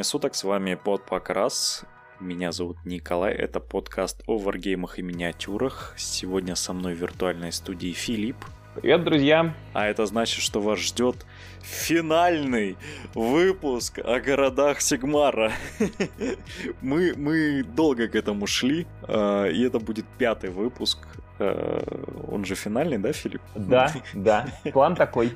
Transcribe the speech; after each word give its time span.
Времени 0.00 0.12
суток, 0.12 0.34
с 0.34 0.44
вами 0.44 0.76
под 0.76 1.04
Покрас. 1.04 1.84
Меня 2.20 2.52
зовут 2.52 2.78
Николай, 2.86 3.34
это 3.34 3.60
подкаст 3.60 4.22
о 4.26 4.38
варгеймах 4.38 4.98
и 4.98 5.02
миниатюрах. 5.02 5.92
Сегодня 5.98 6.54
со 6.54 6.72
мной 6.72 6.94
в 6.94 6.98
виртуальной 7.02 7.52
студии 7.52 7.92
Филипп. 7.92 8.36
Привет, 8.74 9.04
друзья! 9.04 9.54
А 9.74 9.86
это 9.86 10.06
значит, 10.06 10.40
что 10.40 10.62
вас 10.62 10.78
ждет 10.78 11.26
финальный 11.60 12.78
выпуск 13.14 13.98
о 13.98 14.20
городах 14.20 14.80
Сигмара. 14.80 15.52
мы, 16.80 17.12
мы 17.14 17.62
долго 17.62 18.08
к 18.08 18.14
этому 18.14 18.46
шли, 18.46 18.86
а, 19.02 19.48
и 19.48 19.62
это 19.62 19.80
будет 19.80 20.06
пятый 20.16 20.48
выпуск. 20.48 20.96
А, 21.40 21.82
он 22.30 22.44
же 22.44 22.54
финальный, 22.54 22.98
да, 22.98 23.12
Филипп? 23.12 23.42
Да, 23.54 23.92
да. 24.14 24.46
План 24.72 24.94
такой. 24.94 25.34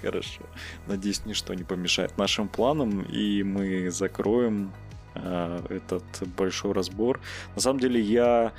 Хорошо. 0.00 0.42
Надеюсь, 0.86 1.26
ничто 1.26 1.54
не 1.54 1.64
помешает 1.64 2.16
нашим 2.16 2.48
планам, 2.48 3.02
и 3.02 3.42
мы 3.42 3.90
закроем 3.90 4.72
э, 5.14 5.60
этот 5.68 6.04
большой 6.36 6.72
разбор. 6.72 7.20
На 7.54 7.60
самом 7.60 7.80
деле, 7.80 8.00
я 8.00 8.52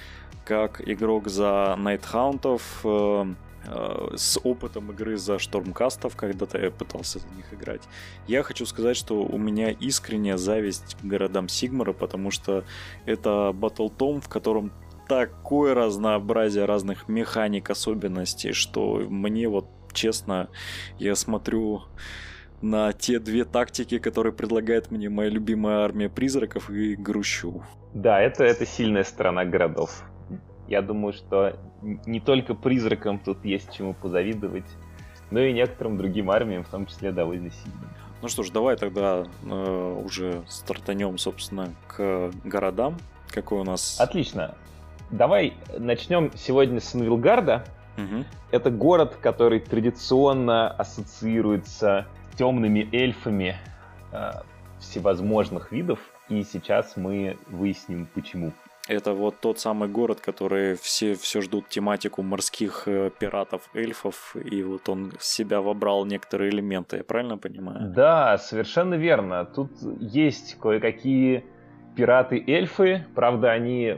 как 0.43 0.87
игрок 0.87 1.29
за 1.29 1.75
Найтхаунтов 1.77 2.81
э, 2.83 3.33
э, 3.65 4.09
с 4.15 4.39
опытом 4.43 4.91
игры 4.91 5.17
за 5.17 5.39
Штормкастов, 5.39 6.15
когда-то 6.15 6.57
я 6.57 6.71
пытался 6.71 7.19
за 7.19 7.27
них 7.29 7.53
играть. 7.53 7.83
Я 8.27 8.43
хочу 8.43 8.65
сказать, 8.65 8.97
что 8.97 9.21
у 9.23 9.37
меня 9.37 9.71
искренняя 9.71 10.37
зависть 10.37 10.97
к 11.01 11.05
городам 11.05 11.47
Сигмара, 11.47 11.93
потому 11.93 12.31
что 12.31 12.65
это 13.05 13.51
Battle 13.53 13.91
Tom, 13.95 14.21
в 14.21 14.27
котором 14.27 14.71
такое 15.09 15.73
разнообразие 15.73 16.65
разных 16.65 17.09
механик, 17.09 17.69
особенностей, 17.71 18.53
что 18.53 19.01
мне 19.09 19.49
вот 19.49 19.65
честно, 19.91 20.49
я 20.99 21.15
смотрю 21.15 21.81
на 22.61 22.93
те 22.93 23.19
две 23.19 23.43
тактики, 23.43 23.97
которые 23.97 24.33
предлагает 24.33 24.91
мне 24.91 25.09
моя 25.09 25.29
любимая 25.29 25.79
армия 25.79 26.09
призраков, 26.09 26.69
и 26.69 26.95
грущу. 26.95 27.63
Да, 27.93 28.21
это, 28.21 28.43
это 28.43 28.65
сильная 28.65 29.03
сторона 29.03 29.45
городов. 29.45 30.03
Я 30.67 30.83
думаю, 30.83 31.13
что 31.13 31.59
не 31.81 32.19
только 32.19 32.53
призракам 32.53 33.17
тут 33.17 33.43
есть 33.43 33.73
чему 33.73 33.95
позавидовать, 33.95 34.69
но 35.31 35.39
и 35.39 35.53
некоторым 35.53 35.97
другим 35.97 36.29
армиям, 36.29 36.63
в 36.63 36.69
том 36.69 36.85
числе 36.85 37.11
довольно 37.11 37.49
сильным. 37.49 37.89
Ну 38.21 38.27
что 38.27 38.43
ж, 38.43 38.51
давай 38.51 38.75
тогда 38.75 39.25
э, 39.43 40.01
уже 40.05 40.43
стартанем, 40.47 41.17
собственно, 41.17 41.73
к 41.87 42.31
городам. 42.43 42.97
Какой 43.31 43.61
у 43.61 43.63
нас... 43.63 43.99
Отлично. 43.99 44.55
Давай 45.11 45.53
начнем 45.77 46.31
сегодня 46.35 46.79
с 46.79 46.93
Анвилгарда, 46.95 47.65
Угу. 47.99 48.25
Это 48.51 48.71
город, 48.71 49.17
который 49.21 49.59
традиционно 49.59 50.69
ассоциируется 50.71 52.07
с 52.31 52.37
темными 52.37 52.87
эльфами 52.95 53.57
э, 54.11 54.31
всевозможных 54.79 55.71
видов, 55.71 55.99
и 56.29 56.43
сейчас 56.43 56.95
мы 56.95 57.37
выясним, 57.47 58.07
почему. 58.13 58.53
Это 58.87 59.13
вот 59.13 59.39
тот 59.39 59.59
самый 59.59 59.87
город, 59.87 60.19
который 60.19 60.75
все, 60.75 61.13
все 61.13 61.41
ждут 61.41 61.67
тематику 61.67 62.23
морских 62.23 62.83
э, 62.87 63.11
пиратов, 63.19 63.69
эльфов, 63.73 64.35
и 64.35 64.63
вот 64.63 64.89
он 64.89 65.11
в 65.17 65.23
себя 65.23 65.61
вобрал 65.61 66.05
некоторые 66.05 66.49
элементы, 66.49 66.97
я 66.97 67.03
правильно 67.03 67.37
понимаю? 67.37 67.91
Да, 67.93 68.37
совершенно 68.37 68.95
верно. 68.95 69.45
Тут 69.45 69.71
есть 69.99 70.57
кое-какие 70.59 71.45
пираты-эльфы, 71.95 73.05
правда, 73.13 73.51
они 73.51 73.97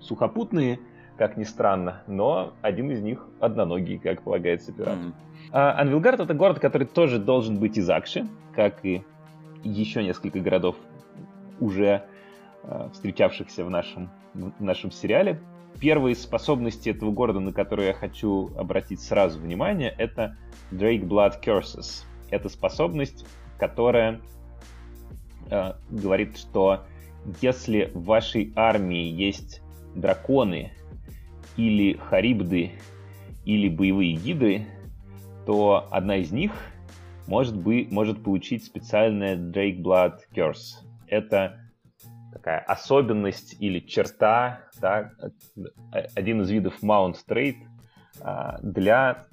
сухопутные, 0.00 0.80
как 1.16 1.36
ни 1.36 1.44
странно, 1.44 2.02
но 2.06 2.54
один 2.62 2.90
из 2.90 3.00
них 3.02 3.26
одноногий, 3.40 3.98
как 3.98 4.22
полагается 4.22 4.72
пирату. 4.72 5.00
Mm-hmm. 5.00 5.50
А 5.52 5.80
Анвилгард 5.80 6.20
это 6.20 6.34
город, 6.34 6.60
который 6.60 6.86
тоже 6.86 7.18
должен 7.18 7.58
быть 7.58 7.76
из 7.76 7.88
Акши, 7.90 8.26
как 8.54 8.84
и 8.84 9.02
еще 9.62 10.02
несколько 10.02 10.40
городов, 10.40 10.76
уже 11.60 12.04
э, 12.62 12.88
встречавшихся 12.92 13.64
в 13.64 13.70
нашем, 13.70 14.10
в 14.34 14.62
нашем 14.62 14.90
сериале. 14.90 15.40
Первые 15.78 16.14
способности 16.14 16.90
этого 16.90 17.10
города, 17.10 17.40
на 17.40 17.52
которые 17.52 17.88
я 17.88 17.94
хочу 17.94 18.50
обратить 18.56 19.00
сразу 19.00 19.38
внимание, 19.40 19.94
это 19.96 20.36
Drake 20.70 21.06
Blood 21.06 21.42
Curses. 21.42 22.04
Это 22.30 22.48
способность, 22.48 23.26
которая 23.58 24.20
э, 25.50 25.72
говорит, 25.90 26.38
что 26.38 26.84
если 27.40 27.90
в 27.92 28.04
вашей 28.04 28.52
армии 28.56 29.04
есть 29.04 29.62
драконы 29.94 30.72
или 31.56 31.94
харибды, 31.94 32.72
или 33.44 33.68
боевые 33.68 34.14
гидры, 34.14 34.66
то 35.46 35.88
одна 35.90 36.16
из 36.16 36.30
них 36.30 36.52
может, 37.26 37.56
быть, 37.56 37.92
может 37.92 38.22
получить 38.24 38.64
специальное 38.64 39.36
Drake 39.36 39.80
Blood 39.80 40.18
Curse. 40.34 40.84
Это 41.06 41.60
такая 42.32 42.58
особенность 42.58 43.56
или 43.60 43.78
черта, 43.78 44.62
да, 44.80 45.12
один 46.14 46.42
из 46.42 46.50
видов 46.50 46.82
Mount 46.82 47.16
Trade 47.28 47.56
а, 48.20 48.58
для 48.62 49.26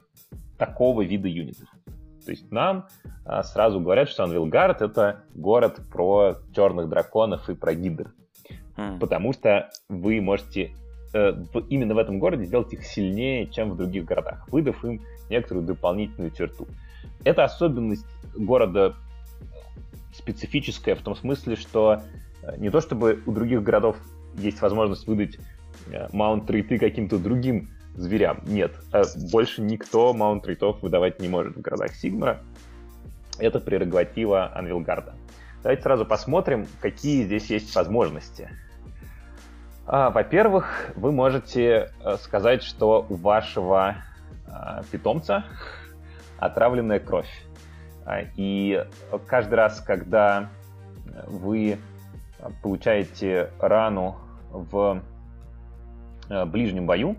такого 0.57 1.01
вида 1.01 1.27
юнитов. 1.27 1.69
То 2.23 2.31
есть 2.31 2.51
нам 2.51 2.87
а, 3.25 3.41
сразу 3.43 3.79
говорят, 3.79 4.09
что 4.09 4.25
Анвилгард 4.25 4.81
это 4.81 5.23
город 5.33 5.79
про 5.91 6.35
черных 6.53 6.89
драконов 6.89 7.49
и 7.49 7.55
про 7.55 7.73
гидр. 7.73 8.13
Потому 8.99 9.33
что 9.33 9.69
вы 9.89 10.21
можете 10.21 10.71
Э, 11.13 11.33
именно 11.69 11.95
в 11.95 11.97
этом 11.97 12.19
городе 12.19 12.45
сделать 12.45 12.73
их 12.73 12.85
сильнее, 12.85 13.47
чем 13.47 13.71
в 13.71 13.77
других 13.77 14.05
городах, 14.05 14.47
выдав 14.49 14.83
им 14.83 15.01
некоторую 15.29 15.65
дополнительную 15.65 16.31
черту. 16.31 16.67
Это 17.23 17.43
особенность 17.43 18.05
города 18.35 18.93
специфическая 20.13 20.95
в 20.95 21.01
том 21.01 21.15
смысле, 21.15 21.55
что 21.55 22.01
э, 22.43 22.57
не 22.57 22.69
то 22.69 22.81
чтобы 22.81 23.21
у 23.25 23.31
других 23.31 23.63
городов 23.63 23.97
есть 24.35 24.61
возможность 24.61 25.07
выдать 25.07 25.37
э, 25.91 26.07
mount 26.11 26.39
trait-ы 26.39 26.77
каким-то 26.77 27.17
другим 27.17 27.69
зверям. 27.95 28.41
Нет, 28.45 28.75
больше 29.31 29.61
никто 29.61 30.13
mount 30.13 30.40
trait-ов 30.40 30.83
выдавать 30.83 31.19
не 31.19 31.29
может 31.29 31.55
в 31.55 31.61
городах 31.61 31.95
Сигмара. 31.95 32.43
Это 33.39 33.59
прерогатива 33.59 34.55
Анвилгарда. 34.55 35.15
Давайте 35.63 35.81
сразу 35.81 36.05
посмотрим, 36.05 36.67
какие 36.79 37.23
здесь 37.23 37.49
есть 37.49 37.73
возможности. 37.75 38.49
А, 39.89 40.09
во-первых, 40.09 40.91
вы 40.97 41.13
можете 41.13 41.91
э, 42.03 42.17
сказать, 42.17 42.61
что 42.61 43.05
у 43.07 43.15
вашего 43.15 43.95
а, 44.45 44.83
питомца 44.91 45.45
отравленная 46.39 46.99
кровь. 46.99 47.29
А, 48.05 48.19
и 48.35 48.85
каждый 49.27 49.55
раз, 49.55 49.79
когда 49.79 50.49
вы 51.25 51.77
получаете 52.61 53.49
рану 53.61 54.17
в 54.51 55.01
э, 56.29 56.45
ближнем 56.45 56.85
бою, 56.85 57.15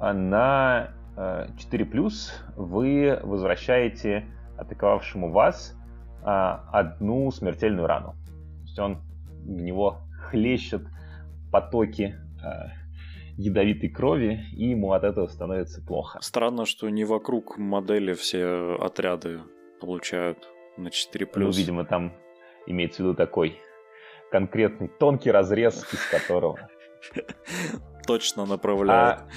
на 0.00 0.90
4+, 1.16 2.32
вы 2.54 3.18
возвращаете 3.24 4.26
атаковавшему 4.56 5.32
вас 5.32 5.76
одну 6.22 7.32
смертельную 7.32 7.88
рану. 7.88 8.12
То 8.12 8.62
есть 8.62 8.78
он 8.78 8.98
в 9.42 9.60
него 9.60 9.98
хлещет 10.30 10.82
потоки 11.50 12.14
э, 12.44 12.48
ядовитой 13.36 13.88
крови, 13.88 14.40
и 14.52 14.70
ему 14.70 14.92
от 14.92 15.04
этого 15.04 15.28
становится 15.28 15.80
плохо. 15.80 16.18
Странно, 16.20 16.66
что 16.66 16.88
не 16.88 17.04
вокруг 17.04 17.56
модели 17.56 18.12
все 18.14 18.76
отряды 18.80 19.40
получают 19.80 20.48
на 20.76 20.88
4+. 20.88 21.28
Ну, 21.36 21.50
видимо, 21.50 21.84
там 21.84 22.12
имеется 22.66 23.02
в 23.02 23.06
виду 23.06 23.14
такой 23.14 23.58
конкретный 24.30 24.88
тонкий 24.88 25.30
разрез, 25.30 25.86
из 25.92 26.04
которого... 26.10 26.58
Точно 28.06 28.46
направляет. 28.46 29.20
А, 29.20 29.28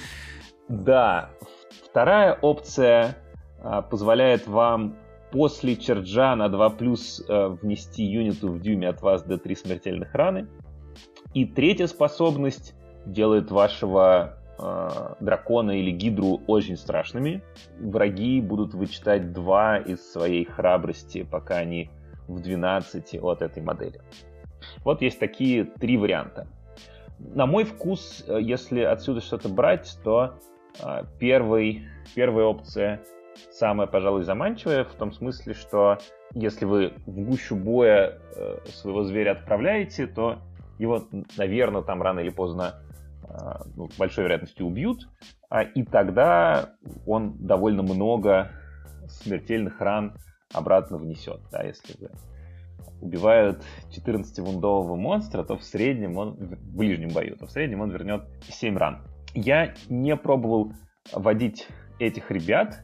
да. 0.68 1.30
Вторая 1.84 2.38
опция 2.40 3.16
а, 3.60 3.82
позволяет 3.82 4.46
вам 4.46 4.96
после 5.30 5.76
черджа 5.76 6.34
на 6.36 6.48
2 6.48 6.70
плюс 6.70 7.24
а, 7.28 7.50
внести 7.50 8.02
юниту 8.02 8.50
в 8.50 8.60
дюйме 8.60 8.88
от 8.88 9.02
вас 9.02 9.22
до 9.22 9.38
3 9.38 9.54
смертельных 9.54 10.14
раны. 10.14 10.48
И 11.34 11.44
третья 11.44 11.86
способность 11.86 12.74
делает 13.06 13.50
вашего 13.50 14.38
э, 14.58 15.14
дракона 15.20 15.72
или 15.72 15.90
гидру 15.90 16.42
очень 16.46 16.76
страшными. 16.76 17.42
Враги 17.78 18.40
будут 18.40 18.74
вычитать 18.74 19.32
два 19.32 19.78
из 19.78 20.12
своей 20.12 20.44
храбрости, 20.44 21.22
пока 21.22 21.56
они 21.56 21.90
в 22.28 22.40
12 22.40 23.14
от 23.22 23.42
этой 23.42 23.62
модели. 23.62 24.00
Вот 24.84 25.02
есть 25.02 25.18
такие 25.18 25.64
три 25.64 25.96
варианта. 25.96 26.46
На 27.18 27.46
мой 27.46 27.64
вкус, 27.64 28.24
э, 28.26 28.38
если 28.40 28.80
отсюда 28.80 29.20
что-то 29.20 29.48
брать, 29.48 29.98
то 30.04 30.34
э, 30.82 31.04
первый, 31.18 31.84
первая 32.14 32.46
опция 32.46 33.00
самая, 33.50 33.86
пожалуй, 33.86 34.24
заманчивая, 34.24 34.84
в 34.84 34.94
том 34.94 35.12
смысле, 35.12 35.54
что 35.54 35.98
если 36.34 36.64
вы 36.64 36.92
в 37.06 37.20
гущу 37.20 37.56
боя 37.56 38.18
э, 38.36 38.58
своего 38.66 39.04
зверя 39.04 39.32
отправляете, 39.32 40.06
то 40.06 40.38
его, 40.78 41.06
наверное, 41.36 41.82
там 41.82 42.02
рано 42.02 42.20
или 42.20 42.30
поздно 42.30 42.82
а, 43.24 43.62
ну, 43.76 43.88
большой 43.98 44.24
вероятностью 44.24 44.66
убьют, 44.66 45.08
а, 45.48 45.62
и 45.62 45.82
тогда 45.84 46.70
он 47.06 47.34
довольно 47.38 47.82
много 47.82 48.50
смертельных 49.08 49.80
ран 49.80 50.16
обратно 50.52 50.98
внесет, 50.98 51.40
да, 51.50 51.62
если 51.62 51.94
вы 52.00 52.10
убивают 53.00 53.62
14-вундового 53.90 54.96
монстра, 54.96 55.42
то 55.42 55.56
в 55.56 55.64
среднем 55.64 56.16
он, 56.16 56.34
в 56.34 56.76
ближнем 56.76 57.08
бою, 57.08 57.36
то 57.36 57.46
в 57.46 57.50
среднем 57.50 57.80
он 57.80 57.90
вернет 57.90 58.22
7 58.48 58.76
ран. 58.76 59.02
Я 59.34 59.74
не 59.88 60.16
пробовал 60.16 60.72
водить 61.12 61.66
этих 61.98 62.30
ребят, 62.30 62.82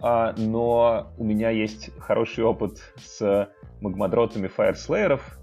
а, 0.00 0.32
но 0.36 1.12
у 1.18 1.24
меня 1.24 1.50
есть 1.50 1.90
хороший 1.98 2.44
опыт 2.44 2.78
с 2.96 3.50
магмадротами 3.80 4.46
фаерслееров, 4.46 5.37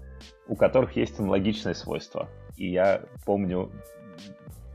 у 0.48 0.56
которых 0.56 0.96
есть 0.96 1.18
аналогичное 1.20 1.74
свойство. 1.74 2.28
И 2.56 2.70
я 2.70 3.02
помню, 3.24 3.70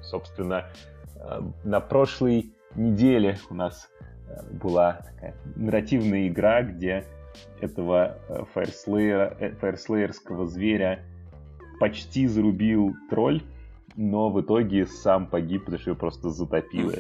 собственно, 0.01 0.68
а, 1.15 1.41
на 1.63 1.79
прошлой 1.79 2.53
неделе 2.75 3.38
у 3.50 3.53
нас 3.53 3.89
а, 4.27 4.44
была 4.53 4.94
такая 4.94 5.35
нарративная 5.56 6.27
игра, 6.27 6.62
где 6.63 7.06
этого 7.59 8.18
фаерслеерского 8.53 10.47
зверя 10.47 11.06
почти 11.79 12.27
зарубил 12.27 12.95
тролль, 13.09 13.41
но 13.95 14.29
в 14.29 14.41
итоге 14.41 14.85
сам 14.85 15.27
погиб, 15.27 15.65
потому 15.65 15.79
что 15.79 15.89
его 15.91 16.00
просто 16.00 16.29
затопило. 16.29 16.94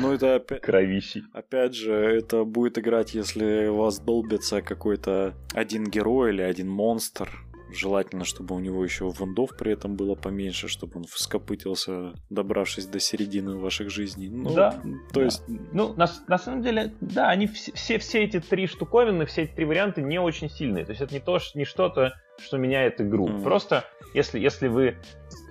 Ну, 0.00 0.12
это 0.12 0.36
опять... 0.36 0.62
Кровищей. 0.62 1.24
Опять 1.32 1.74
же, 1.74 1.92
это 1.92 2.44
будет 2.44 2.78
играть, 2.78 3.14
если 3.14 3.66
у 3.66 3.76
вас 3.76 3.98
долбится 3.98 4.62
какой-то 4.62 5.34
один 5.54 5.84
герой 5.90 6.30
или 6.30 6.42
один 6.42 6.68
монстр, 6.68 7.30
Желательно, 7.72 8.24
чтобы 8.24 8.54
у 8.54 8.58
него 8.58 8.82
еще 8.84 9.08
вундов 9.08 9.56
при 9.56 9.72
этом 9.72 9.96
было 9.96 10.14
поменьше, 10.14 10.68
чтобы 10.68 10.98
он 10.98 11.04
скопытился, 11.08 12.12
добравшись 12.28 12.86
до 12.86 12.98
середины 13.00 13.56
ваших 13.56 13.90
жизней. 13.90 14.28
Ну, 14.28 14.54
да. 14.54 14.72
То 15.12 15.20
да. 15.20 15.22
есть... 15.24 15.42
Ну, 15.72 15.94
на, 15.94 16.06
на 16.26 16.38
самом 16.38 16.62
деле, 16.62 16.94
да, 17.00 17.28
они 17.28 17.46
все, 17.46 17.72
все, 17.72 17.98
все 17.98 18.24
эти 18.24 18.40
три 18.40 18.66
штуковины, 18.66 19.26
все 19.26 19.42
эти 19.42 19.52
три 19.52 19.64
варианта 19.64 20.02
не 20.02 20.18
очень 20.18 20.50
сильные. 20.50 20.84
То 20.84 20.90
есть 20.90 21.02
это 21.02 21.14
не, 21.14 21.20
то, 21.20 21.38
не 21.54 21.64
что-то, 21.64 22.14
что 22.38 22.58
меняет 22.58 23.00
игру. 23.00 23.28
Mm. 23.28 23.42
Просто, 23.42 23.84
если, 24.14 24.38
если 24.40 24.68
вы 24.68 24.96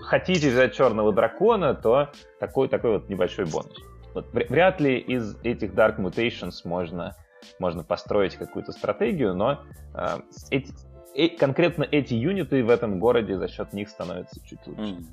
хотите 0.01 0.50
взять 0.50 0.74
черного 0.74 1.13
дракона, 1.13 1.74
то 1.74 2.12
такой, 2.39 2.68
такой 2.68 2.92
вот 2.92 3.10
небольшой 3.10 3.45
бонус. 3.45 3.77
Вот, 4.13 4.27
вряд 4.33 4.81
ли 4.81 4.98
из 4.98 5.38
этих 5.44 5.74
Dark 5.74 5.98
Mutations 5.98 6.56
можно, 6.66 7.16
можно 7.60 7.83
построить 7.83 8.36
какую-то 8.36 8.71
стратегию, 8.71 9.36
но 9.36 9.63
э, 9.94 10.19
эти, 10.50 10.74
э, 11.15 11.29
конкретно 11.29 11.83
эти 11.83 12.13
юниты 12.13 12.63
в 12.63 12.69
этом 12.69 13.00
городе 13.00 13.38
за 13.38 13.47
счет 13.47 13.73
них 13.73 13.89
становятся 13.89 14.39
чуть 14.45 14.65
лучше. 14.65 14.81
Mm. 14.81 15.06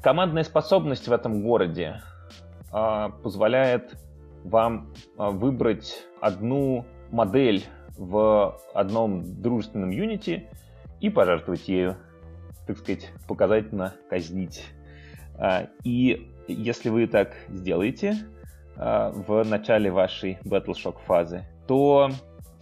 Командная 0.00 0.44
способность 0.44 1.08
в 1.08 1.12
этом 1.12 1.42
городе 1.42 2.00
э, 2.72 3.08
позволяет 3.22 3.96
вам 4.44 4.92
э, 5.18 5.28
выбрать 5.28 6.04
одну 6.20 6.84
модель 7.10 7.64
в 7.96 8.58
одном 8.74 9.40
дружественном 9.40 9.90
юните 9.90 10.48
и 11.00 11.10
пожертвовать 11.10 11.68
ею 11.68 11.96
так 12.66 12.78
сказать, 12.78 13.10
показательно 13.28 13.94
казнить. 14.08 14.64
А, 15.38 15.68
и 15.84 16.28
если 16.46 16.88
вы 16.88 17.06
так 17.06 17.34
сделаете 17.48 18.14
а, 18.76 19.10
в 19.10 19.44
начале 19.44 19.90
вашей 19.90 20.38
Battle 20.44 20.74
Shock 20.74 20.96
фазы, 21.06 21.44
то 21.66 22.10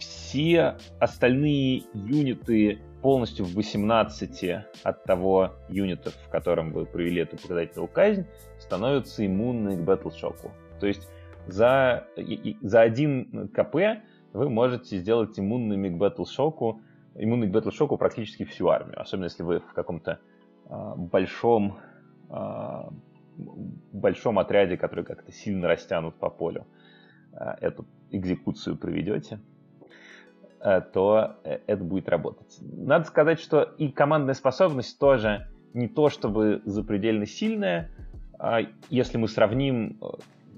все 0.01 0.77
остальные 0.99 1.83
юниты 1.93 2.79
полностью 3.01 3.45
в 3.45 3.53
18 3.53 4.65
от 4.83 5.03
того 5.03 5.53
юнита, 5.69 6.11
в 6.11 6.29
котором 6.29 6.73
вы 6.73 6.85
провели 6.85 7.21
эту 7.21 7.37
показательную 7.37 7.87
казнь, 7.87 8.25
становятся 8.59 9.25
иммунны 9.25 9.77
к 9.77 9.89
Shock. 9.89 10.51
То 10.79 10.87
есть 10.87 11.07
за, 11.47 12.07
за 12.61 12.81
один 12.81 13.49
КП 13.49 14.03
вы 14.33 14.49
можете 14.49 14.97
сделать 14.97 15.39
иммунными 15.39 15.89
к 15.89 16.01
Shock 16.19 16.79
иммунный 17.15 17.47
к 17.47 17.51
Battle 17.51 17.97
практически 17.97 18.43
всю 18.45 18.69
армию, 18.69 18.99
особенно 18.99 19.25
если 19.25 19.43
вы 19.43 19.59
в 19.59 19.73
каком-то 19.73 20.19
э, 20.69 20.93
большом, 20.95 21.77
э, 22.29 22.83
большом 23.91 24.39
отряде, 24.39 24.77
который 24.77 25.03
как-то 25.03 25.31
сильно 25.31 25.67
растянут 25.67 26.15
по 26.15 26.29
полю, 26.29 26.65
э, 27.33 27.55
эту 27.61 27.85
экзекуцию 28.11 28.77
проведете, 28.77 29.39
то 30.63 31.37
это 31.43 31.83
будет 31.83 32.07
работать. 32.09 32.57
Надо 32.61 33.05
сказать, 33.05 33.39
что 33.39 33.63
и 33.63 33.89
командная 33.89 34.35
способность 34.35 34.99
тоже 34.99 35.47
не 35.73 35.87
то 35.87 36.09
чтобы 36.09 36.61
запредельно 36.65 37.25
сильная, 37.25 37.89
а 38.37 38.61
если 38.89 39.17
мы 39.17 39.27
сравним 39.27 39.99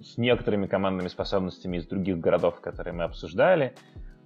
с 0.02 0.18
некоторыми 0.18 0.68
командными 0.68 1.08
способностями 1.08 1.78
из 1.78 1.88
других 1.88 2.20
городов, 2.20 2.60
которые 2.60 2.94
мы 2.94 3.04
обсуждали, 3.04 3.76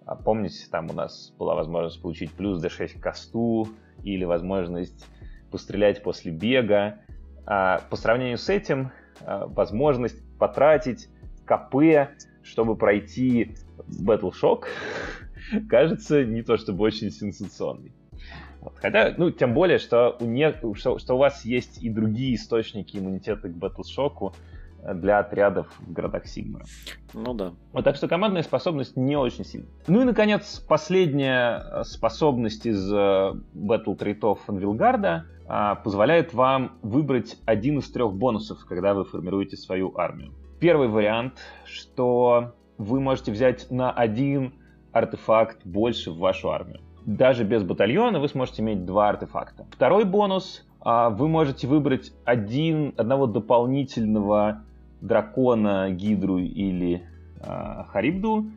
а 0.05 0.15
помните, 0.15 0.65
там 0.71 0.89
у 0.89 0.93
нас 0.93 1.33
была 1.37 1.53
возможность 1.53 2.01
получить 2.01 2.31
плюс 2.31 2.63
d6 2.63 2.99
к 2.99 3.03
косту 3.03 3.67
или 4.03 4.23
возможность 4.23 5.05
пострелять 5.51 6.01
после 6.01 6.31
бега. 6.31 6.99
А 7.45 7.81
по 7.89 7.95
сравнению 7.95 8.37
с 8.37 8.49
этим, 8.49 8.91
возможность 9.25 10.21
потратить 10.37 11.09
КП, 11.45 12.09
чтобы 12.41 12.75
пройти 12.75 13.55
Battle 13.87 14.31
Shock, 14.31 14.65
кажется 15.69 16.23
не 16.25 16.41
то 16.41 16.57
чтобы 16.57 16.83
очень 16.83 17.11
сенсационной. 17.11 17.91
Вот. 18.61 18.73
Хотя, 18.77 19.13
ну, 19.17 19.31
тем 19.31 19.53
более, 19.53 19.77
что 19.77 20.17
у, 20.19 20.25
не, 20.25 20.53
что, 20.75 20.97
что 20.97 21.15
у 21.15 21.17
вас 21.17 21.45
есть 21.45 21.81
и 21.83 21.89
другие 21.89 22.35
источники 22.35 22.97
иммунитета 22.97 23.49
к 23.49 23.51
Battle 23.51 23.83
Shock, 23.83 24.33
для 24.93 25.19
отрядов 25.19 25.67
в 25.79 25.91
городах 25.91 26.27
Сигмара. 26.27 26.65
Ну 27.13 27.33
да. 27.33 27.53
Вот 27.73 27.83
так 27.83 27.95
что 27.95 28.07
командная 28.07 28.43
способность 28.43 28.95
не 28.95 29.15
очень 29.15 29.43
сильная. 29.43 29.69
Ну 29.87 30.01
и, 30.01 30.03
наконец, 30.03 30.59
последняя 30.59 31.63
э, 31.71 31.83
способность 31.83 32.65
из 32.65 32.91
э, 32.91 32.95
Battle 33.53 33.95
трейтов 33.95 34.39
Анвилгарда 34.47 35.25
а, 35.49 35.75
позволяет 35.75 36.33
вам 36.33 36.73
выбрать 36.81 37.37
один 37.45 37.79
из 37.79 37.89
трех 37.89 38.13
бонусов, 38.13 38.65
когда 38.65 38.93
вы 38.93 39.05
формируете 39.05 39.55
свою 39.55 39.97
армию. 39.97 40.33
Первый 40.59 40.89
вариант, 40.89 41.39
что 41.65 42.53
вы 42.77 42.99
можете 42.99 43.31
взять 43.31 43.71
на 43.71 43.91
один 43.91 44.53
артефакт 44.97 45.65
больше 45.65 46.11
в 46.11 46.17
вашу 46.17 46.51
армию. 46.51 46.79
Даже 47.05 47.43
без 47.43 47.63
батальона 47.63 48.19
вы 48.19 48.27
сможете 48.27 48.61
иметь 48.61 48.85
два 48.85 49.09
артефакта. 49.09 49.65
Второй 49.71 50.03
бонус 50.03 50.65
а, 50.81 51.09
вы 51.09 51.27
можете 51.27 51.67
выбрать 51.67 52.11
один, 52.25 52.93
одного 52.97 53.27
дополнительного 53.27 54.63
дракона, 55.01 55.89
гидру 55.89 56.39
или 56.39 57.03
э, 57.39 57.83
харибду 57.89 58.47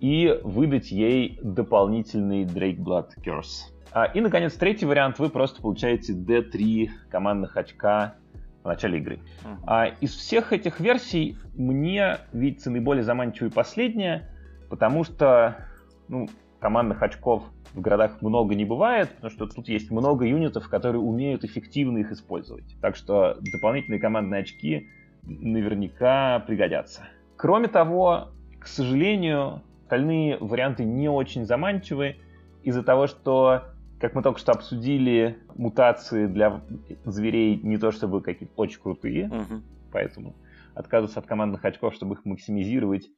и 0.00 0.38
выдать 0.44 0.90
ей 0.90 1.38
дополнительный 1.42 2.44
Drakeblood 2.44 3.10
Curse. 3.24 3.72
А, 3.92 4.04
и, 4.04 4.20
наконец, 4.20 4.54
третий 4.54 4.86
вариант. 4.86 5.18
Вы 5.18 5.28
просто 5.28 5.60
получаете 5.62 6.12
D3 6.12 6.90
командных 7.10 7.56
очка 7.56 8.14
в 8.62 8.68
начале 8.68 8.98
игры. 8.98 9.20
Uh-huh. 9.44 9.56
А, 9.66 9.86
из 10.00 10.14
всех 10.14 10.52
этих 10.52 10.80
версий 10.80 11.36
мне 11.54 12.18
видится 12.32 12.70
наиболее 12.70 13.02
заманчивой 13.02 13.50
последняя, 13.50 14.28
потому 14.68 15.04
что 15.04 15.67
ну, 16.08 16.28
командных 16.60 17.02
очков 17.02 17.44
в 17.74 17.80
городах 17.80 18.22
много 18.22 18.54
не 18.54 18.64
бывает, 18.64 19.10
потому 19.10 19.30
что 19.30 19.46
тут 19.46 19.68
есть 19.68 19.90
много 19.90 20.24
юнитов, 20.24 20.68
которые 20.68 21.00
умеют 21.00 21.44
эффективно 21.44 21.98
их 21.98 22.10
использовать. 22.12 22.76
Так 22.80 22.96
что 22.96 23.36
дополнительные 23.52 24.00
командные 24.00 24.42
очки 24.42 24.88
наверняка 25.22 26.40
пригодятся. 26.40 27.02
Кроме 27.36 27.68
того, 27.68 28.32
к 28.58 28.66
сожалению, 28.66 29.62
остальные 29.82 30.38
варианты 30.38 30.84
не 30.84 31.08
очень 31.08 31.44
заманчивы 31.44 32.16
из-за 32.62 32.82
того, 32.82 33.06
что, 33.06 33.64
как 34.00 34.14
мы 34.14 34.22
только 34.22 34.40
что 34.40 34.52
обсудили, 34.52 35.38
мутации 35.54 36.26
для 36.26 36.60
зверей 37.04 37.60
не 37.62 37.78
то 37.78 37.90
чтобы 37.92 38.20
какие-то 38.20 38.54
очень 38.56 38.80
крутые, 38.80 39.28
uh-huh. 39.28 39.62
поэтому 39.92 40.34
отказываться 40.74 41.20
от 41.20 41.26
командных 41.26 41.64
очков, 41.64 41.94
чтобы 41.94 42.14
их 42.14 42.24
максимизировать, 42.24 43.08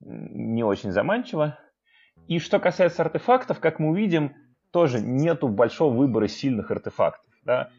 не 0.00 0.62
очень 0.64 0.90
заманчиво. 0.90 1.58
И 2.28 2.38
что 2.38 2.58
касается 2.58 3.02
артефактов, 3.02 3.60
как 3.60 3.78
мы 3.78 3.90
увидим, 3.90 4.32
тоже 4.70 5.00
нету 5.00 5.48
большого 5.48 5.94
выбора 5.94 6.28
сильных 6.28 6.70
артефактов. 6.70 7.32
Да? 7.44 7.70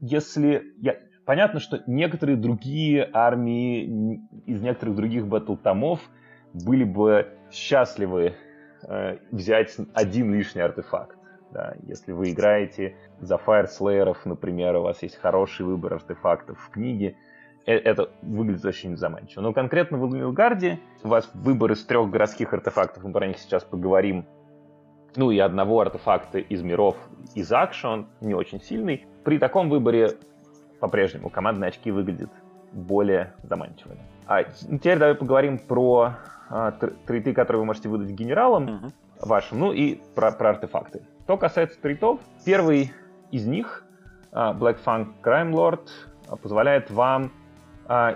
Если 0.00 0.62
я, 0.78 0.96
Понятно, 1.28 1.60
что 1.60 1.82
некоторые 1.86 2.38
другие 2.38 3.06
армии 3.12 4.18
из 4.46 4.62
некоторых 4.62 4.96
других 4.96 5.26
батл-томов 5.26 6.00
были 6.54 6.84
бы 6.84 7.28
счастливы 7.52 8.32
э, 8.84 9.18
взять 9.30 9.76
один 9.92 10.32
лишний 10.32 10.62
артефакт. 10.62 11.18
Да, 11.50 11.74
если 11.82 12.12
вы 12.12 12.30
играете 12.30 12.96
за 13.20 13.36
фаерслееров, 13.36 14.24
например, 14.24 14.76
у 14.76 14.84
вас 14.84 15.02
есть 15.02 15.16
хороший 15.16 15.66
выбор 15.66 15.92
артефактов 15.92 16.58
в 16.58 16.70
книге, 16.70 17.14
это 17.72 18.10
выглядит 18.22 18.64
очень 18.64 18.96
заманчиво. 18.96 19.42
Но 19.42 19.52
конкретно 19.52 19.98
в 19.98 20.16
Илгарде 20.16 20.80
у 21.02 21.08
вас 21.08 21.30
выбор 21.34 21.72
из 21.72 21.84
трех 21.84 22.10
городских 22.10 22.52
артефактов, 22.52 23.04
мы 23.04 23.12
про 23.12 23.26
них 23.26 23.38
сейчас 23.38 23.64
поговорим, 23.64 24.24
ну 25.16 25.30
и 25.30 25.38
одного 25.38 25.80
артефакта 25.80 26.38
из 26.38 26.62
миров 26.62 26.96
из 27.34 27.52
Акшон, 27.52 28.06
не 28.20 28.34
очень 28.34 28.60
сильный. 28.60 29.06
При 29.24 29.38
таком 29.38 29.68
выборе 29.68 30.12
по-прежнему 30.80 31.28
командные 31.28 31.68
очки 31.68 31.90
выглядят 31.90 32.30
более 32.72 33.34
заманчивыми. 33.42 34.00
А 34.26 34.44
теперь 34.44 34.98
давай 34.98 35.14
поговорим 35.14 35.58
про 35.58 36.14
а, 36.50 36.72
трейты, 37.06 37.32
которые 37.32 37.60
вы 37.60 37.66
можете 37.66 37.88
выдать 37.88 38.10
генералам 38.10 38.68
uh-huh. 38.68 38.92
вашим, 39.20 39.60
ну 39.60 39.72
и 39.72 40.00
про, 40.14 40.32
про 40.32 40.50
артефакты. 40.50 41.02
Что 41.24 41.36
касается 41.36 41.80
тритов, 41.80 42.20
первый 42.44 42.92
из 43.30 43.46
них, 43.46 43.84
а, 44.32 44.54
Black 44.54 44.78
Funk 44.84 45.08
Crime 45.22 45.52
Lord, 45.52 45.88
а, 46.28 46.36
позволяет 46.36 46.90
вам 46.90 47.32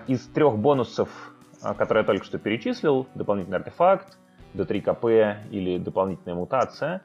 из 0.07 0.26
трех 0.29 0.59
бонусов, 0.59 1.09
которые 1.62 2.02
я 2.02 2.07
только 2.07 2.25
что 2.25 2.38
перечислил, 2.38 3.07
дополнительный 3.14 3.59
артефакт, 3.59 4.19
D3 4.55 5.02
КП 5.02 5.49
или 5.50 5.79
дополнительная 5.79 6.35
мутация, 6.35 7.02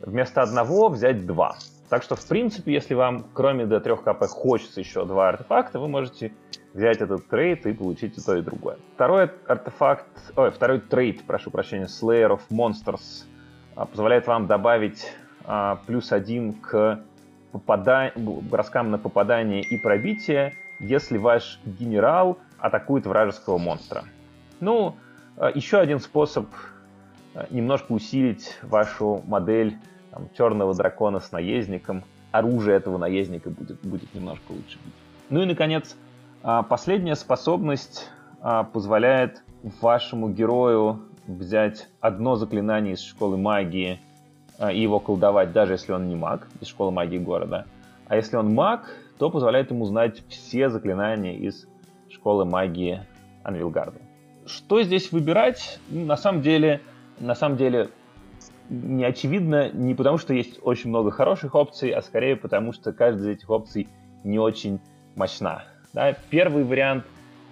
вместо 0.00 0.42
одного 0.42 0.88
взять 0.88 1.26
два. 1.26 1.56
Так 1.88 2.02
что, 2.02 2.16
в 2.16 2.26
принципе, 2.26 2.72
если 2.72 2.94
вам 2.94 3.26
кроме 3.32 3.64
D3 3.64 3.96
КП 4.02 4.26
хочется 4.26 4.80
еще 4.80 5.04
два 5.04 5.28
артефакта, 5.28 5.78
вы 5.78 5.88
можете 5.88 6.32
взять 6.74 7.00
этот 7.00 7.28
trait 7.28 7.64
и 7.66 7.72
получить 7.72 8.18
и 8.18 8.20
то, 8.20 8.36
и 8.36 8.42
другое. 8.42 8.78
Второй 8.94 9.30
артефакт, 9.46 10.06
ой, 10.36 10.50
второй 10.50 10.80
trait, 10.80 11.24
прошу 11.24 11.50
прощения, 11.50 11.86
Slayer 11.86 12.38
of 12.38 12.40
Monsters 12.50 13.24
а, 13.76 13.86
позволяет 13.86 14.26
вам 14.26 14.46
добавить 14.46 15.12
а, 15.44 15.80
плюс 15.86 16.12
один 16.12 16.54
к 16.54 17.00
попада... 17.52 18.12
броскам 18.16 18.90
на 18.90 18.98
попадание 18.98 19.62
и 19.62 19.78
пробитие, 19.78 20.54
если 20.78 21.18
ваш 21.18 21.58
генерал 21.64 22.38
атакует 22.58 23.06
вражеского 23.06 23.58
монстра. 23.58 24.04
Ну, 24.60 24.96
а, 25.36 25.50
еще 25.54 25.78
один 25.78 26.00
способ 26.00 26.46
а, 27.34 27.46
немножко 27.50 27.92
усилить 27.92 28.56
вашу 28.62 29.22
модель 29.26 29.78
там, 30.10 30.28
черного 30.36 30.74
дракона 30.74 31.20
с 31.20 31.32
наездником, 31.32 32.04
оружие 32.32 32.76
этого 32.76 32.98
наездника 32.98 33.50
будет, 33.50 33.80
будет 33.82 34.14
немножко 34.14 34.52
лучше. 34.52 34.78
Ну 35.30 35.42
и, 35.42 35.46
наконец, 35.46 35.96
а, 36.42 36.62
последняя 36.62 37.16
способность 37.16 38.10
а, 38.40 38.64
позволяет 38.64 39.42
вашему 39.80 40.30
герою 40.30 41.02
взять 41.26 41.88
одно 42.00 42.36
заклинание 42.36 42.94
из 42.94 43.02
школы 43.02 43.36
магии 43.36 44.00
а, 44.58 44.72
и 44.72 44.80
его 44.80 45.00
колдовать, 45.00 45.52
даже 45.52 45.72
если 45.72 45.92
он 45.92 46.08
не 46.08 46.14
маг, 46.14 46.46
из 46.60 46.68
школы 46.68 46.92
магии 46.92 47.18
города. 47.18 47.66
А 48.06 48.16
если 48.16 48.36
он 48.36 48.54
маг, 48.54 48.88
то 49.18 49.30
позволяет 49.30 49.70
ему 49.70 49.84
знать 49.84 50.22
все 50.28 50.68
заклинания 50.68 51.34
из 51.34 51.66
школы 52.10 52.44
магии 52.44 53.02
Анвилгарда. 53.42 54.00
Что 54.46 54.82
здесь 54.82 55.12
выбирать? 55.12 55.80
Ну, 55.88 56.04
на 56.04 56.16
самом 56.16 56.42
деле, 56.42 56.80
на 57.18 57.34
самом 57.34 57.56
деле 57.56 57.90
не 58.68 59.04
очевидно 59.04 59.70
не 59.70 59.94
потому, 59.94 60.18
что 60.18 60.34
есть 60.34 60.58
очень 60.62 60.90
много 60.90 61.10
хороших 61.10 61.54
опций, 61.54 61.90
а 61.90 62.02
скорее 62.02 62.36
потому, 62.36 62.72
что 62.72 62.92
каждая 62.92 63.32
из 63.32 63.38
этих 63.38 63.50
опций 63.50 63.88
не 64.24 64.38
очень 64.38 64.80
мощна. 65.14 65.64
Да, 65.92 66.14
первый 66.30 66.64
вариант, 66.64 67.04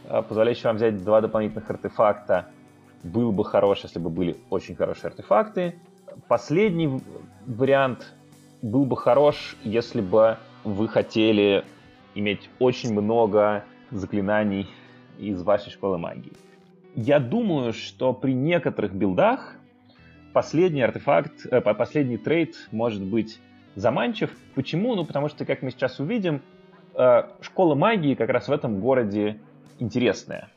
а, 0.09 0.23
позволяющий 0.23 0.67
вам 0.67 0.77
взять 0.77 1.03
два 1.03 1.21
дополнительных 1.21 1.69
артефакта, 1.71 2.47
был 3.03 3.33
бы 3.33 3.45
хорош, 3.45 3.81
если 3.83 3.99
бы 3.99 4.11
были 4.11 4.37
очень 4.51 4.75
хорошие 4.75 5.09
артефакты. 5.09 5.79
Последний 6.29 7.01
вариант 7.47 8.15
был 8.63 8.85
бы 8.85 8.97
хорош, 8.97 9.57
если 9.63 10.01
бы 10.01 10.39
вы 10.65 10.89
хотели 10.89 11.65
иметь 12.15 12.49
очень 12.59 12.93
много 12.93 13.65
заклинаний 13.91 14.67
из 15.19 15.43
вашей 15.43 15.71
школы 15.71 15.99
магии. 15.99 16.33
Я 16.97 17.21
думаю, 17.21 17.73
что 17.73 18.13
при 18.13 18.33
некоторых 18.33 18.95
билдах 18.95 19.57
последний 20.33 20.83
артефакт, 20.83 21.47
э, 21.51 21.61
последний 21.61 22.17
трейд 22.17 22.69
может 22.71 23.03
быть 23.03 23.41
заманчив. 23.75 24.31
Почему? 24.55 24.95
Ну, 24.95 25.05
потому 25.05 25.29
что, 25.29 25.45
как 25.45 25.63
мы 25.63 25.71
сейчас 25.71 25.99
увидим, 26.01 26.43
э, 26.95 27.25
школа 27.41 27.75
магии 27.75 28.15
как 28.15 28.31
раз 28.31 28.49
в 28.49 28.53
этом 28.53 28.81
городе 28.81 29.41
интересная. 29.79 30.49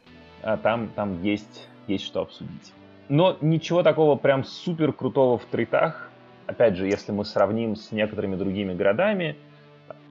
А 0.42 0.58
там, 0.58 0.90
там 0.90 1.22
есть, 1.24 1.68
есть 1.88 2.06
что 2.06 2.22
обсудить. 2.22 2.74
Но 3.10 3.38
ничего 3.42 3.84
такого 3.84 4.16
прям 4.16 4.44
супер 4.44 4.94
крутого 4.94 5.38
в 5.38 5.46
трейтах. 5.46 6.12
Опять 6.46 6.76
же, 6.76 6.88
если 6.88 7.12
мы 7.12 7.26
сравним 7.26 7.76
с 7.76 7.92
некоторыми 7.92 8.36
другими 8.36 8.74
городами, 8.74 9.38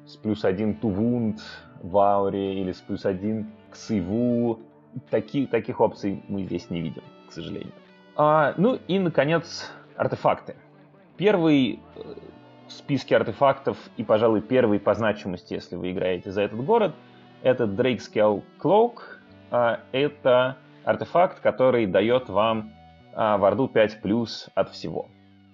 с 0.06 0.16
плюс 0.16 0.44
один 0.44 0.74
Тувунд 0.74 1.40
в 1.82 1.98
Ауре 1.98 2.60
или 2.60 2.72
с 2.72 2.80
плюс 2.80 3.04
один 3.04 3.50
Ксиву, 3.70 4.60
таки, 5.10 5.46
таких 5.46 5.80
опций 5.80 6.22
мы 6.28 6.44
здесь 6.44 6.70
не 6.70 6.80
видим, 6.80 7.02
к 7.28 7.32
сожалению. 7.32 7.72
А, 8.16 8.54
ну 8.56 8.78
и, 8.88 8.98
наконец, 8.98 9.70
артефакты. 9.96 10.56
Первый 11.16 11.80
э, 11.96 12.00
в 12.68 12.72
списке 12.72 13.16
артефактов 13.16 13.76
и, 13.96 14.04
пожалуй, 14.04 14.40
первый 14.40 14.80
по 14.80 14.94
значимости, 14.94 15.54
если 15.54 15.76
вы 15.76 15.92
играете 15.92 16.30
за 16.30 16.42
этот 16.42 16.64
город, 16.64 16.94
это 17.42 17.64
Drakescale 17.64 18.42
Cloak. 18.58 18.94
А, 19.50 19.80
это 19.92 20.56
артефакт, 20.84 21.40
который 21.40 21.86
дает 21.86 22.28
вам 22.28 22.72
а, 23.12 23.36
в 23.38 23.44
Орду 23.44 23.68
5 23.68 24.00
плюс 24.02 24.48
от 24.54 24.70
всего. 24.70 25.08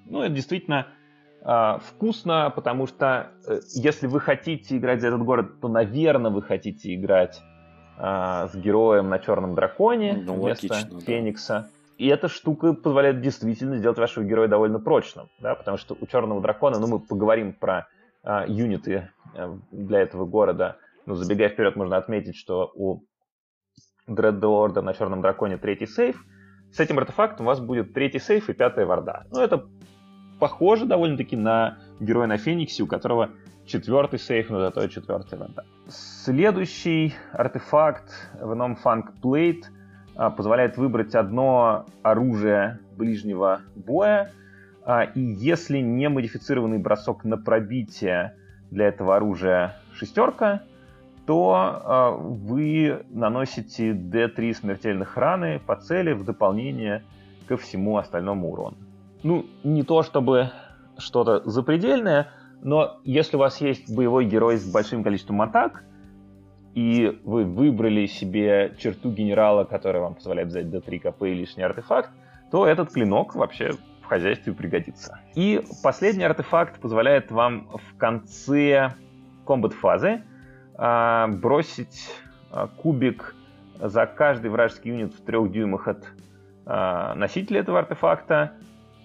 Ну, 0.06 0.22
это 0.22 0.34
действительно 0.34 0.88
вкусно, 1.44 2.52
потому 2.54 2.86
что 2.86 3.32
э, 3.46 3.60
если 3.74 4.06
вы 4.06 4.20
хотите 4.20 4.76
играть 4.76 5.00
за 5.00 5.08
этот 5.08 5.22
город, 5.22 5.60
то, 5.60 5.68
наверное, 5.68 6.30
вы 6.30 6.42
хотите 6.42 6.94
играть 6.94 7.42
а, 7.98 8.48
с 8.48 8.54
героем 8.54 9.08
на 9.08 9.18
черном 9.18 9.54
драконе 9.54 10.22
ну, 10.24 10.40
вместо 10.40 10.72
логично, 10.72 11.00
Феникса. 11.00 11.52
Да. 11.52 11.68
И 11.98 12.06
эта 12.08 12.28
штука 12.28 12.74
позволяет 12.74 13.20
действительно 13.20 13.76
сделать 13.76 13.98
вашего 13.98 14.24
героя 14.24 14.48
довольно 14.48 14.78
прочным, 14.78 15.28
да, 15.40 15.54
потому 15.54 15.76
что 15.76 15.96
у 16.00 16.06
Черного 16.06 16.40
Дракона, 16.40 16.78
ну, 16.78 16.86
мы 16.86 17.00
поговорим 17.00 17.52
про 17.52 17.88
а, 18.22 18.46
юниты 18.46 19.10
для 19.70 20.00
этого 20.00 20.26
города, 20.26 20.76
но 21.06 21.14
забегая 21.14 21.48
вперед, 21.48 21.74
можно 21.76 21.96
отметить, 21.96 22.36
что 22.36 22.70
у 22.74 23.02
Дреддорда 24.06 24.82
на 24.82 24.94
Черном 24.94 25.22
Драконе 25.22 25.58
третий 25.58 25.86
сейф, 25.86 26.24
с 26.72 26.80
этим 26.80 26.98
артефактом 26.98 27.46
у 27.46 27.48
вас 27.48 27.60
будет 27.60 27.92
третий 27.94 28.18
сейф 28.18 28.48
и 28.48 28.52
пятая 28.52 28.86
варда. 28.86 29.26
Ну, 29.30 29.40
это 29.40 29.66
похоже 30.42 30.86
довольно-таки 30.86 31.36
на 31.36 31.78
героя 32.00 32.26
на 32.26 32.36
Фениксе, 32.36 32.82
у 32.82 32.88
которого 32.88 33.30
четвертый 33.64 34.18
сейф, 34.18 34.50
но 34.50 34.58
зато 34.58 34.88
четвертая 34.88 35.38
варда. 35.38 35.64
Следующий 35.88 37.14
артефакт 37.32 38.12
Venom 38.40 38.76
Funk 38.84 39.04
Plate— 39.22 39.62
позволяет 40.36 40.76
выбрать 40.76 41.14
одно 41.14 41.86
оружие 42.02 42.80
ближнего 42.96 43.60
боя, 43.76 44.32
а, 44.84 45.04
и 45.04 45.20
если 45.20 45.78
не 45.78 46.08
модифицированный 46.08 46.78
бросок 46.78 47.24
на 47.24 47.36
пробитие 47.36 48.34
для 48.70 48.88
этого 48.88 49.16
оружия 49.16 49.76
шестерка, 49.94 50.62
то 51.24 51.52
а, 51.54 52.10
вы 52.10 53.04
наносите 53.10 53.92
D3 53.92 54.54
смертельных 54.54 55.16
раны 55.16 55.60
по 55.64 55.76
цели 55.76 56.12
в 56.12 56.24
дополнение 56.24 57.04
ко 57.46 57.56
всему 57.56 57.96
остальному 57.96 58.50
урону. 58.50 58.76
Ну, 59.22 59.46
не 59.62 59.82
то 59.82 60.02
чтобы 60.02 60.50
что-то 60.98 61.48
запредельное, 61.48 62.30
но 62.62 63.00
если 63.04 63.36
у 63.36 63.40
вас 63.40 63.60
есть 63.60 63.94
боевой 63.94 64.24
герой 64.24 64.56
с 64.56 64.70
большим 64.70 65.02
количеством 65.04 65.42
атак, 65.42 65.84
и 66.74 67.20
вы 67.24 67.44
выбрали 67.44 68.06
себе 68.06 68.74
черту 68.78 69.10
генерала, 69.10 69.64
которая 69.64 70.02
вам 70.02 70.14
позволяет 70.14 70.48
взять 70.48 70.66
D3 70.66 70.98
КП 70.98 71.22
и 71.24 71.34
лишний 71.34 71.62
артефакт, 71.62 72.10
то 72.50 72.66
этот 72.66 72.92
клинок 72.92 73.34
вообще 73.34 73.72
в 74.00 74.06
хозяйстве 74.06 74.52
пригодится. 74.52 75.20
И 75.34 75.60
последний 75.82 76.24
артефакт 76.24 76.80
позволяет 76.80 77.30
вам 77.30 77.68
в 77.68 77.96
конце 77.98 78.94
комбат-фазы 79.46 80.22
а, 80.74 81.28
бросить 81.28 82.10
а, 82.50 82.68
кубик 82.68 83.34
за 83.78 84.06
каждый 84.06 84.50
вражеский 84.50 84.90
юнит 84.90 85.14
в 85.14 85.22
трех 85.22 85.50
дюймах 85.50 85.88
от 85.88 86.04
а, 86.64 87.14
носителя 87.14 87.60
этого 87.60 87.80
артефакта, 87.80 88.52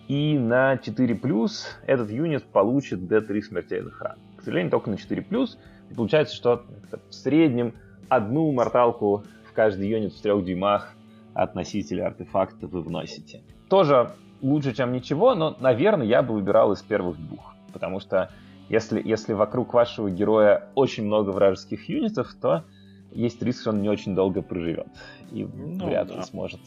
и 0.08 0.38
на 0.38 0.76
4+, 0.76 1.50
этот 1.86 2.10
юнит 2.10 2.46
получит 2.46 3.00
D3 3.00 3.42
смертельных 3.42 4.02
ран. 4.02 4.18
К 4.38 4.44
сожалению, 4.44 4.72
только 4.72 4.90
на 4.90 4.96
4+, 4.96 5.48
и 5.90 5.94
получается, 5.94 6.36
что 6.36 6.66
в 7.10 7.14
среднем 7.14 7.74
одну 8.10 8.52
морталку 8.52 9.24
в 9.50 9.54
каждый 9.54 9.90
юнит 9.90 10.14
в 10.14 10.22
трех 10.22 10.44
дюймах 10.46 10.94
от 11.34 11.56
носителя 11.56 12.08
артефакта 12.08 12.68
вы 12.68 12.82
вносите. 12.82 13.42
Тоже 13.70 14.12
лучше, 14.42 14.74
чем 14.74 14.92
ничего, 14.92 15.36
но, 15.36 15.56
наверное, 15.60 16.06
я 16.06 16.22
бы 16.22 16.34
выбирал 16.34 16.72
из 16.72 16.82
первых 16.82 17.18
двух. 17.18 17.54
Потому 17.74 18.00
что 18.00 18.32
если, 18.70 19.02
если 19.04 19.34
вокруг 19.34 19.74
вашего 19.74 20.10
героя 20.10 20.70
очень 20.76 21.06
много 21.06 21.32
вражеских 21.32 21.90
юнитов, 21.90 22.34
то 22.42 22.64
есть 23.12 23.42
риск, 23.42 23.62
что 23.62 23.70
он 23.72 23.82
не 23.82 23.90
очень 23.90 24.16
долго 24.16 24.42
проживет. 24.42 24.88
И 25.32 25.44
ну, 25.46 25.86
вряд 25.88 26.10
ли 26.10 26.16
да. 26.16 26.24
сможет 26.24 26.62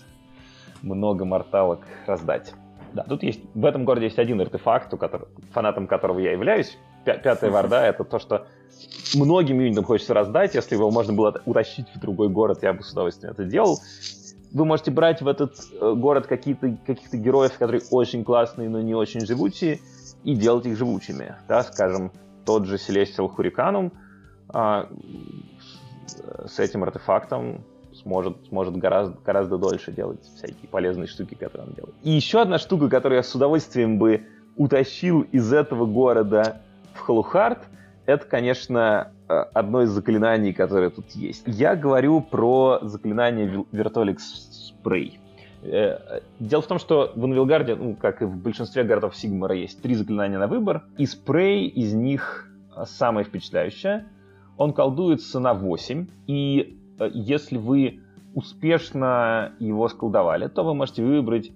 много 0.82 1.25
морталок 1.25 1.80
раздать. 2.06 2.54
Да, 2.92 3.04
тут 3.04 3.23
есть, 3.23 3.40
в 3.54 3.64
этом 3.64 3.85
городе 3.85 4.06
есть 4.06 4.18
один 4.18 4.40
артефакт, 4.40 4.92
у 4.94 4.97
которого, 4.97 5.28
фанатом 5.52 5.87
которого 5.87 6.18
я 6.18 6.32
являюсь. 6.32 6.76
Пятая 7.04 7.50
варда— 7.50 7.87
это 7.87 8.04
то, 8.04 8.18
что 8.18 8.47
многим 9.14 9.61
юнитам 9.61 9.85
хочется 9.85 10.14
раздать. 10.14 10.54
Если 10.54 10.75
его 10.75 10.90
можно 10.90 11.12
было 11.12 11.40
утащить 11.47 11.87
в 11.94 12.00
другой 12.00 12.28
город, 12.28 12.62
я 12.62 12.73
бы 12.73 12.82
с 12.82 12.92
удовольствием 12.92 13.32
это 13.32 13.44
делал. 13.44 13.78
Вы 14.52 14.64
можете 14.64 14.90
брать 14.90 15.23
в 15.23 15.28
этот 15.28 15.54
э, 15.80 15.94
город 15.94 16.26
какие-то, 16.26 16.76
каких-то 16.85 17.16
героев, 17.16 17.56
которые 17.56 17.82
очень 17.90 18.25
классные, 18.25 18.68
но 18.68 18.80
не 18.80 18.94
очень 18.94 19.20
живучие, 19.25 19.78
и 20.25 20.35
делать 20.35 20.66
их 20.66 20.76
живучими. 20.76 21.37
Да, 21.49 21.62
скажем, 21.62 22.12
тот 22.44 22.66
же 22.66 22.76
Celestial 22.76 23.30
Hurricane 23.35 23.92
а, 24.49 24.88
с 26.47 26.59
этим 26.59 26.82
артефактом 26.82 27.64
сможет, 28.02 28.37
сможет 28.49 28.76
гораздо, 28.76 29.16
гораздо 29.25 29.59
дольше 29.59 29.92
делать 29.92 30.23
всякие 30.37 30.69
полезные 30.69 31.07
штуки, 31.07 31.35
которые 31.35 31.69
он 31.69 31.75
делает. 31.75 31.95
И 32.02 32.11
еще 32.11 32.40
одна 32.40 32.59
штука, 32.59 32.88
которую 32.88 33.16
я 33.16 33.23
с 33.23 33.35
удовольствием 33.35 33.99
бы 33.99 34.26
утащил 34.57 35.23
из 35.23 35.52
этого 35.52 35.87
города 35.87 36.62
в 36.95 37.00
Халухард, 37.00 37.59
это, 38.07 38.26
конечно, 38.26 39.12
э, 39.28 39.33
одно 39.33 39.83
из 39.83 39.90
заклинаний, 39.90 40.52
которое 40.52 40.90
тут 40.90 41.11
есть. 41.12 41.45
Я 41.47 41.76
говорю 41.76 42.21
про 42.21 42.80
заклинание 42.83 43.64
Вертоликс 43.71 44.69
Спрей. 44.69 45.21
Э, 45.62 46.21
дело 46.38 46.62
в 46.62 46.66
том, 46.66 46.78
что 46.78 47.12
в 47.14 47.25
Инвилгарде, 47.25 47.76
ну, 47.76 47.95
как 47.95 48.23
и 48.23 48.25
в 48.25 48.37
большинстве 48.37 48.83
городов 48.83 49.16
Сигмара, 49.16 49.54
есть 49.54 49.80
три 49.83 49.95
заклинания 49.95 50.38
на 50.38 50.47
выбор, 50.47 50.85
и 50.97 51.07
спрей 51.07 51.69
из 51.69 51.95
них 51.95 52.49
самое 52.87 53.25
впечатляющее. 53.25 54.07
Он 54.57 54.73
колдуется 54.73 55.40
на 55.40 55.54
8, 55.54 56.07
и 56.26 56.79
если 57.07 57.57
вы 57.57 58.00
успешно 58.35 59.52
его 59.59 59.88
сколдовали, 59.88 60.49
то 60.49 60.62
вы 60.62 60.75
можете 60.75 61.04
выбрать 61.04 61.50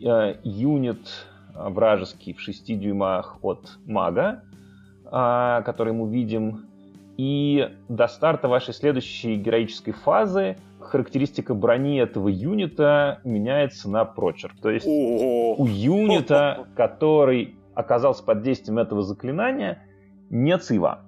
э, 0.00 0.36
юнит 0.42 1.26
вражеский 1.54 2.34
в 2.34 2.40
6 2.40 2.78
дюймах 2.78 3.38
от 3.42 3.78
мага, 3.86 4.42
э, 5.04 5.62
который 5.64 5.92
мы 5.92 6.10
видим, 6.10 6.66
и 7.16 7.70
до 7.88 8.08
старта 8.08 8.48
вашей 8.48 8.74
следующей 8.74 9.36
героической 9.36 9.92
фазы 9.92 10.56
характеристика 10.80 11.54
брони 11.54 11.98
этого 11.98 12.28
юнита 12.28 13.20
меняется 13.24 13.90
на 13.90 14.04
прочер. 14.04 14.54
То 14.60 14.70
есть 14.70 14.86
у 14.86 15.66
юнита, 15.66 16.66
который 16.76 17.56
оказался 17.74 18.22
под 18.22 18.42
действием 18.42 18.78
этого 18.78 19.02
заклинания, 19.02 19.82
нет 20.30 20.64
сейва. 20.64 21.02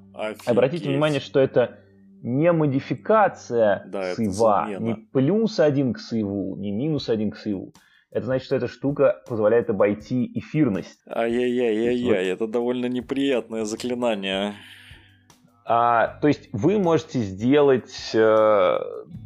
Обратите 0.46 0.88
внимание, 0.88 1.20
что 1.20 1.40
это 1.40 1.77
не 2.22 2.52
модификация 2.52 3.84
да, 3.86 4.14
сейва, 4.14 4.68
не 4.78 4.94
плюс 4.94 5.60
один 5.60 5.92
к 5.92 6.00
сейву, 6.00 6.56
не 6.56 6.70
минус 6.70 7.08
один 7.08 7.30
к 7.30 7.36
сейву. 7.36 7.72
Это 8.10 8.26
значит, 8.26 8.46
что 8.46 8.56
эта 8.56 8.68
штука 8.68 9.22
позволяет 9.28 9.68
обойти 9.68 10.30
эфирность. 10.34 11.00
Ай-яй-яй-яй, 11.06 12.26
это 12.28 12.46
довольно 12.46 12.86
неприятное 12.86 13.64
заклинание. 13.64 14.54
А, 15.70 16.18
то 16.22 16.28
есть 16.28 16.48
вы 16.52 16.78
можете 16.78 17.18
сделать, 17.18 18.10
э, 18.14 18.78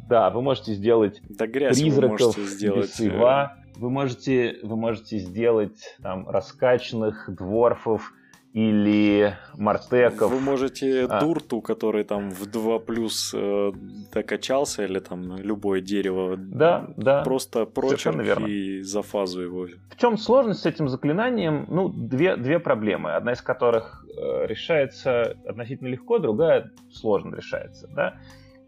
да, 0.09 0.29
вы 0.29 0.41
можете 0.41 0.73
сделать 0.73 1.21
да, 1.29 1.45
призраков 1.45 2.35
вы 2.35 2.43
сделать, 2.43 2.81
без 2.81 2.95
сейва, 2.95 3.53
э... 3.55 3.79
вы 3.79 3.89
можете, 3.89 4.57
вы 4.61 4.75
можете 4.75 5.19
сделать 5.19 5.97
там 6.01 6.27
раскачанных 6.27 7.33
дворфов, 7.33 8.11
или 8.53 9.35
Мартеков. 9.55 10.31
Вы 10.31 10.39
можете 10.39 11.05
а. 11.05 11.19
Дурту, 11.19 11.59
который 11.59 12.03
там 12.03 12.29
в 12.29 12.45
2 12.45 12.79
плюс 12.79 13.33
э, 13.35 13.71
докачался, 14.13 14.83
или 14.85 14.99
там 14.99 15.37
любое 15.37 15.81
дерево. 15.81 16.37
Да, 16.37 16.93
да. 16.95 17.23
Просто 17.23 17.65
прочерк 17.65 18.47
и 18.47 18.81
за 18.81 19.01
фазу 19.01 19.41
его. 19.41 19.67
В 19.89 19.97
чем 19.97 20.17
сложность 20.17 20.61
с 20.61 20.65
этим 20.67 20.87
заклинанием? 20.87 21.65
Ну, 21.67 21.89
две, 21.89 22.35
две 22.35 22.59
проблемы. 22.59 23.13
Одна 23.15 23.33
из 23.33 23.41
которых 23.41 24.05
э, 24.15 24.45
решается 24.45 25.35
относительно 25.47 25.87
легко, 25.87 26.19
другая 26.19 26.71
сложно 26.91 27.35
решается. 27.35 27.87
Да? 27.87 28.17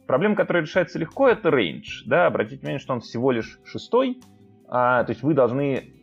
Проблема, 0.07 0.35
которая 0.35 0.63
решается 0.63 0.97
легко, 0.97 1.27
это 1.27 1.51
рейндж. 1.51 2.03
Да? 2.07 2.25
Обратите 2.25 2.57
внимание, 2.57 2.79
что 2.79 2.93
он 2.93 3.01
всего 3.01 3.31
лишь 3.31 3.59
шестой. 3.65 4.19
А, 4.67 5.03
то 5.03 5.11
есть 5.11 5.21
вы 5.21 5.35
должны 5.35 5.94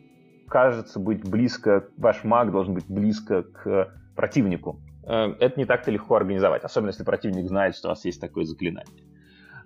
кажется 0.53 0.99
быть 0.99 1.27
близко, 1.27 1.87
ваш 1.97 2.23
маг 2.23 2.51
должен 2.51 2.75
быть 2.75 2.85
близко 2.87 3.41
к 3.41 3.91
противнику. 4.15 4.79
Э, 5.03 5.33
это 5.39 5.59
не 5.59 5.65
так-то 5.65 5.89
легко 5.89 6.15
организовать, 6.15 6.63
особенно 6.63 6.89
если 6.89 7.03
противник 7.03 7.47
знает, 7.47 7.75
что 7.75 7.87
у 7.87 7.89
вас 7.89 8.05
есть 8.05 8.21
такое 8.21 8.45
заклинание. 8.45 9.03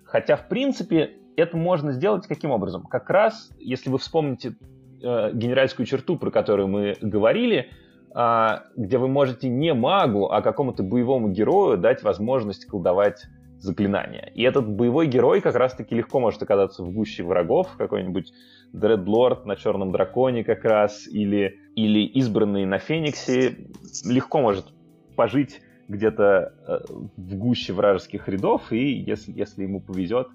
Хотя, 0.04 0.36
в 0.36 0.48
принципе, 0.48 1.18
это 1.36 1.58
можно 1.58 1.92
сделать 1.92 2.26
каким 2.26 2.52
образом? 2.52 2.84
Как 2.84 3.10
раз, 3.10 3.50
если 3.58 3.90
вы 3.90 3.98
вспомните 3.98 4.56
э, 5.02 5.30
генеральскую 5.34 5.84
черту, 5.84 6.16
про 6.16 6.30
которую 6.30 6.68
мы 6.68 6.96
говорили, 7.02 7.68
э, 8.14 8.48
где 8.74 8.96
вы 8.96 9.08
можете 9.08 9.50
не 9.50 9.74
магу, 9.74 10.32
а 10.32 10.40
какому-то 10.40 10.82
боевому 10.82 11.28
герою 11.28 11.76
дать 11.76 12.02
возможность 12.02 12.64
колдовать 12.64 13.26
заклинания. 13.60 14.30
И 14.34 14.42
этот 14.42 14.68
боевой 14.68 15.06
герой 15.06 15.40
как 15.40 15.54
раз-таки 15.56 15.94
легко 15.94 16.20
может 16.20 16.42
оказаться 16.42 16.82
в 16.82 16.90
гуще 16.92 17.22
врагов, 17.24 17.68
какой-нибудь 17.76 18.32
Дредлорд 18.72 19.46
на 19.46 19.56
Черном 19.56 19.92
Драконе 19.92 20.44
как 20.44 20.64
раз, 20.64 21.06
или, 21.06 21.58
или 21.74 22.00
избранный 22.00 22.66
на 22.66 22.78
Фениксе, 22.78 23.56
легко 24.04 24.40
может 24.40 24.66
пожить 25.16 25.60
где-то 25.88 26.52
э, 26.66 26.78
в 27.16 27.34
гуще 27.36 27.72
вражеских 27.72 28.28
рядов, 28.28 28.72
и 28.72 28.92
если, 28.92 29.32
если 29.32 29.62
ему 29.62 29.80
повезет, 29.80 30.28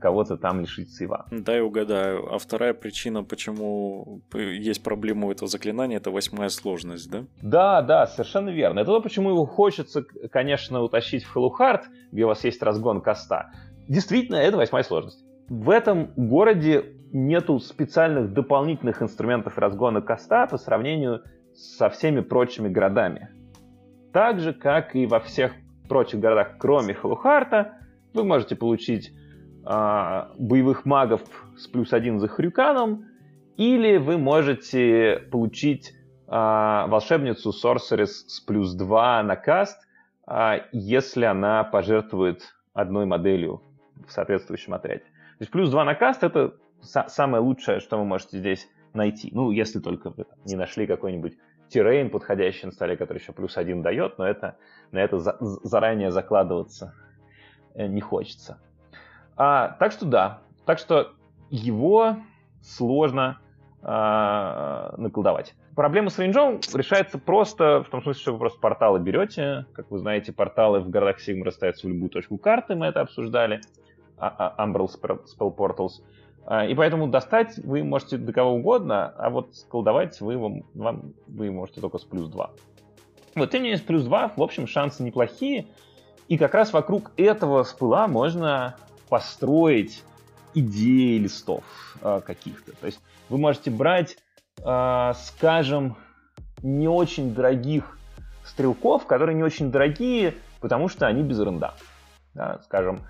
кого-то 0.00 0.36
там 0.36 0.60
лишить 0.60 0.90
сейва. 0.94 1.26
Да, 1.30 1.56
и 1.56 1.60
угадаю. 1.60 2.34
А 2.34 2.38
вторая 2.38 2.74
причина, 2.74 3.22
почему 3.22 4.22
есть 4.34 4.82
проблема 4.82 5.28
у 5.28 5.30
этого 5.30 5.48
заклинания, 5.48 5.98
это 5.98 6.10
восьмая 6.10 6.48
сложность, 6.48 7.10
да? 7.10 7.24
Да, 7.42 7.82
да, 7.82 8.06
совершенно 8.06 8.50
верно. 8.50 8.80
Это 8.80 8.92
то, 8.92 9.00
почему 9.00 9.30
его 9.30 9.46
хочется, 9.46 10.02
конечно, 10.30 10.82
утащить 10.82 11.24
в 11.24 11.32
Халухард, 11.32 11.84
где 12.12 12.24
у 12.24 12.28
вас 12.28 12.44
есть 12.44 12.62
разгон 12.62 13.00
коста. 13.00 13.50
Действительно, 13.88 14.36
это 14.36 14.56
восьмая 14.56 14.82
сложность. 14.82 15.24
В 15.48 15.70
этом 15.70 16.10
городе 16.16 16.92
нету 17.12 17.58
специальных 17.58 18.34
дополнительных 18.34 19.02
инструментов 19.02 19.56
разгона 19.56 20.02
коста 20.02 20.46
по 20.46 20.58
сравнению 20.58 21.22
со 21.54 21.88
всеми 21.88 22.20
прочими 22.20 22.68
городами. 22.68 23.30
Так 24.12 24.40
же, 24.40 24.52
как 24.52 24.94
и 24.94 25.06
во 25.06 25.20
всех 25.20 25.52
прочих 25.88 26.20
городах, 26.20 26.56
кроме 26.58 26.94
Халухарта, 26.94 27.78
вы 28.12 28.24
можете 28.24 28.56
получить 28.56 29.12
э, 29.68 30.26
боевых 30.38 30.84
магов 30.86 31.20
с 31.56 31.66
плюс 31.66 31.92
один 31.92 32.18
за 32.18 32.28
Хрюканом, 32.28 33.04
или 33.56 33.98
вы 33.98 34.16
можете 34.16 35.22
получить 35.30 35.92
э, 36.26 36.30
волшебницу 36.30 37.50
Sorceress 37.50 38.26
с 38.26 38.40
плюс 38.40 38.72
2 38.74 39.22
на 39.24 39.36
каст, 39.36 39.78
э, 40.26 40.60
если 40.72 41.24
она 41.24 41.64
пожертвует 41.64 42.54
одной 42.72 43.04
моделью 43.04 43.62
в 44.06 44.12
соответствующем 44.12 44.74
отряде. 44.74 45.02
То 45.02 45.42
есть 45.42 45.52
плюс 45.52 45.70
2 45.70 45.84
на 45.84 45.94
каст 45.94 46.24
это 46.24 46.54
самое 46.80 47.42
лучшее, 47.42 47.80
что 47.80 47.98
вы 47.98 48.04
можете 48.04 48.38
здесь 48.38 48.68
найти. 48.94 49.30
Ну, 49.32 49.50
если 49.50 49.80
только 49.80 50.10
вы 50.10 50.24
не 50.44 50.56
нашли 50.56 50.86
какой-нибудь 50.86 51.36
террейн 51.68 52.08
подходящий 52.08 52.66
на 52.66 52.72
столе, 52.72 52.96
который 52.96 53.18
еще 53.18 53.32
плюс 53.32 53.56
один 53.58 53.82
дает, 53.82 54.16
но 54.18 54.26
это, 54.26 54.56
на 54.92 54.98
это 54.98 55.18
за, 55.18 55.36
заранее 55.40 56.10
закладываться 56.10 56.94
э, 57.74 57.86
не 57.86 58.00
хочется. 58.00 58.58
А, 59.38 59.76
так 59.78 59.92
что 59.92 60.04
да, 60.04 60.40
так 60.66 60.78
что 60.78 61.12
его 61.48 62.16
сложно 62.60 63.38
а, 63.82 64.94
наколдовать. 64.98 65.54
Проблема 65.76 66.10
с 66.10 66.18
рейнджом 66.18 66.60
решается 66.74 67.18
просто 67.18 67.84
в 67.84 67.88
том 67.88 68.02
смысле, 68.02 68.20
что 68.20 68.32
вы 68.32 68.38
просто 68.38 68.58
порталы 68.58 68.98
берете. 68.98 69.66
Как 69.72 69.90
вы 69.92 69.98
знаете, 70.00 70.32
порталы 70.32 70.80
в 70.80 70.90
городах 70.90 71.20
Сигмара 71.20 71.52
ставятся 71.52 71.86
в 71.86 71.90
любую 71.90 72.10
точку 72.10 72.36
карты, 72.36 72.74
мы 72.74 72.86
это 72.86 73.00
обсуждали. 73.00 73.60
А, 74.18 74.54
а, 74.56 74.66
Umbral 74.66 74.88
Spell 74.88 75.54
Portals. 75.56 76.02
А, 76.44 76.66
и 76.66 76.74
поэтому 76.74 77.06
достать 77.06 77.58
вы 77.58 77.84
можете 77.84 78.16
до 78.16 78.32
кого 78.32 78.54
угодно, 78.54 79.14
а 79.16 79.30
вот 79.30 79.50
колдовать 79.70 80.20
вы, 80.20 80.36
вам, 80.36 80.64
вам, 80.74 81.12
вы 81.28 81.52
можете 81.52 81.80
только 81.80 81.98
с 81.98 82.04
плюс 82.04 82.28
2. 82.28 82.50
Вот 83.36 83.50
тем 83.50 83.62
не 83.62 83.68
менее, 83.68 83.78
с 83.78 83.82
плюс 83.82 84.02
2, 84.02 84.32
в 84.36 84.42
общем, 84.42 84.66
шансы 84.66 85.04
неплохие. 85.04 85.66
И 86.26 86.36
как 86.36 86.54
раз 86.54 86.72
вокруг 86.72 87.12
этого 87.16 87.62
спыла 87.62 88.08
можно 88.08 88.76
построить 89.08 90.02
идеи 90.54 91.18
листов 91.18 91.64
э, 92.02 92.20
каких-то. 92.24 92.72
То 92.72 92.86
есть 92.86 93.00
вы 93.28 93.38
можете 93.38 93.70
брать, 93.70 94.16
э, 94.64 95.12
скажем, 95.16 95.96
не 96.62 96.88
очень 96.88 97.34
дорогих 97.34 97.98
стрелков, 98.44 99.06
которые 99.06 99.36
не 99.36 99.42
очень 99.42 99.70
дорогие, 99.70 100.34
потому 100.60 100.88
что 100.88 101.06
они 101.06 101.22
без 101.22 101.38
ренда. 101.38 101.74
Да, 102.34 102.60
скажем, 102.64 103.02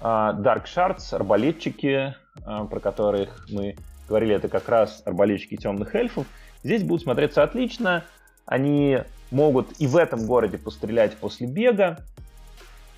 э, 0.00 0.04
Dark 0.04 0.64
Shards, 0.64 1.14
арбалетчики, 1.14 2.14
а, 2.44 2.64
про 2.64 2.80
которых 2.80 3.46
мы 3.50 3.76
говорили, 4.08 4.34
это 4.34 4.48
как 4.48 4.68
раз 4.68 5.02
арбалетчики 5.04 5.56
темных 5.56 5.94
эльфов. 5.94 6.26
Здесь 6.62 6.82
будут 6.82 7.02
смотреться 7.02 7.42
отлично. 7.42 8.04
Они 8.46 8.98
могут 9.30 9.80
и 9.80 9.86
в 9.86 9.96
этом 9.96 10.26
городе 10.26 10.58
пострелять 10.58 11.16
после 11.16 11.46
бега, 11.46 11.98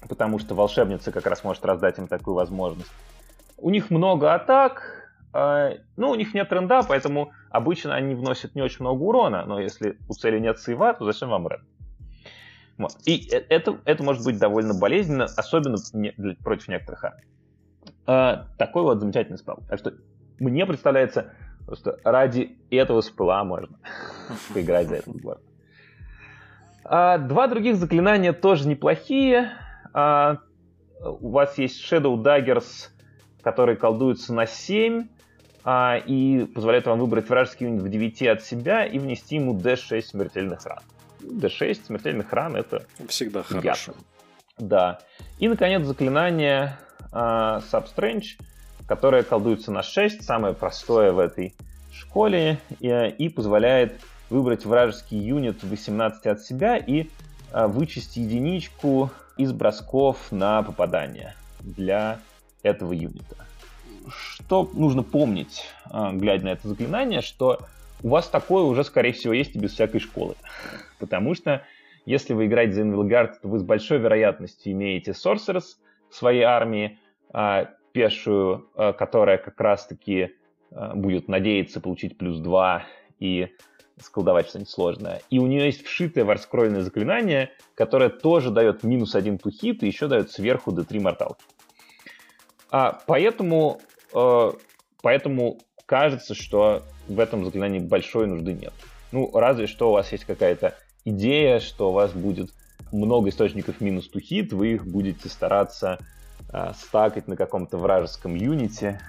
потому 0.08 0.38
что 0.38 0.54
волшебница 0.54 1.12
как 1.12 1.26
раз 1.26 1.44
может 1.44 1.64
раздать 1.64 1.98
им 1.98 2.06
такую 2.06 2.34
возможность. 2.34 2.90
У 3.56 3.70
них 3.70 3.90
много 3.90 4.34
атак, 4.34 5.00
а, 5.32 5.72
ну, 5.96 6.10
у 6.10 6.14
них 6.14 6.34
нет 6.34 6.48
тренда, 6.48 6.82
поэтому 6.86 7.32
обычно 7.50 7.94
они 7.94 8.14
вносят 8.14 8.54
не 8.54 8.62
очень 8.62 8.80
много 8.80 9.02
урона, 9.02 9.44
но 9.44 9.60
если 9.60 9.98
у 10.08 10.14
цели 10.14 10.38
нет 10.38 10.58
сейва, 10.58 10.94
то 10.94 11.04
зачем 11.04 11.28
вам 11.28 11.48
рен? 11.48 11.64
И 13.04 13.28
э, 13.30 13.44
это, 13.48 13.78
это 13.84 14.02
может 14.02 14.24
быть 14.24 14.38
довольно 14.38 14.74
болезненно, 14.74 15.24
особенно 15.24 15.76
против 16.42 16.68
некоторых 16.68 17.04
армий. 17.04 17.24
А, 18.06 18.46
такой 18.58 18.82
вот 18.82 19.00
замечательный 19.00 19.38
спел. 19.38 19.58
Так 19.68 19.78
что 19.78 19.94
мне 20.38 20.66
представляется, 20.66 21.34
просто 21.66 21.98
ради 22.02 22.56
этого 22.70 23.02
спела 23.02 23.44
можно 23.44 23.78
поиграть 24.54 24.88
за 24.88 24.96
этот 24.96 25.20
город. 25.20 25.42
А, 26.84 27.18
два 27.18 27.46
других 27.46 27.76
заклинания 27.76 28.32
тоже 28.32 28.66
неплохие. 28.66 29.52
А, 29.92 30.38
у 31.00 31.30
вас 31.30 31.58
есть 31.58 31.80
Shadow 31.82 32.16
Daggers, 32.16 32.88
которые 33.42 33.76
колдуются 33.76 34.32
на 34.34 34.46
7. 34.46 35.08
а, 35.64 35.96
и 35.96 36.44
позволяет 36.46 36.86
вам 36.86 36.98
выбрать 36.98 37.28
вражеский 37.28 37.66
юнит 37.66 37.82
в 37.82 37.88
9 37.88 38.22
от 38.28 38.42
себя 38.42 38.84
и 38.86 38.98
внести 38.98 39.36
ему 39.36 39.58
D6 39.58 40.02
смертельных 40.02 40.64
ран. 40.64 40.80
D6 41.20 41.86
смертельных 41.86 42.32
ран 42.32 42.56
это 42.56 42.86
всегда 43.08 43.42
хорошо. 43.42 43.92
Да. 44.58 45.00
И, 45.38 45.48
наконец, 45.48 45.84
заклинание 45.84 46.78
а, 47.12 47.60
Substrange, 47.72 48.38
которое 48.86 49.22
колдуется 49.22 49.70
на 49.70 49.82
6, 49.82 50.22
самое 50.24 50.54
простое 50.54 51.12
в 51.12 51.18
этой 51.18 51.54
школе, 51.92 52.58
и, 52.80 52.88
и 53.18 53.28
позволяет 53.28 54.00
выбрать 54.30 54.64
вражеский 54.64 55.18
юнит 55.18 55.62
18 55.62 56.26
от 56.26 56.40
себя 56.40 56.76
и 56.76 57.08
а, 57.52 57.68
вычесть 57.68 58.16
единичку 58.16 59.10
из 59.40 59.52
бросков 59.52 60.30
на 60.30 60.62
попадание 60.62 61.34
для 61.60 62.18
этого 62.62 62.92
юнита. 62.92 63.36
Что 64.08 64.70
нужно 64.74 65.02
помнить, 65.02 65.64
а, 65.86 66.12
глядя 66.12 66.44
на 66.44 66.48
это 66.50 66.68
заклинание, 66.68 67.22
что 67.22 67.60
у 68.02 68.08
вас 68.08 68.28
такое 68.28 68.64
уже, 68.64 68.84
скорее 68.84 69.12
всего, 69.12 69.32
есть 69.32 69.56
и 69.56 69.58
без 69.58 69.72
всякой 69.72 70.00
школы. 70.00 70.34
Потому 70.98 71.34
что 71.34 71.62
если 72.04 72.34
вы 72.34 72.46
играете 72.46 72.74
за 72.74 72.82
Инвилгард, 72.82 73.40
то 73.40 73.48
вы 73.48 73.58
с 73.58 73.62
большой 73.62 73.98
вероятностью 73.98 74.72
имеете 74.72 75.12
Sorceress 75.12 75.76
в 76.10 76.14
своей 76.14 76.42
армии, 76.42 76.98
а, 77.32 77.70
пешую, 77.92 78.68
а, 78.74 78.92
которая 78.92 79.38
как 79.38 79.58
раз-таки 79.60 80.34
будет 80.94 81.26
надеяться 81.26 81.80
получить 81.80 82.16
плюс 82.16 82.38
2 82.38 82.84
и 83.18 83.48
сколдовать 84.02 84.48
что-нибудь 84.48 84.70
сложное. 84.70 85.22
И 85.30 85.38
у 85.38 85.46
нее 85.46 85.66
есть 85.66 85.84
вшитое 85.84 86.24
варскрольное 86.24 86.82
заклинание, 86.82 87.50
которое 87.74 88.08
тоже 88.08 88.50
дает 88.50 88.82
минус 88.82 89.14
один 89.14 89.38
тухит 89.38 89.82
и 89.82 89.86
еще 89.86 90.08
дает 90.08 90.30
сверху 90.30 90.72
d3 90.72 91.00
морталки. 91.00 91.42
А, 92.70 93.00
поэтому, 93.06 93.80
э, 94.14 94.52
поэтому 95.02 95.58
кажется, 95.86 96.34
что 96.34 96.82
в 97.08 97.18
этом 97.18 97.44
заклинании 97.44 97.80
большой 97.80 98.26
нужды 98.26 98.52
нет. 98.52 98.72
Ну, 99.12 99.30
разве 99.34 99.66
что 99.66 99.90
у 99.90 99.92
вас 99.92 100.12
есть 100.12 100.24
какая-то 100.24 100.76
идея, 101.04 101.58
что 101.60 101.90
у 101.90 101.92
вас 101.92 102.12
будет 102.12 102.50
много 102.92 103.28
источников 103.28 103.80
минус 103.80 104.08
тухит, 104.08 104.52
вы 104.52 104.74
их 104.74 104.86
будете 104.86 105.28
стараться 105.28 105.98
э, 106.52 106.72
стакать 106.76 107.28
на 107.28 107.36
каком-то 107.36 107.76
вражеском 107.76 108.34
юните, 108.34 109.00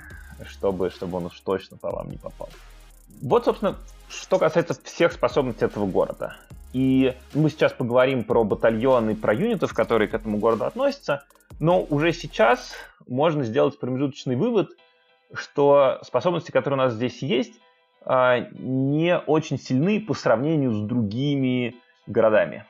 чтобы, 0.47 0.89
чтобы 0.89 1.17
он 1.17 1.25
уж 1.25 1.39
точно 1.39 1.77
по 1.77 1.91
вам 1.91 2.10
не 2.10 2.17
попал. 2.17 2.49
Вот, 3.21 3.45
собственно, 3.45 3.77
что 4.12 4.38
касается 4.38 4.76
всех 4.84 5.13
способностей 5.13 5.65
этого 5.65 5.86
города. 5.86 6.36
И 6.74 7.15
мы 7.34 7.50
сейчас 7.50 7.74
поговорим 7.74 8.24
про 8.24 8.43
батальоны, 8.43 9.15
про 9.15 9.34
юнитов, 9.34 9.74
которые 9.74 10.08
к 10.08 10.13
этому 10.13 10.38
городу 10.38 10.65
относятся, 10.65 11.26
но 11.60 11.82
уже 11.82 12.13
сейчас 12.13 12.74
можно 13.08 13.43
сделать 13.43 13.80
промежуточный 13.80 14.36
вывод, 14.36 14.69
что 15.34 16.00
способности, 16.04 16.52
которые 16.52 16.80
у 16.80 16.84
нас 16.84 16.93
здесь 16.93 17.21
есть, 17.21 17.54
а, 18.04 18.39
не 18.52 19.17
очень 19.17 19.60
сильны 19.60 20.00
по 20.00 20.13
сравнению 20.13 20.74
с 20.74 20.82
другими 20.82 21.76
городами. 22.08 22.65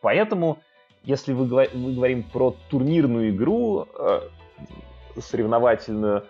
Поэтому, 0.00 0.58
если 1.02 1.32
вы, 1.32 1.68
мы 1.74 1.94
говорим 1.94 2.22
про 2.22 2.54
турнирную 2.68 3.30
игру, 3.30 3.86
э, 3.98 4.20
соревновательную, 5.18 6.26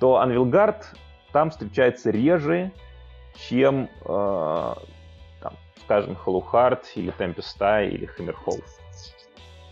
то 0.00 0.16
Анвилгард 0.16 0.86
там 1.32 1.50
встречается 1.50 2.10
реже, 2.10 2.72
чем, 3.36 3.88
э, 4.04 4.74
там, 5.40 5.52
скажем, 5.84 6.16
Халухард 6.16 6.90
или 6.94 7.10
Темпеста 7.10 7.82
или 7.82 8.06
Хаммерхолл. 8.06 8.60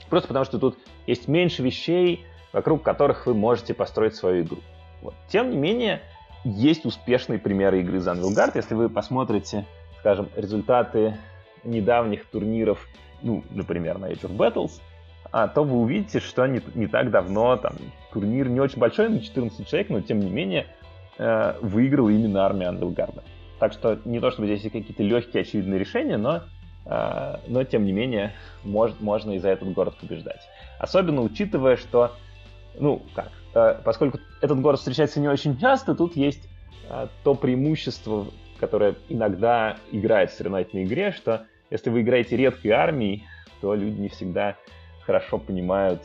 Просто 0.08 0.28
потому, 0.28 0.44
что 0.44 0.58
тут 0.58 0.78
есть 1.06 1.28
меньше 1.28 1.62
вещей, 1.62 2.24
вокруг 2.52 2.82
которых 2.82 3.26
вы 3.26 3.34
можете 3.34 3.74
построить 3.74 4.14
свою 4.14 4.44
игру. 4.44 4.58
Вот. 5.02 5.14
Тем 5.28 5.50
не 5.50 5.56
менее, 5.56 6.02
есть 6.44 6.84
успешные 6.86 7.38
примеры 7.38 7.80
игры 7.80 8.00
за 8.00 8.12
Anvilgard. 8.12 8.52
Если 8.54 8.74
вы 8.74 8.88
посмотрите, 8.88 9.66
скажем, 10.00 10.28
результаты 10.36 11.16
недавних 11.64 12.24
турниров, 12.26 12.86
ну, 13.22 13.44
например, 13.50 13.98
на 13.98 14.06
Age 14.06 14.22
of 14.22 14.36
Battles, 14.36 14.80
а, 15.30 15.48
то 15.48 15.62
вы 15.62 15.76
увидите, 15.78 16.20
что 16.20 16.46
не, 16.46 16.62
не 16.74 16.86
так 16.86 17.10
давно 17.10 17.56
там 17.56 17.74
турнир 18.12 18.48
не 18.48 18.60
очень 18.60 18.78
большой, 18.78 19.08
на 19.10 19.20
14 19.20 19.68
человек, 19.68 19.90
но 19.90 20.00
тем 20.00 20.20
не 20.20 20.30
менее 20.30 20.66
э, 21.18 21.54
выиграл 21.60 22.08
именно 22.08 22.46
армия 22.46 22.68
Анвилгарда. 22.68 23.22
Так 23.58 23.72
что 23.72 23.98
не 24.04 24.20
то, 24.20 24.30
чтобы 24.30 24.46
здесь 24.46 24.62
какие-то 24.62 25.02
легкие, 25.02 25.42
очевидные 25.42 25.78
решения, 25.78 26.16
но, 26.16 26.42
э, 26.86 27.36
но 27.46 27.64
тем 27.64 27.84
не 27.84 27.92
менее 27.92 28.34
мож, 28.62 28.92
можно 29.00 29.32
и 29.32 29.38
за 29.38 29.50
этот 29.50 29.72
город 29.72 29.96
побеждать. 30.00 30.40
Особенно 30.78 31.22
учитывая, 31.22 31.76
что, 31.76 32.12
ну, 32.78 33.02
как, 33.14 33.30
э, 33.54 33.80
поскольку 33.84 34.20
этот 34.40 34.60
город 34.60 34.78
встречается 34.78 35.20
не 35.20 35.28
очень 35.28 35.58
часто, 35.58 35.94
тут 35.94 36.16
есть 36.16 36.48
э, 36.88 37.08
то 37.24 37.34
преимущество, 37.34 38.26
которое 38.60 38.94
иногда 39.08 39.76
играет 39.90 40.30
в 40.30 40.34
соревновательной 40.34 40.84
игре, 40.84 41.10
что 41.10 41.46
если 41.70 41.90
вы 41.90 42.02
играете 42.02 42.36
редкой 42.36 42.70
армией, 42.72 43.24
то 43.60 43.74
люди 43.74 44.00
не 44.00 44.08
всегда 44.08 44.56
хорошо 45.04 45.38
понимают, 45.38 46.02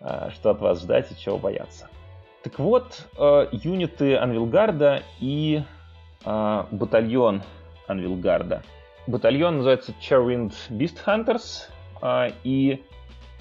э, 0.00 0.30
что 0.32 0.50
от 0.50 0.60
вас 0.60 0.80
ждать 0.80 1.12
и 1.12 1.16
чего 1.18 1.36
бояться. 1.36 1.88
Так 2.42 2.58
вот, 2.58 3.06
э, 3.18 3.48
юниты 3.50 4.16
Анвилгарда 4.16 5.02
и 5.20 5.62
батальон 6.26 7.42
Анвилгарда. 7.86 8.62
Батальон 9.06 9.58
называется 9.58 9.92
Chairwind 10.00 10.52
Beast 10.68 10.98
Hunters, 11.06 11.70
а, 12.02 12.28
и 12.42 12.84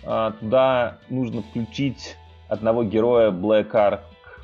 а, 0.06 0.32
туда 0.32 1.00
нужно 1.10 1.42
включить 1.42 2.16
одного 2.48 2.84
героя 2.84 3.32
Black 3.32 3.72
Ark 3.72 4.02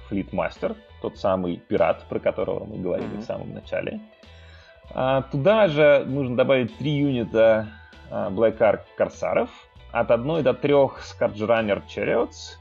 Fleetmaster, 0.10 0.75
тот 1.04 1.17
самый 1.17 1.58
пират, 1.58 2.06
про 2.10 2.19
которого 2.19 2.65
мы 2.65 2.80
говорили 2.80 3.08
mm-hmm. 3.10 3.21
в 3.21 3.23
самом 3.23 3.54
начале. 3.54 4.01
Туда 5.32 5.67
же 5.67 6.04
нужно 6.06 6.36
добавить 6.36 6.77
три 6.77 6.91
юнита 6.91 7.67
Black 8.10 8.58
Ark 8.58 8.82
Корсаров, 8.97 9.49
от 9.91 10.12
одной 10.12 10.41
до 10.43 10.54
трех 10.54 10.99
Scourge 10.99 11.84
Chariots 11.88 12.58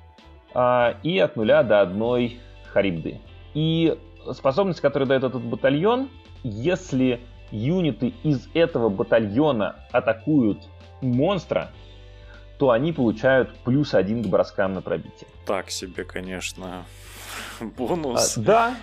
и 1.03 1.19
от 1.19 1.37
нуля 1.37 1.63
до 1.65 1.81
одной 1.81 2.39
Харибды. 2.73 3.21
И 3.55 3.99
способность, 4.33 4.81
которую 4.81 5.09
дает 5.09 5.25
этот 5.25 5.43
батальон, 5.43 6.09
если 6.43 7.21
юниты 7.51 8.15
из 8.23 8.49
этого 8.55 8.89
батальона 8.89 9.77
атакуют 9.93 10.59
монстра, 11.01 11.71
то 12.59 12.71
они 12.71 12.93
получают 12.93 13.55
плюс 13.65 13.95
один 13.95 14.23
к 14.23 14.27
броскам 14.27 14.75
на 14.75 14.83
пробитие. 14.83 15.29
Так 15.47 15.71
себе, 15.71 16.05
конечно, 16.05 16.85
бонус. 17.61 18.37
А, 18.37 18.41
да, 18.41 18.75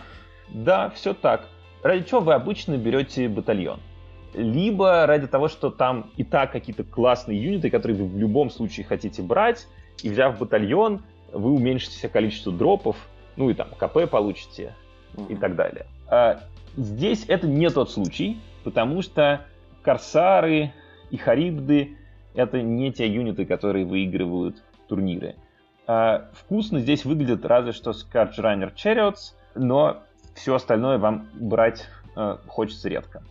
да, 0.50 0.90
все 0.90 1.14
так. 1.14 1.48
Ради 1.84 2.04
чего 2.04 2.22
вы 2.22 2.34
обычно 2.34 2.78
берете 2.78 3.30
батальон? 3.30 3.80
Либо 4.34 5.06
ради 5.06 5.28
того, 5.28 5.48
что 5.48 5.70
там 5.70 6.12
и 6.18 6.24
так 6.24 6.52
какие-то 6.52 6.84
классные 6.84 7.42
юниты, 7.42 7.70
которые 7.70 7.98
вы 7.98 8.08
в 8.08 8.18
любом 8.18 8.50
случае 8.50 8.86
хотите 8.86 9.22
брать, 9.22 9.68
и 10.04 10.10
взяв 10.10 10.38
батальон, 10.38 11.04
вы 11.32 11.52
уменьшите 11.52 11.98
себе 11.98 12.10
количество 12.10 12.52
дропов, 12.52 12.98
ну 13.36 13.50
и 13.50 13.54
там 13.54 13.70
КП 13.70 14.10
получите, 14.10 14.76
и 15.30 15.36
так 15.36 15.56
далее. 15.56 15.86
А 16.10 16.42
здесь 16.76 17.26
это 17.28 17.48
не 17.48 17.70
тот 17.70 17.92
случай, 17.92 18.40
потому 18.64 19.02
что 19.02 19.46
Корсары 19.82 20.74
и 21.10 21.18
Харибды 21.18 21.98
это 22.34 22.62
не 22.62 22.92
те 22.94 23.08
юниты, 23.08 23.46
которые 23.46 23.86
выигрывают 23.86 24.64
турниры. 24.88 25.36
А 25.88 26.30
вкусно 26.34 26.80
здесь 26.80 27.06
выглядит 27.06 27.46
разве 27.46 27.72
что 27.72 27.92
Scourge 27.92 28.38
Runner 28.38 28.74
Chariots, 28.76 29.34
но 29.56 30.04
все 30.36 30.54
остальное 30.56 30.98
вам 30.98 31.28
брать 31.34 31.88
э, 32.16 32.38
хочется 32.48 32.90
редко. 32.90 33.24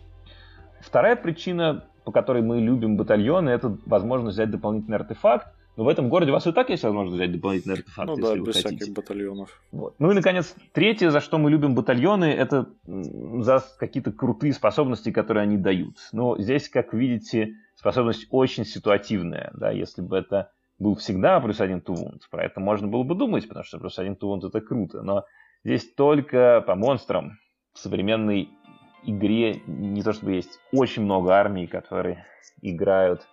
Вторая 0.79 1.15
причина, 1.15 1.85
по 2.03 2.11
которой 2.11 2.41
мы 2.41 2.59
любим 2.59 2.97
батальоны, 2.97 3.49
это 3.49 3.77
возможность 3.85 4.35
взять 4.35 4.51
дополнительный 4.51 4.97
артефакт. 4.97 5.47
Но 5.77 5.83
в 5.83 5.87
этом 5.87 6.09
городе 6.09 6.31
у 6.31 6.33
вас 6.33 6.47
и 6.47 6.51
так 6.51 6.71
есть 6.71 6.83
возможность 6.83 7.15
взять 7.15 7.31
дополнительный 7.31 7.75
артефакт, 7.75 8.07
ну, 8.07 8.17
если 8.17 8.23
да, 8.23 8.31
вы 8.31 8.47
без 8.47 8.55
хотите. 8.55 8.75
всяких 8.77 8.93
батальонов. 8.93 9.61
Вот. 9.71 9.95
Ну 9.99 10.11
и, 10.11 10.15
наконец, 10.15 10.55
третье, 10.73 11.11
за 11.11 11.21
что 11.21 11.37
мы 11.37 11.51
любим 11.51 11.75
батальоны, 11.75 12.25
это 12.25 12.67
за 12.87 13.63
какие-то 13.77 14.11
крутые 14.11 14.53
способности, 14.53 15.11
которые 15.11 15.43
они 15.43 15.57
дают. 15.57 15.97
Но 16.11 16.35
здесь, 16.39 16.67
как 16.67 16.93
видите, 16.93 17.53
способность 17.75 18.25
очень 18.31 18.65
ситуативная. 18.65 19.51
Да? 19.53 19.69
Если 19.69 20.01
бы 20.01 20.17
это 20.17 20.51
был 20.79 20.95
всегда 20.95 21.39
плюс 21.39 21.61
один 21.61 21.79
to 21.79 21.95
про 22.31 22.45
это 22.45 22.59
можно 22.59 22.87
было 22.87 23.03
бы 23.03 23.15
думать, 23.15 23.47
потому 23.47 23.63
что 23.63 23.77
плюс 23.77 23.99
один 23.99 24.13
to 24.13 24.47
это 24.47 24.61
круто. 24.61 25.03
Но 25.03 25.25
здесь 25.63 25.87
только 25.93 26.63
по 26.65 26.73
монстрам 26.73 27.37
в 27.73 27.79
современной 27.79 28.49
игре 29.03 29.61
не 29.67 30.01
то 30.01 30.13
чтобы 30.13 30.33
есть 30.33 30.59
очень 30.71 31.03
много 31.03 31.35
армий, 31.35 31.67
которые 31.67 32.25
играют 32.61 33.27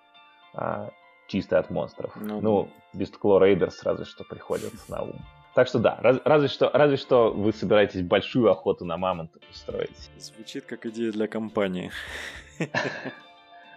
а, 0.54 0.90
чисто 1.27 1.59
от 1.59 1.71
монстров. 1.71 2.13
Ну, 2.17 2.41
ну 2.41 2.69
Beastclaw 2.95 3.41
Raiders 3.41 3.75
разве 3.83 4.05
что 4.05 4.25
приходят 4.25 4.73
на 4.89 5.03
ум. 5.03 5.21
Так 5.55 5.69
что 5.69 5.79
да, 5.79 5.99
раз, 6.01 6.19
разве, 6.25 6.49
что, 6.49 6.71
разве 6.73 6.97
что 6.97 7.33
вы 7.33 7.53
собираетесь 7.53 8.03
большую 8.03 8.51
охоту 8.51 8.85
на 8.85 8.97
мамонта 8.97 9.39
устроить. 9.51 10.11
Звучит 10.19 10.65
как 10.65 10.85
идея 10.87 11.13
для 11.13 11.29
компании. 11.29 11.91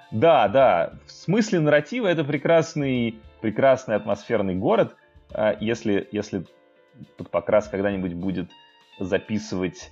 Да, 0.09 0.47
да. 0.47 0.93
В 1.05 1.11
смысле 1.11 1.59
нарратива 1.59 2.07
это 2.07 2.23
прекрасный, 2.23 3.19
прекрасный 3.41 3.95
атмосферный 3.95 4.55
город. 4.55 4.95
А 5.33 5.57
если, 5.59 6.07
если 6.13 6.45
под 7.17 7.29
покрас 7.29 7.67
когда-нибудь 7.67 8.13
будет 8.13 8.49
записывать 9.01 9.91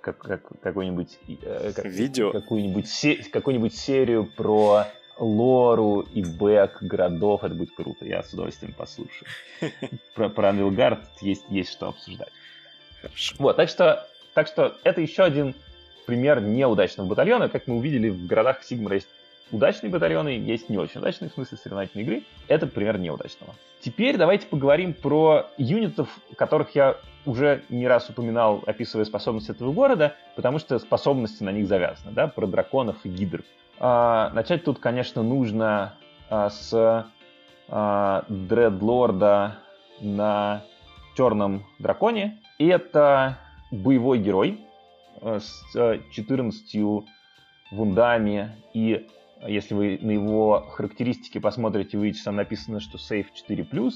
как, 0.00 0.18
как, 0.18 0.60
какой-нибудь 0.60 1.18
э, 1.42 1.72
как, 1.74 1.84
видео, 1.86 2.30
какую-нибудь 2.30 2.88
се, 2.88 3.16
какую-нибудь 3.16 3.74
серию 3.74 4.28
про 4.36 4.84
лору 5.18 6.06
и 6.14 6.22
бэк 6.22 6.78
городов, 6.82 7.44
это 7.44 7.54
будет 7.54 7.74
круто, 7.74 8.04
я 8.04 8.22
с 8.22 8.32
удовольствием 8.32 8.72
послушаю. 8.72 9.28
Про, 10.14 10.28
про 10.28 10.50
Анвилгард 10.50 11.00
есть, 11.20 11.44
есть 11.48 11.72
что 11.72 11.88
обсуждать. 11.88 12.32
Хорошо. 13.00 13.34
Вот, 13.38 13.56
так 13.56 13.68
что, 13.68 14.06
так 14.34 14.46
что 14.46 14.76
это 14.84 15.00
еще 15.00 15.22
один 15.22 15.54
пример 16.06 16.40
неудачного 16.40 17.06
батальона. 17.06 17.48
Как 17.48 17.66
мы 17.66 17.76
увидели, 17.76 18.08
в 18.08 18.26
городах 18.26 18.62
Сигмара 18.62 18.96
есть 18.96 19.08
удачные 19.52 19.90
батальоны, 19.90 20.30
есть 20.30 20.68
не 20.68 20.78
очень 20.78 21.00
удачные 21.00 21.30
в 21.30 21.34
смысле 21.34 21.58
соревновательной 21.58 22.04
игры. 22.04 22.22
Это 22.48 22.66
пример 22.66 22.98
неудачного. 22.98 23.54
Теперь 23.80 24.16
давайте 24.16 24.46
поговорим 24.46 24.94
про 24.94 25.46
юнитов, 25.56 26.08
которых 26.36 26.74
я 26.74 26.96
уже 27.26 27.62
не 27.68 27.86
раз 27.86 28.08
упоминал, 28.08 28.62
описывая 28.66 29.04
способности 29.04 29.50
этого 29.50 29.72
города, 29.72 30.16
потому 30.34 30.58
что 30.58 30.78
способности 30.78 31.42
на 31.42 31.50
них 31.50 31.68
завязаны, 31.68 32.12
да, 32.12 32.26
про 32.26 32.46
драконов 32.46 32.96
и 33.04 33.08
гидр. 33.08 33.44
А, 33.80 34.30
начать 34.30 34.64
тут, 34.64 34.78
конечно, 34.78 35.22
нужно 35.22 35.94
а, 36.28 36.50
с 36.50 37.06
а, 37.68 38.24
Дредлорда 38.28 39.58
на 40.00 40.62
Черном 41.16 41.64
Драконе. 41.78 42.40
Это 42.58 43.38
боевой 43.70 44.18
герой 44.18 44.60
а, 45.20 45.38
с 45.38 46.00
14 46.10 47.04
вундами 47.70 48.56
и 48.74 49.06
если 49.46 49.74
вы 49.74 49.98
на 50.02 50.10
его 50.10 50.66
характеристики 50.68 51.38
посмотрите, 51.38 51.96
вы 51.96 52.04
увидите, 52.04 52.24
там 52.24 52.34
написано, 52.34 52.80
что 52.80 52.98
сейф 52.98 53.28
4+, 53.48 53.92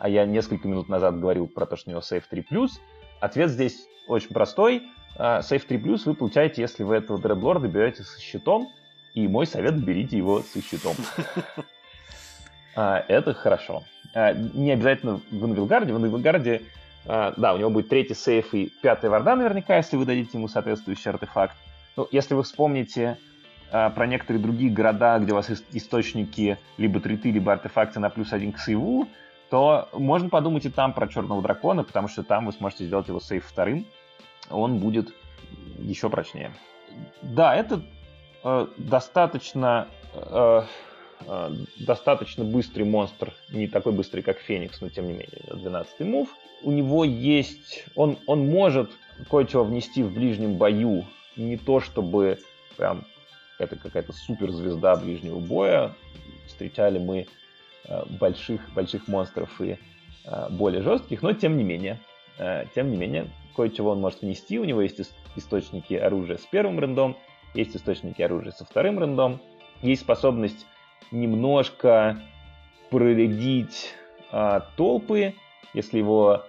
а 0.00 0.08
я 0.08 0.26
несколько 0.26 0.66
минут 0.66 0.88
назад 0.88 1.20
говорил 1.20 1.46
про 1.46 1.64
то, 1.64 1.76
что 1.76 1.90
у 1.90 1.92
него 1.92 2.00
сейф 2.00 2.24
3+. 2.28 2.42
Ответ 3.20 3.50
здесь 3.50 3.86
очень 4.08 4.30
простой. 4.30 4.82
Сейф 5.16 5.70
3+, 5.70 6.00
вы 6.06 6.14
получаете, 6.14 6.62
если 6.62 6.82
вы 6.82 6.96
этого 6.96 7.20
дредлорда 7.20 7.68
берете 7.68 8.02
со 8.02 8.20
щитом, 8.20 8.66
и 9.14 9.26
мой 9.28 9.46
совет, 9.46 9.76
берите 9.82 10.16
его 10.16 10.42
со 10.42 10.62
щитом. 10.62 10.96
А, 12.76 13.04
это 13.08 13.34
хорошо. 13.34 13.82
А, 14.14 14.32
не 14.32 14.70
обязательно 14.70 15.20
в 15.32 15.44
Инвилгарде. 15.44 15.92
В 15.92 15.98
Инвилгарде, 15.98 16.62
а, 17.04 17.34
да, 17.36 17.52
у 17.52 17.58
него 17.58 17.68
будет 17.68 17.88
третий 17.88 18.14
сейф 18.14 18.54
и 18.54 18.72
пятый 18.80 19.10
варда 19.10 19.34
наверняка, 19.34 19.76
если 19.76 19.96
вы 19.96 20.04
дадите 20.04 20.38
ему 20.38 20.46
соответствующий 20.46 21.10
артефакт. 21.10 21.56
Ну, 21.96 22.06
если 22.12 22.34
вы 22.34 22.44
вспомните 22.44 23.18
про 23.70 24.06
некоторые 24.06 24.40
другие 24.40 24.70
города, 24.70 25.18
где 25.18 25.32
у 25.32 25.34
вас 25.34 25.50
источники 25.72 26.58
либо 26.78 27.00
триты, 27.00 27.32
либо 27.32 27.52
артефакты 27.52 27.98
на 27.98 28.08
плюс 28.08 28.32
один 28.32 28.52
к 28.52 28.60
сейву, 28.60 29.08
то 29.50 29.88
можно 29.92 30.28
подумать 30.28 30.64
и 30.64 30.70
там 30.70 30.92
про 30.92 31.08
черного 31.08 31.42
дракона, 31.42 31.82
потому 31.82 32.06
что 32.06 32.22
там 32.22 32.46
вы 32.46 32.52
сможете 32.52 32.86
сделать 32.86 33.08
его 33.08 33.18
сейф 33.18 33.44
вторым. 33.44 33.84
Он 34.48 34.78
будет 34.78 35.12
еще 35.78 36.08
прочнее. 36.08 36.52
Да, 37.22 37.54
это 37.54 37.82
достаточно 38.42 39.88
э, 40.14 40.62
э, 41.26 41.50
достаточно 41.78 42.44
быстрый 42.44 42.84
монстр, 42.84 43.32
не 43.50 43.66
такой 43.66 43.92
быстрый, 43.92 44.22
как 44.22 44.38
Феникс, 44.38 44.80
но 44.80 44.88
тем 44.88 45.06
не 45.06 45.12
менее, 45.12 45.28
12-й 45.48 46.04
мув. 46.04 46.28
У 46.62 46.70
него 46.70 47.04
есть... 47.04 47.84
Он, 47.94 48.18
он 48.26 48.46
может 48.46 48.90
кое-чего 49.30 49.64
внести 49.64 50.02
в 50.02 50.12
ближнем 50.12 50.54
бою, 50.54 51.04
не 51.36 51.56
то 51.56 51.80
чтобы 51.80 52.38
прям 52.76 53.04
это 53.58 53.76
какая-то 53.76 54.12
суперзвезда 54.12 54.96
ближнего 54.96 55.38
боя. 55.38 55.94
Встречали 56.46 56.98
мы 56.98 57.26
больших, 58.18 58.72
больших 58.74 59.06
монстров 59.08 59.60
и 59.60 59.76
более 60.50 60.82
жестких, 60.82 61.22
но 61.22 61.32
тем 61.32 61.56
не 61.56 61.64
менее, 61.64 61.98
тем 62.74 62.90
не 62.90 62.96
менее, 62.96 63.30
кое-чего 63.54 63.90
он 63.90 64.00
может 64.00 64.22
внести. 64.22 64.58
У 64.58 64.64
него 64.64 64.80
есть 64.80 65.00
источники 65.36 65.94
оружия 65.94 66.38
с 66.38 66.46
первым 66.46 66.80
рендом, 66.80 67.16
есть 67.54 67.76
источники 67.76 68.22
оружия 68.22 68.52
со 68.52 68.64
вторым 68.64 68.98
рендом, 68.98 69.40
есть 69.82 70.02
способность 70.02 70.66
немножко 71.10 72.20
проредить 72.90 73.94
а, 74.30 74.60
толпы, 74.76 75.34
если 75.74 75.98
его, 75.98 76.44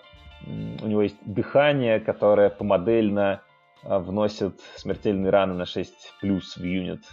у 0.82 0.88
него 0.88 1.04
есть 1.04 1.18
дыхание, 1.26 2.00
которое 2.00 2.50
помодельно 2.50 3.42
а, 3.84 4.00
вносит 4.00 4.60
смертельные 4.76 5.30
раны 5.30 5.54
на 5.54 5.66
6 5.66 6.14
плюс 6.22 6.58
в 6.58 6.64
юнит 6.64 7.04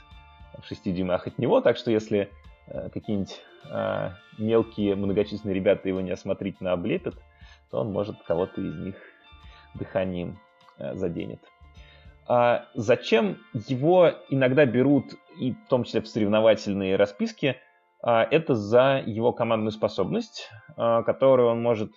в 0.60 0.66
6 0.66 0.92
дюймах 0.94 1.26
от 1.26 1.38
него, 1.38 1.60
так 1.60 1.76
что 1.76 1.90
если 1.90 2.30
а, 2.66 2.88
какие-нибудь 2.90 3.40
а, 3.70 4.14
мелкие 4.38 4.94
многочисленные 4.94 5.54
ребята 5.54 5.88
его 5.88 6.00
неосмотрительно 6.00 6.72
облепят, 6.72 7.14
то 7.70 7.80
он 7.80 7.92
может 7.92 8.22
кого-то 8.22 8.60
из 8.60 8.74
них 8.76 8.96
дыханием 9.74 10.38
а, 10.78 10.94
заденет. 10.94 11.40
А 12.28 12.66
зачем 12.74 13.38
его 13.54 14.10
иногда 14.28 14.66
берут, 14.66 15.14
и 15.40 15.52
в 15.52 15.66
том 15.68 15.84
числе 15.84 16.02
в 16.02 16.08
соревновательные 16.08 16.96
расписки, 16.96 17.56
а, 18.02 18.22
это 18.22 18.54
за 18.54 19.02
его 19.04 19.32
командную 19.32 19.72
способность, 19.72 20.50
а, 20.76 21.02
которую 21.02 21.48
он 21.48 21.62
может 21.62 21.92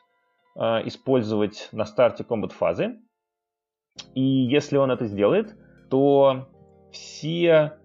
использовать 0.54 1.70
на 1.72 1.86
старте 1.86 2.26
комбат-фазы. 2.26 3.00
И 4.16 4.22
если 4.22 4.76
он 4.76 4.92
это 4.92 5.06
сделает, 5.06 5.56
то 5.90 6.50
все 6.92 7.78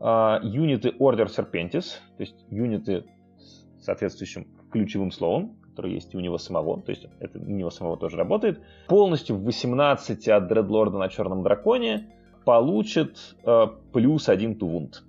юниты 0.00 0.88
Order 0.98 1.26
Serpentis, 1.26 1.92
то 2.16 2.22
есть 2.24 2.34
юниты 2.50 3.04
с 3.36 3.84
соответствующим 3.84 4.48
ключевым 4.72 5.12
словом, 5.12 5.57
который 5.78 5.92
есть 5.92 6.12
и 6.12 6.16
у 6.16 6.20
него 6.20 6.38
самого, 6.38 6.82
то 6.82 6.90
есть 6.90 7.06
это 7.20 7.38
у 7.38 7.50
него 7.50 7.70
самого 7.70 7.96
тоже 7.96 8.16
работает, 8.16 8.60
полностью 8.88 9.36
в 9.36 9.44
18 9.44 10.26
от 10.28 10.48
Дредлорда 10.48 10.98
на 10.98 11.08
Черном 11.08 11.44
Драконе 11.44 12.08
получит 12.44 13.36
э, 13.44 13.66
плюс 13.92 14.28
один 14.28 14.56
тувунт. 14.56 15.04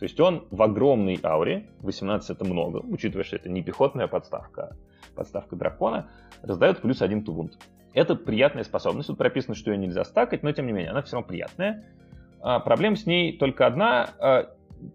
То 0.00 0.02
есть 0.02 0.18
он 0.18 0.44
в 0.50 0.60
огромной 0.60 1.20
ауре, 1.22 1.68
18 1.82 2.30
это 2.30 2.44
много, 2.44 2.78
учитывая, 2.78 3.22
что 3.22 3.36
это 3.36 3.48
не 3.48 3.62
пехотная 3.62 4.08
подставка, 4.08 4.76
подставка 5.14 5.54
дракона, 5.54 6.08
раздает 6.42 6.80
плюс 6.80 7.00
один 7.00 7.22
тувунт. 7.22 7.56
Это 7.94 8.16
приятная 8.16 8.64
способность, 8.64 9.06
тут 9.06 9.18
прописано, 9.18 9.54
что 9.54 9.70
ее 9.70 9.78
нельзя 9.78 10.04
стакать, 10.04 10.42
но 10.42 10.50
тем 10.50 10.66
не 10.66 10.72
менее, 10.72 10.90
она 10.90 11.02
все 11.02 11.14
равно 11.14 11.28
приятная. 11.28 11.84
А, 12.40 12.58
проблема 12.58 12.96
с 12.96 13.06
ней 13.06 13.38
только 13.38 13.68
одна, 13.68 14.10
а, 14.18 14.50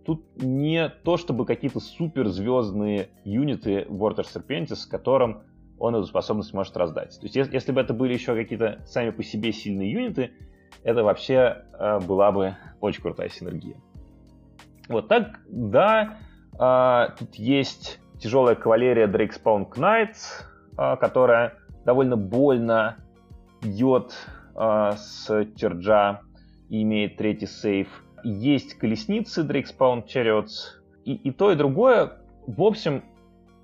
тут 0.05 0.23
не 0.41 0.89
то, 0.89 1.17
чтобы 1.17 1.45
какие-то 1.45 1.79
суперзвездные 1.79 3.09
юниты 3.23 3.85
Water 3.89 4.25
Serpentis, 4.25 4.87
которым 4.89 5.43
он 5.79 5.95
эту 5.95 6.05
способность 6.05 6.53
может 6.53 6.75
раздать. 6.77 7.17
То 7.19 7.25
есть, 7.25 7.35
если, 7.35 7.53
если 7.53 7.71
бы 7.71 7.81
это 7.81 7.93
были 7.93 8.13
еще 8.13 8.35
какие-то 8.35 8.81
сами 8.85 9.11
по 9.11 9.23
себе 9.23 9.51
сильные 9.51 9.91
юниты, 9.91 10.31
это 10.83 11.03
вообще 11.03 11.63
э, 11.73 11.99
была 11.99 12.31
бы 12.31 12.55
очень 12.81 13.01
крутая 13.01 13.29
синергия. 13.29 13.77
Вот 14.89 15.07
так, 15.07 15.39
да, 15.47 16.17
э, 16.59 17.15
тут 17.19 17.35
есть 17.35 17.99
тяжелая 18.19 18.55
кавалерия 18.55 19.07
Дрейкспаун 19.07 19.63
Knights, 19.63 20.43
э, 20.77 20.97
которая 20.97 21.53
довольно 21.85 22.17
больно 22.17 22.97
бьет 23.61 24.13
э, 24.55 24.91
с 24.97 25.45
черджа 25.55 26.21
и 26.69 26.81
имеет 26.83 27.17
третий 27.17 27.47
сейф 27.47 28.03
есть 28.23 28.75
колесницы 28.75 29.41
Drakespawn 29.41 30.05
Chariots, 30.05 30.77
и, 31.05 31.13
и 31.13 31.31
то, 31.31 31.51
и 31.51 31.55
другое, 31.55 32.13
в 32.45 32.61
общем, 32.61 33.03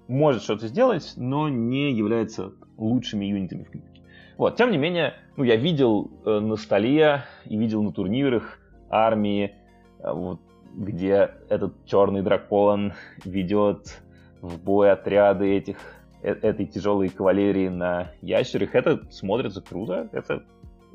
может 0.07 0.43
что-то 0.43 0.67
сделать, 0.67 1.13
но 1.15 1.49
не 1.49 1.91
является 1.91 2.53
лучшими 2.77 3.25
юнитами 3.25 3.63
в 3.63 3.69
книжке. 3.69 4.01
Вот, 4.37 4.55
тем 4.55 4.71
не 4.71 4.77
менее, 4.77 5.13
ну, 5.37 5.43
я 5.43 5.55
видел 5.55 6.11
э, 6.25 6.39
на 6.39 6.55
столе 6.55 7.23
и 7.45 7.57
видел 7.57 7.83
на 7.83 7.91
турнирах 7.91 8.59
армии, 8.89 9.55
э, 9.99 10.11
вот, 10.11 10.39
где 10.73 11.31
этот 11.49 11.85
черный 11.85 12.21
дракон 12.21 12.93
ведет 13.23 14.01
в 14.41 14.59
бой 14.59 14.91
отряды 14.91 15.55
этих 15.55 15.77
э, 16.21 16.31
этой 16.31 16.65
тяжелой 16.65 17.09
кавалерии 17.09 17.67
на 17.67 18.11
ящерах. 18.21 18.75
Это 18.75 19.01
смотрится 19.11 19.61
круто. 19.61 20.09
Это 20.11 20.43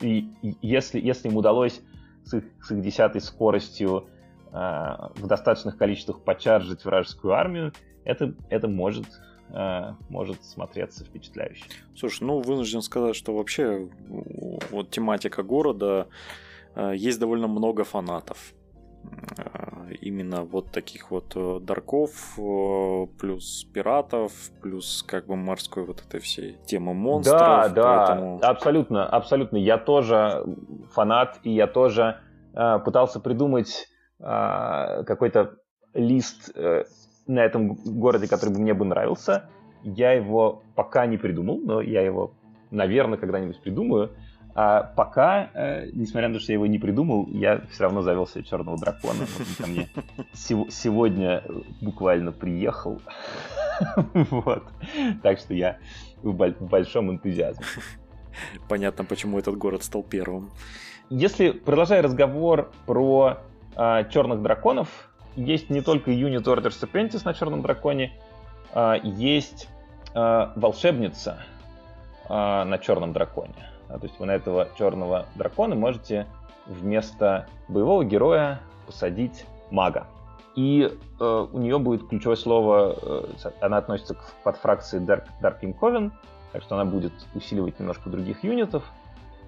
и, 0.00 0.30
и 0.42 0.54
если, 0.62 1.00
если 1.00 1.28
им 1.28 1.36
удалось 1.36 1.80
с 2.28 2.34
их, 2.34 2.44
с 2.62 2.70
их 2.70 2.80
десятой 2.82 3.20
скоростью 3.20 4.08
э, 4.52 4.52
в 4.52 5.26
достаточных 5.26 5.76
количествах 5.78 6.22
почаржить 6.22 6.84
вражескую 6.84 7.34
армию, 7.34 7.72
это, 8.04 8.34
это 8.50 8.68
может, 8.68 9.06
э, 9.50 9.94
может 10.08 10.44
смотреться 10.44 11.04
впечатляюще. 11.04 11.64
Слушай, 11.96 12.24
ну 12.24 12.40
вынужден 12.40 12.82
сказать, 12.82 13.16
что 13.16 13.34
вообще 13.34 13.88
вот 14.70 14.90
тематика 14.90 15.42
города 15.42 16.08
э, 16.74 16.92
есть 16.96 17.18
довольно 17.18 17.48
много 17.48 17.84
фанатов. 17.84 18.52
Э, 19.36 19.92
именно 20.00 20.42
вот 20.42 20.70
таких 20.70 21.10
вот 21.10 21.32
э, 21.34 21.60
дарков, 21.60 22.38
э, 22.38 23.06
плюс 23.18 23.64
пиратов, 23.72 24.32
плюс 24.62 25.04
как 25.06 25.26
бы 25.26 25.36
морской 25.36 25.84
вот 25.84 26.02
этой 26.06 26.20
всей 26.20 26.56
темы 26.66 26.94
монстров. 26.94 27.38
Да, 27.38 27.68
да, 27.68 28.06
поэтому... 28.06 28.40
абсолютно, 28.42 29.06
абсолютно. 29.06 29.56
Я 29.56 29.78
тоже 29.78 30.44
фанат, 30.92 31.38
и 31.42 31.50
я 31.50 31.66
тоже 31.66 32.20
э, 32.54 32.78
пытался 32.84 33.20
придумать 33.20 33.88
э, 34.18 35.04
какой-то 35.04 35.56
лист 35.94 36.50
э, 36.54 36.84
на 37.26 37.44
этом 37.44 37.74
городе, 37.74 38.28
который 38.28 38.54
бы 38.54 38.60
мне 38.60 38.74
бы 38.74 38.84
нравился. 38.84 39.48
Я 39.82 40.12
его 40.12 40.62
пока 40.74 41.06
не 41.06 41.16
придумал, 41.18 41.58
но 41.58 41.80
я 41.80 42.02
его, 42.02 42.34
наверное, 42.70 43.18
когда-нибудь 43.18 43.60
придумаю. 43.60 44.10
А 44.60 44.82
пока, 44.82 45.50
э, 45.54 45.88
несмотря 45.92 46.26
на 46.26 46.34
то, 46.34 46.40
что 46.40 46.50
я 46.50 46.54
его 46.54 46.66
не 46.66 46.80
придумал, 46.80 47.28
я 47.28 47.60
все 47.70 47.84
равно 47.84 48.02
завел 48.02 48.26
себе 48.26 48.42
черного 48.42 48.76
дракона. 48.76 49.20
Он 49.20 49.46
ко 49.56 49.70
мне 49.70 49.88
сегодня 50.34 51.44
буквально 51.80 52.32
приехал. 52.32 53.00
Вот. 54.30 54.64
Так 55.22 55.38
что 55.38 55.54
я 55.54 55.78
в 56.22 56.32
большом 56.32 57.12
энтузиазме. 57.12 57.64
Понятно, 58.68 59.04
почему 59.04 59.38
этот 59.38 59.56
город 59.56 59.84
стал 59.84 60.02
первым. 60.02 60.50
Если, 61.08 61.50
продолжая 61.50 62.02
разговор 62.02 62.72
про 62.84 63.38
э, 63.76 64.10
черных 64.10 64.42
драконов, 64.42 64.88
есть 65.36 65.70
не 65.70 65.82
только 65.82 66.10
Unit 66.10 66.42
Orders 66.42 66.82
Apprentice 66.82 67.22
на 67.24 67.32
черном 67.32 67.62
драконе, 67.62 68.12
э, 68.74 68.94
есть 69.04 69.68
э, 70.16 70.48
волшебница 70.56 71.44
э, 72.28 72.64
на 72.64 72.78
черном 72.78 73.12
драконе. 73.12 73.68
А, 73.88 73.98
то 73.98 74.07
есть 74.07 74.18
вы 74.18 74.27
на 74.27 74.33
этого 74.33 74.68
черного 74.77 75.27
дракона 75.35 75.74
можете 75.74 76.27
вместо 76.66 77.46
боевого 77.68 78.05
героя 78.05 78.61
посадить 78.87 79.44
мага. 79.70 80.07
И 80.55 80.92
э, 81.20 81.46
у 81.53 81.59
нее 81.59 81.79
будет 81.79 82.09
ключевое 82.09 82.37
слово, 82.37 82.96
э, 83.01 83.51
она 83.61 83.77
относится 83.79 84.14
к 84.14 84.24
подфракции 84.42 85.01
Dark, 85.01 85.24
Dark 85.40 85.61
Coven, 85.61 86.11
так 86.53 86.62
что 86.62 86.74
она 86.74 86.85
будет 86.85 87.12
усиливать 87.35 87.79
немножко 87.79 88.11
других 88.11 88.42
юнитов. 88.42 88.83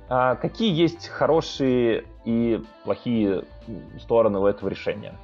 А 0.09 0.35
какие 0.37 0.73
есть 0.73 1.09
хорошие 1.09 2.05
и 2.25 2.63
плохие 2.85 3.45
стороны 4.01 4.39
у 4.39 4.47
этого 4.47 4.69
решения? 4.69 5.15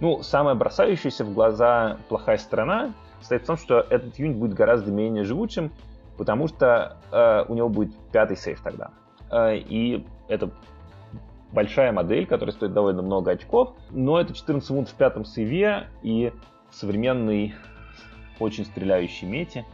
Ну, 0.00 0.22
самая 0.22 0.54
бросающаяся 0.54 1.24
в 1.24 1.34
глаза 1.34 1.98
плохая 2.08 2.38
сторона 2.38 2.92
состоит 3.20 3.42
в 3.42 3.46
том, 3.46 3.56
что 3.56 3.86
этот 3.90 4.18
юнит 4.18 4.36
будет 4.36 4.54
гораздо 4.54 4.90
менее 4.90 5.24
живучим, 5.24 5.70
потому 6.20 6.48
что 6.48 6.98
э, 7.10 7.44
у 7.48 7.54
него 7.54 7.70
будет 7.70 7.96
пятый 8.12 8.36
сейф 8.36 8.60
тогда. 8.60 8.90
Э, 9.30 9.56
и 9.56 10.06
это 10.28 10.50
большая 11.50 11.92
модель, 11.92 12.26
которая 12.26 12.52
стоит 12.52 12.74
довольно 12.74 13.00
много 13.00 13.30
очков, 13.30 13.72
но 13.88 14.20
это 14.20 14.34
14 14.34 14.68
минут 14.68 14.90
в 14.90 14.94
пятом 14.96 15.24
сейве 15.24 15.86
и 16.02 16.30
современный 16.72 17.54
очень 18.38 18.66
стреляющий 18.66 19.26
мете, 19.26 19.64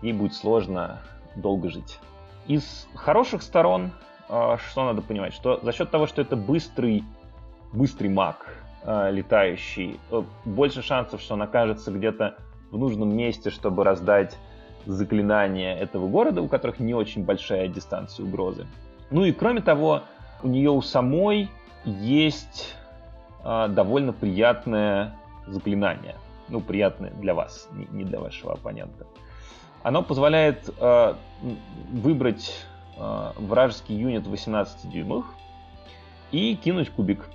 ей 0.00 0.14
будет 0.14 0.32
сложно 0.32 1.00
долго 1.36 1.68
жить. 1.68 2.00
Из 2.46 2.88
хороших 2.94 3.42
сторон, 3.42 3.90
э, 4.30 4.56
что 4.70 4.86
надо 4.86 5.02
понимать, 5.02 5.34
что 5.34 5.60
за 5.62 5.70
счет 5.72 5.90
того, 5.90 6.06
что 6.06 6.22
это 6.22 6.34
быстрый, 6.34 7.04
быстрый 7.74 8.08
маг, 8.08 8.56
э, 8.84 9.10
летающий, 9.10 10.00
э, 10.10 10.22
больше 10.46 10.80
шансов, 10.80 11.20
что 11.20 11.34
он 11.34 11.42
окажется 11.42 11.90
где-то 11.90 12.36
в 12.70 12.78
нужном 12.78 13.14
месте, 13.14 13.50
чтобы 13.50 13.84
раздать 13.84 14.38
заклинания 14.86 15.76
этого 15.76 16.08
города, 16.08 16.42
у 16.42 16.48
которых 16.48 16.80
не 16.80 16.94
очень 16.94 17.24
большая 17.24 17.68
дистанция 17.68 18.24
угрозы. 18.24 18.66
Ну 19.10 19.24
и 19.24 19.32
кроме 19.32 19.60
того, 19.60 20.02
у 20.42 20.48
нее 20.48 20.70
у 20.70 20.82
самой 20.82 21.50
есть 21.84 22.74
э, 23.44 23.68
довольно 23.68 24.12
приятное 24.12 25.16
заклинание. 25.46 26.16
Ну, 26.48 26.60
приятное 26.60 27.10
для 27.12 27.34
вас, 27.34 27.68
не, 27.72 27.86
не 27.90 28.04
для 28.04 28.18
вашего 28.18 28.54
оппонента. 28.54 29.06
Оно 29.82 30.02
позволяет 30.02 30.68
э, 30.78 31.14
выбрать 31.92 32.66
э, 32.96 33.32
вражеский 33.36 33.96
юнит 33.96 34.26
18 34.26 34.90
дюймах 34.90 35.24
и 36.32 36.56
кинуть 36.56 36.90
кубик. 36.90 37.28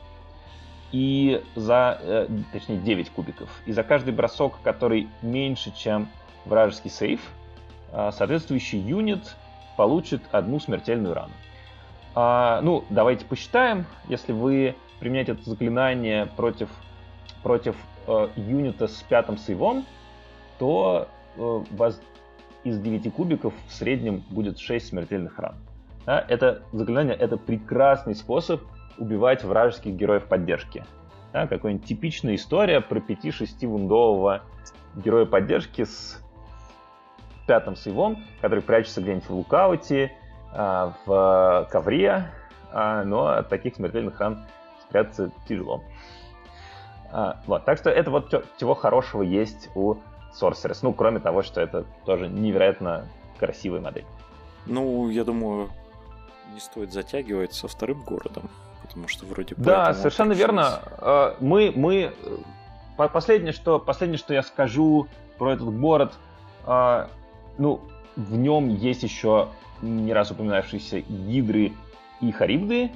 И 0.92 1.44
за, 1.56 1.98
э, 2.02 2.28
точнее, 2.52 2.78
9 2.78 3.10
кубиков. 3.10 3.50
И 3.66 3.72
за 3.72 3.84
каждый 3.84 4.14
бросок, 4.14 4.60
который 4.64 5.10
меньше, 5.22 5.74
чем 5.76 6.08
вражеский 6.46 6.90
сейф, 6.90 7.22
э, 7.92 8.12
соответствующий 8.12 8.80
юнит 8.80 9.36
получит 9.78 10.22
одну 10.32 10.60
смертельную 10.60 11.14
рану. 11.14 11.34
А, 12.14 12.62
ну, 12.62 12.86
давайте 12.90 13.26
посчитаем. 13.26 13.86
Если 14.08 14.32
вы 14.32 14.76
применяете 15.00 15.34
это 15.34 15.50
заклинание 15.50 16.28
против, 16.28 16.70
против 17.44 17.76
э, 18.08 18.30
юнита 18.36 18.88
с 18.88 19.04
пятым 19.04 19.38
сейвом, 19.38 19.86
то 20.60 21.10
э, 21.36 21.64
вас 21.72 22.00
из 22.64 22.80
9 22.80 23.14
кубиков 23.14 23.54
в 23.68 23.74
среднем 23.74 24.24
будет 24.30 24.60
6 24.60 24.88
смертельных 24.88 25.38
ран. 25.38 25.56
Это 26.06 26.62
заклинание 26.72 27.16
это 27.16 27.36
прекрасный 27.36 28.16
способ 28.16 28.62
убивать 28.98 29.44
вражеских 29.44 29.94
героев 29.94 30.26
поддержки. 30.26 30.86
Да, 31.34 31.48
какая-нибудь 31.48 31.86
типичная 31.86 32.36
история 32.36 32.80
про 32.80 33.00
5-6 33.00 33.68
вундового 33.68 34.44
героя 34.96 35.26
поддержки 35.26 35.84
с 35.84 36.24
пятым 37.46 37.76
сейвом, 37.76 38.24
который 38.42 38.62
прячется 38.62 39.02
где-нибудь 39.02 39.30
в 39.30 39.36
лукауте, 39.36 40.12
а, 40.58 40.94
в 41.06 41.68
ковре, 41.70 42.32
а, 42.72 43.04
но 43.04 43.28
от 43.28 43.50
таких 43.50 43.76
смертельных 43.76 44.20
ран 44.20 44.46
спрятаться 44.88 45.32
тяжело. 45.48 45.84
А, 47.12 47.42
вот, 47.46 47.66
так 47.66 47.78
что 47.78 47.90
это 47.90 48.10
вот 48.10 48.34
чего 48.58 48.74
хорошего 48.74 49.22
есть 49.22 49.70
у 49.76 49.96
Sorceress. 50.40 50.80
Ну, 50.82 50.94
кроме 50.94 51.20
того, 51.20 51.44
что 51.44 51.62
это 51.62 51.86
тоже 52.06 52.28
невероятно 52.28 53.08
красивая 53.40 53.82
модель. 53.82 54.06
Ну, 54.66 55.10
я 55.10 55.24
думаю, 55.24 55.70
не 56.54 56.60
стоит 56.60 56.92
затягивать 56.92 57.54
со 57.54 57.68
вторым 57.68 58.02
городом, 58.02 58.50
потому 58.82 59.08
что 59.08 59.26
вроде... 59.26 59.56
Да, 59.58 59.94
совершенно 59.94 60.34
верно. 60.34 61.36
Мы, 61.40 61.72
мы... 61.76 62.14
Э, 62.98 63.08
последнее 63.10 63.52
что, 63.54 63.78
последнее, 63.78 64.18
что 64.18 64.34
я 64.34 64.42
скажу 64.42 65.08
про 65.38 65.54
этот 65.54 65.70
город, 65.78 66.14
ну, 67.58 67.82
в 68.16 68.36
нем 68.36 68.70
есть 68.70 69.04
еще 69.04 69.50
не 69.82 70.14
раз 70.14 70.32
упоминавшиеся 70.32 71.02
гидры 71.02 71.74
и 72.22 72.32
харибды. 72.32 72.92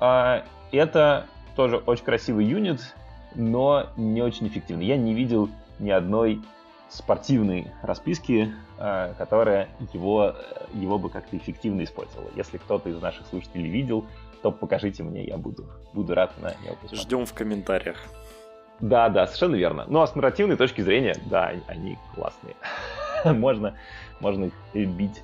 А, 0.00 0.44
это 0.72 1.26
тоже 1.56 1.78
очень 1.78 2.04
красивый 2.04 2.46
юнит, 2.46 2.94
но 3.34 3.86
не 3.96 4.22
очень 4.22 4.48
эффективный. 4.48 4.86
Я 4.86 4.96
не 4.96 5.14
видел 5.14 5.48
ни 5.78 5.90
одной 5.90 6.40
спортивной 6.88 7.70
расписки, 7.82 8.52
э, 8.78 9.14
которая 9.18 9.68
его, 9.92 10.34
его 10.72 10.98
бы 10.98 11.10
как-то 11.10 11.36
эффективно 11.36 11.84
использовала. 11.84 12.30
Если 12.34 12.56
кто-то 12.56 12.88
из 12.88 13.00
наших 13.00 13.26
слушателей 13.26 13.68
видел, 13.68 14.06
то 14.42 14.50
покажите 14.50 15.02
мне, 15.02 15.24
я 15.24 15.36
буду, 15.36 15.66
буду 15.92 16.14
рад 16.14 16.32
на 16.40 16.54
него 16.64 16.74
посмотреть. 16.74 17.00
Ждем 17.00 17.26
в 17.26 17.34
комментариях. 17.34 17.98
Да, 18.80 19.08
да, 19.08 19.26
совершенно 19.26 19.56
верно. 19.56 19.84
Ну 19.88 20.00
а 20.00 20.06
с 20.06 20.14
нарративной 20.14 20.56
точки 20.56 20.80
зрения, 20.80 21.16
да, 21.26 21.52
они 21.66 21.98
классные. 22.14 22.54
можно, 23.32 23.74
можно 24.20 24.50
их 24.72 24.88
бить 24.88 25.22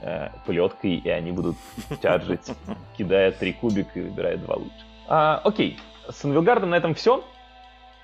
э, 0.00 0.28
плеткой, 0.46 0.96
и 0.96 1.08
они 1.08 1.32
будут 1.32 1.56
чаржить, 2.02 2.52
кидая 2.96 3.32
три 3.32 3.52
кубика 3.52 3.98
и 3.98 4.02
выбирая 4.02 4.36
два 4.36 4.56
лучше. 4.56 4.84
А, 5.08 5.40
окей, 5.44 5.78
с 6.08 6.24
Анвилгардом 6.24 6.70
на 6.70 6.76
этом 6.76 6.94
все. 6.94 7.24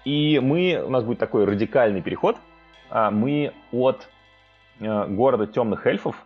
И 0.05 0.41
мы, 0.43 0.83
у 0.85 0.91
нас 0.91 1.05
будет 1.05 1.19
такой 1.19 1.45
радикальный 1.45 2.03
переход– 2.03 2.37
а, 2.91 3.11
мы 3.11 3.53
от 3.73 4.09
э, 4.81 5.07
города 5.09 5.47
темных 5.47 5.87
эльфов 5.87 6.17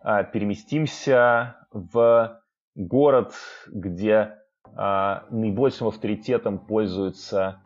а, 0.00 0.22
переместимся 0.22 1.56
в 1.70 2.40
город, 2.74 3.34
где 3.66 4.38
а, 4.74 5.24
наибольшим 5.30 5.88
авторитетом 5.88 6.58
пользуются 6.58 7.60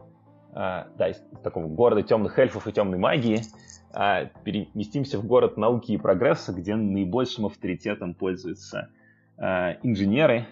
да, 0.51 1.09
из 1.09 1.23
такого 1.45 1.69
города 1.69 2.03
темных 2.03 2.37
эльфов 2.39 2.67
и 2.67 2.73
темной 2.73 2.99
магии, 2.99 3.43
переместимся 3.93 5.19
в 5.19 5.27
город 5.27 5.57
науки 5.57 5.93
и 5.93 5.99
прогресса, 5.99 6.53
где 6.53 6.77
наибольшим 6.77 7.47
авторитетом 7.47 8.15
пользуются 8.15 8.91
инженеры. 9.39 10.47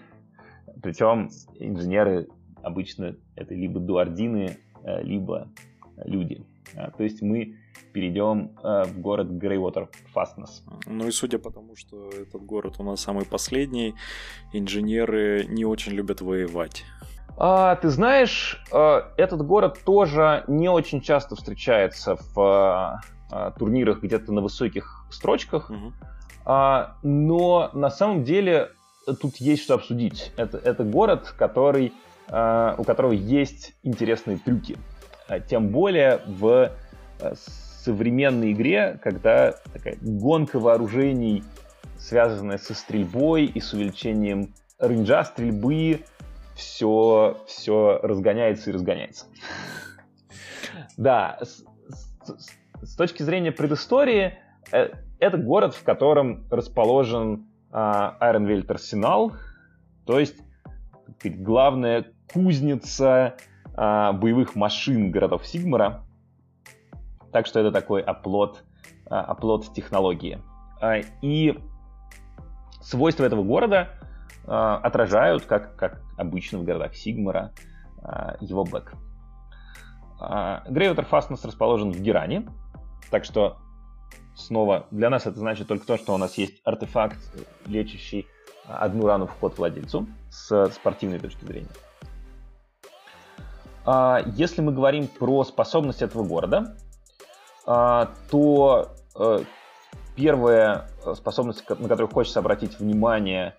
Причем 0.81 1.29
инженеры 1.59 2.27
обычно 2.63 3.15
это 3.35 3.53
либо 3.53 3.79
дуардины, 3.79 4.57
либо 5.03 5.49
люди. 6.05 6.45
А, 6.75 6.91
то 6.91 7.03
есть 7.03 7.21
мы 7.21 7.55
перейдем 7.93 8.51
а, 8.63 8.83
в 8.83 8.99
город 8.99 9.27
Greywater 9.27 9.89
Fastness. 10.13 10.61
Ну 10.85 11.07
и 11.07 11.11
судя 11.11 11.39
по 11.39 11.51
тому, 11.51 11.75
что 11.75 12.09
этот 12.09 12.43
город 12.43 12.75
у 12.79 12.83
нас 12.83 13.01
самый 13.01 13.25
последний, 13.25 13.95
инженеры 14.53 15.45
не 15.49 15.65
очень 15.65 15.93
любят 15.93 16.21
воевать. 16.21 16.83
А, 17.37 17.75
ты 17.75 17.89
знаешь, 17.89 18.63
а, 18.71 19.13
этот 19.17 19.45
город 19.45 19.79
тоже 19.85 20.43
не 20.47 20.69
очень 20.69 21.01
часто 21.01 21.35
встречается 21.35 22.17
в 22.33 23.01
а, 23.29 23.47
а, 23.47 23.51
турнирах 23.51 24.01
где-то 24.01 24.31
на 24.31 24.41
высоких 24.41 25.05
строчках, 25.09 25.69
угу. 25.69 25.93
а, 26.45 26.95
но 27.03 27.69
на 27.73 27.89
самом 27.89 28.23
деле 28.23 28.71
тут 29.21 29.37
есть 29.37 29.63
что 29.63 29.75
обсудить. 29.75 30.31
Это, 30.37 30.57
это 30.57 30.83
город, 30.83 31.33
который, 31.37 31.93
а, 32.27 32.75
у 32.77 32.83
которого 32.83 33.13
есть 33.13 33.75
интересные 33.83 34.37
трюки. 34.37 34.77
А 35.27 35.39
тем 35.39 35.69
более 35.69 36.21
в 36.25 36.71
э, 37.19 37.33
современной 37.83 38.53
игре, 38.53 38.97
когда 39.03 39.55
такая 39.73 39.97
гонка 40.01 40.57
вооружений, 40.57 41.43
связанная 41.97 42.57
со 42.57 42.73
стрельбой 42.73 43.45
и 43.45 43.59
с 43.59 43.73
увеличением 43.73 44.53
рейнджа 44.79 45.25
стрельбы, 45.25 46.05
все, 46.55 47.43
все 47.45 47.99
разгоняется 48.01 48.69
и 48.69 48.73
разгоняется. 48.73 49.25
Да, 50.95 51.39
с, 52.81 52.95
точки 52.95 53.23
зрения 53.23 53.51
предыстории, 53.51 54.37
э, 54.71 54.89
это 55.19 55.37
город, 55.37 55.75
в 55.75 55.83
котором 55.83 56.47
расположен 56.49 57.47
Айронвельт 57.71 58.69
Арсенал, 58.71 59.33
то 60.05 60.19
есть 60.19 60.37
главная 61.23 62.05
кузница 62.31 63.35
а, 63.75 64.11
боевых 64.13 64.55
машин 64.55 65.11
городов 65.11 65.45
Сигмара. 65.45 66.03
Так 67.31 67.45
что 67.45 67.59
это 67.59 67.71
такой 67.71 68.01
оплот, 68.01 68.63
а, 69.09 69.21
оплот 69.21 69.73
технологии. 69.73 70.39
А, 70.81 70.97
и 71.21 71.57
свойства 72.81 73.25
этого 73.25 73.43
города 73.43 73.89
отражают, 74.45 75.45
как, 75.45 75.75
как 75.75 76.01
обычно 76.17 76.59
в 76.59 76.63
городах 76.63 76.95
Сигмара, 76.95 77.51
его 78.39 78.63
бэк. 78.63 78.93
Грейвотер 80.69 81.03
Фастнес 81.03 81.43
расположен 81.43 81.91
в 81.91 81.99
Геране, 81.99 82.47
так 83.09 83.25
что 83.25 83.57
снова 84.35 84.85
для 84.91 85.09
нас 85.09 85.25
это 85.25 85.39
значит 85.39 85.67
только 85.67 85.85
то, 85.85 85.97
что 85.97 86.13
у 86.13 86.17
нас 86.17 86.37
есть 86.37 86.61
артефакт, 86.63 87.17
лечащий 87.65 88.27
одну 88.67 89.07
рану 89.07 89.27
в 89.27 89.31
ход 89.39 89.57
владельцу 89.57 90.07
с 90.29 90.69
спортивной 90.69 91.19
точки 91.19 91.43
зрения. 91.45 91.69
А, 93.85 94.21
если 94.35 94.61
мы 94.61 94.73
говорим 94.73 95.07
про 95.07 95.45
способность 95.45 96.01
этого 96.01 96.23
города, 96.23 96.75
а, 97.65 98.11
то 98.29 98.89
э, 99.17 99.39
первая 100.15 100.89
способность, 101.15 101.67
на 101.69 101.87
которую 101.87 102.09
хочется 102.09 102.39
обратить 102.39 102.79
внимание 102.79 103.55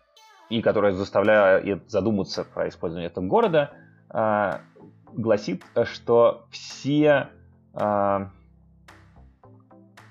и 0.51 0.61
которая 0.61 0.93
заставляет 0.93 1.91
задуматься 1.91 2.45
про 2.45 2.69
использование 2.69 3.09
этого 3.09 3.25
города, 3.27 3.71
а, 4.11 4.61
гласит, 5.13 5.65
что 5.85 6.47
все 6.51 7.29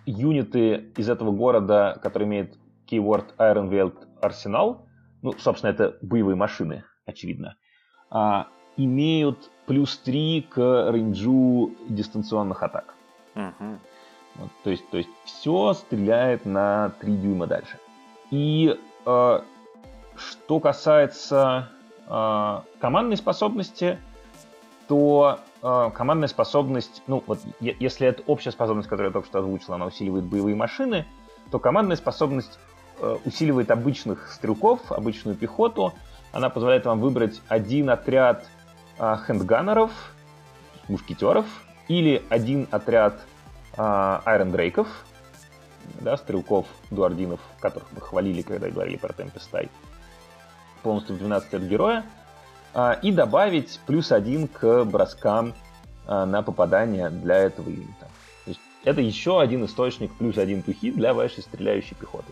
юниты 0.07 0.91
из 0.97 1.09
этого 1.09 1.31
города, 1.31 1.99
которые 2.01 2.27
имеют 2.27 2.57
keyword 2.89 3.35
Ironveld 3.37 4.07
Arsenal, 4.21 4.79
ну, 5.21 5.33
собственно, 5.37 5.71
это 5.71 5.97
боевые 6.01 6.35
машины, 6.35 6.83
очевидно, 7.05 7.57
имеют 8.77 9.51
плюс 9.65 9.97
3 9.97 10.47
к 10.49 10.91
рейнджу 10.91 11.71
дистанционных 11.89 12.63
атак. 12.63 12.95
Угу. 13.35 13.79
Вот, 14.35 14.49
то, 14.63 14.69
есть, 14.69 14.89
то 14.89 14.97
есть 14.97 15.09
все 15.25 15.73
стреляет 15.73 16.45
на 16.45 16.91
3 17.01 17.17
дюйма 17.17 17.47
дальше. 17.47 17.77
И 18.31 18.79
э, 19.05 19.39
что 20.15 20.59
касается 20.59 21.69
э, 22.07 22.59
командной 22.79 23.17
способности, 23.17 23.99
то 24.87 25.39
э, 25.61 25.91
командная 25.93 26.27
способность, 26.27 27.03
ну 27.07 27.23
вот 27.25 27.39
если 27.59 28.07
это 28.07 28.23
общая 28.27 28.51
способность, 28.51 28.89
которую 28.89 29.09
я 29.09 29.13
только 29.13 29.27
что 29.27 29.39
озвучил, 29.39 29.73
она 29.73 29.85
усиливает 29.85 30.25
боевые 30.25 30.55
машины, 30.55 31.05
то 31.51 31.59
командная 31.59 31.97
способность 31.97 32.59
э, 32.99 33.17
усиливает 33.25 33.71
обычных 33.71 34.31
стрелков, 34.31 34.91
обычную 34.91 35.35
пехоту. 35.35 35.93
Она 36.31 36.49
позволяет 36.49 36.85
вам 36.85 36.99
выбрать 36.99 37.41
один 37.47 37.89
отряд 37.89 38.45
а, 38.99 39.17
хендганеров, 39.17 39.91
мушкетеров, 40.87 41.45
или 41.87 42.23
один 42.29 42.67
отряд 42.71 43.21
а, 43.77 44.21
айрондрейков, 44.25 44.87
да, 46.01 46.17
стрелков, 46.17 46.65
дуардинов, 46.89 47.39
которых 47.59 47.87
мы 47.91 48.01
хвалили, 48.01 48.41
когда 48.41 48.69
говорили 48.69 48.97
про 48.97 49.13
Темпестай, 49.13 49.69
полностью 50.81 51.15
в 51.15 51.19
12 51.19 51.53
от 51.53 51.61
героя, 51.63 52.03
и 53.01 53.11
добавить 53.11 53.79
плюс 53.87 54.11
один 54.11 54.47
к 54.47 54.83
броскам 54.85 55.53
а, 56.07 56.25
на 56.25 56.41
попадание 56.41 57.09
для 57.09 57.35
этого 57.35 57.69
юнита. 57.69 58.07
То 58.45 58.51
есть 58.51 58.61
это 58.85 59.01
еще 59.01 59.41
один 59.41 59.65
источник 59.65 60.13
плюс 60.13 60.37
один 60.37 60.63
тухи 60.63 60.91
для 60.91 61.13
вашей 61.13 61.43
стреляющей 61.43 61.97
пехоты. 61.99 62.31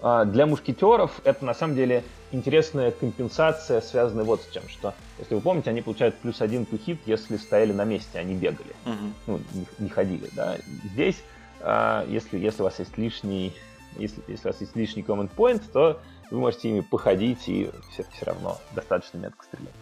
А, 0.00 0.24
для 0.24 0.44
мушкетеров 0.46 1.20
это 1.22 1.44
на 1.44 1.54
самом 1.54 1.76
деле 1.76 2.02
интересная 2.32 2.90
компенсация, 2.90 3.80
связанная 3.80 4.24
вот 4.24 4.42
с 4.42 4.52
чем, 4.52 4.64
что, 4.68 4.92
если 5.20 5.36
вы 5.36 5.40
помните, 5.40 5.70
они 5.70 5.82
получают 5.82 6.16
плюс 6.16 6.40
один 6.40 6.66
тухит, 6.66 6.98
если 7.06 7.36
стояли 7.36 7.72
на 7.72 7.84
месте, 7.84 8.18
они 8.18 8.34
бегали, 8.34 8.74
uh-huh. 8.84 9.12
ну, 9.28 9.40
не, 9.52 9.66
не 9.78 9.88
ходили, 9.88 10.28
да. 10.32 10.56
Здесь, 10.92 11.22
а, 11.60 12.04
если, 12.08 12.38
если 12.38 12.62
у 12.62 12.64
вас 12.64 12.80
есть 12.80 12.98
лишний, 12.98 13.54
если, 13.96 14.20
если 14.26 14.48
у 14.48 14.50
вас 14.50 14.60
есть 14.60 14.74
лишний 14.74 15.04
command 15.04 15.30
point, 15.36 15.62
то 15.72 16.00
вы 16.32 16.40
можете 16.40 16.70
ими 16.70 16.80
походить 16.80 17.46
и 17.46 17.70
все, 17.92 18.04
все 18.10 18.26
равно 18.26 18.58
достаточно 18.74 19.18
метко 19.18 19.44
стрелять. 19.44 19.74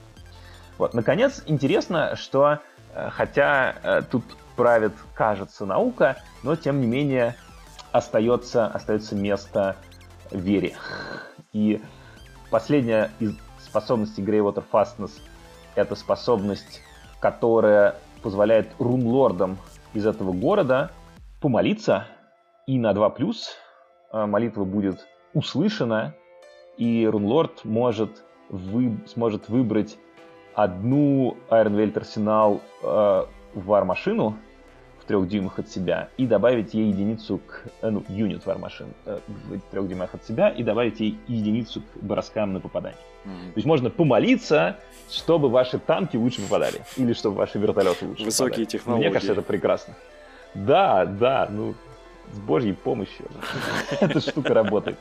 Вот, 0.81 0.95
наконец, 0.95 1.43
интересно, 1.45 2.17
что 2.17 2.61
э, 2.95 3.11
хотя 3.11 3.75
э, 3.83 4.01
тут 4.11 4.25
правит, 4.57 4.95
кажется, 5.13 5.67
наука, 5.67 6.17
но 6.43 6.57
тем 6.57 6.81
не 6.81 6.87
менее 6.87 7.37
остается, 7.93 8.67
остается 8.67 9.15
место 9.15 9.77
вере. 10.31 10.73
И 11.53 11.83
последняя 12.51 13.11
из 13.21 13.35
способностей 13.63 14.23
Greywater 14.23 14.65
Fastness— 14.73 15.21
это 15.75 15.95
способность, 15.97 16.81
которая 17.21 17.97
позволяет 18.23 18.71
рунлордам 18.79 19.59
из 19.93 20.07
этого 20.07 20.33
города 20.33 20.93
помолиться, 21.43 22.07
и 22.67 22.79
на 22.79 22.93
2+, 22.93 23.35
а, 24.13 24.27
молитва 24.27 24.65
будет 24.65 25.07
услышана, 25.35 26.15
и 26.79 27.07
рунлорд 27.07 27.67
может 27.67 28.25
вы, 28.49 28.99
сможет 29.07 29.51
выбрать 29.51 29.99
одну 30.55 31.37
Iron 31.51 31.97
арсенал 31.97 32.61
э, 32.83 33.25
вар-машину, 33.55 34.37
трех 35.11 35.27
дюймах 35.27 35.59
от 35.59 35.69
себя 35.69 36.09
и 36.19 36.25
добавить 36.25 36.73
ей 36.73 36.87
единицу 36.87 37.39
к, 37.39 37.65
э, 37.83 37.91
ну, 37.91 38.05
юнит 38.09 38.47
вармашин 38.47 38.95
э, 39.07 39.19
в 39.27 39.59
трех 39.73 39.89
дюймах 39.89 40.15
от 40.15 40.25
себя 40.25 40.51
и 40.51 40.63
добавить 40.63 41.01
ей 41.01 41.19
единицу 41.27 41.81
к 41.81 42.01
броскам 42.01 42.53
на 42.53 42.61
попадание. 42.61 42.97
Mm-hmm. 43.25 43.47
То 43.47 43.57
есть 43.57 43.67
можно 43.67 43.91
помолиться, 43.91 44.77
чтобы 45.11 45.49
ваши 45.49 45.81
танки 45.81 46.17
лучше 46.17 46.43
попадали 46.43 46.83
или 46.97 47.13
чтобы 47.13 47.39
ваши 47.39 47.59
вертолеты 47.59 48.07
лучше 48.07 48.23
Высокие 48.23 48.51
попадали. 48.51 48.65
технологии. 48.67 49.03
Мне 49.03 49.13
кажется, 49.13 49.33
это 49.33 49.43
прекрасно. 49.43 49.95
Да, 50.55 51.05
да, 51.07 51.49
ну, 51.51 51.75
с 52.33 52.39
божьей 52.39 52.75
помощью 52.75 53.27
эта 54.01 54.21
штука 54.21 54.55
работает. 54.55 54.97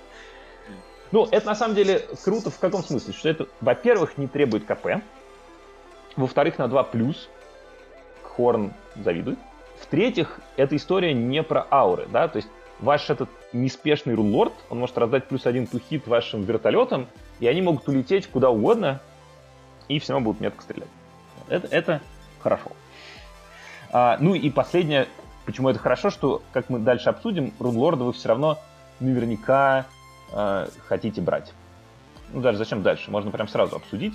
Ну, 1.12 1.28
это 1.30 1.46
на 1.46 1.56
самом 1.56 1.76
деле 1.76 2.04
круто 2.24 2.50
в 2.50 2.58
каком 2.58 2.84
смысле? 2.84 3.14
Что 3.14 3.30
это, 3.30 3.48
во-первых, 3.62 4.18
не 4.18 4.26
требует 4.26 4.66
КП, 4.66 5.04
во-вторых, 6.22 6.58
на 6.58 6.68
2 6.68 6.84
плюс 6.84 7.30
Хорн 8.24 8.74
завидует, 8.96 9.40
в-третьих, 9.82 10.40
эта 10.58 10.76
история 10.76 11.14
не 11.14 11.42
про 11.44 11.66
ауры, 11.72 12.08
да, 12.12 12.28
то 12.28 12.38
есть 12.38 12.50
ваш 12.80 13.10
этот 13.10 13.30
неспешный 13.54 14.14
рунлорд, 14.14 14.54
он 14.70 14.80
может 14.80 14.98
раздать 14.98 15.28
плюс 15.28 15.46
один 15.46 15.68
тухит 15.68 16.08
вашим 16.08 16.44
вертолетам, 16.44 17.08
и 17.40 17.48
они 17.48 17.62
могут 17.62 17.88
улететь 17.88 18.28
куда 18.28 18.50
угодно, 18.50 19.02
и 19.88 20.00
все 20.00 20.14
равно 20.14 20.26
будут 20.26 20.42
метко 20.42 20.62
стрелять. 20.62 20.90
Это, 21.48 21.68
это 21.68 22.02
хорошо. 22.42 22.72
А, 23.92 24.18
ну 24.20 24.36
и 24.36 24.50
последнее, 24.50 25.08
почему 25.46 25.70
это 25.70 25.80
хорошо, 25.80 26.10
что, 26.10 26.42
как 26.52 26.70
мы 26.70 26.80
дальше 26.80 27.10
обсудим, 27.10 27.54
рунлорда 27.60 28.04
вы 28.04 28.14
все 28.14 28.30
равно 28.30 28.60
наверняка 29.00 29.86
а, 30.32 30.68
хотите 30.88 31.22
брать. 31.22 31.54
Ну 32.32 32.42
даже 32.42 32.58
зачем 32.58 32.84
дальше? 32.84 33.10
Можно 33.10 33.32
прям 33.32 33.48
сразу 33.48 33.76
обсудить, 33.76 34.14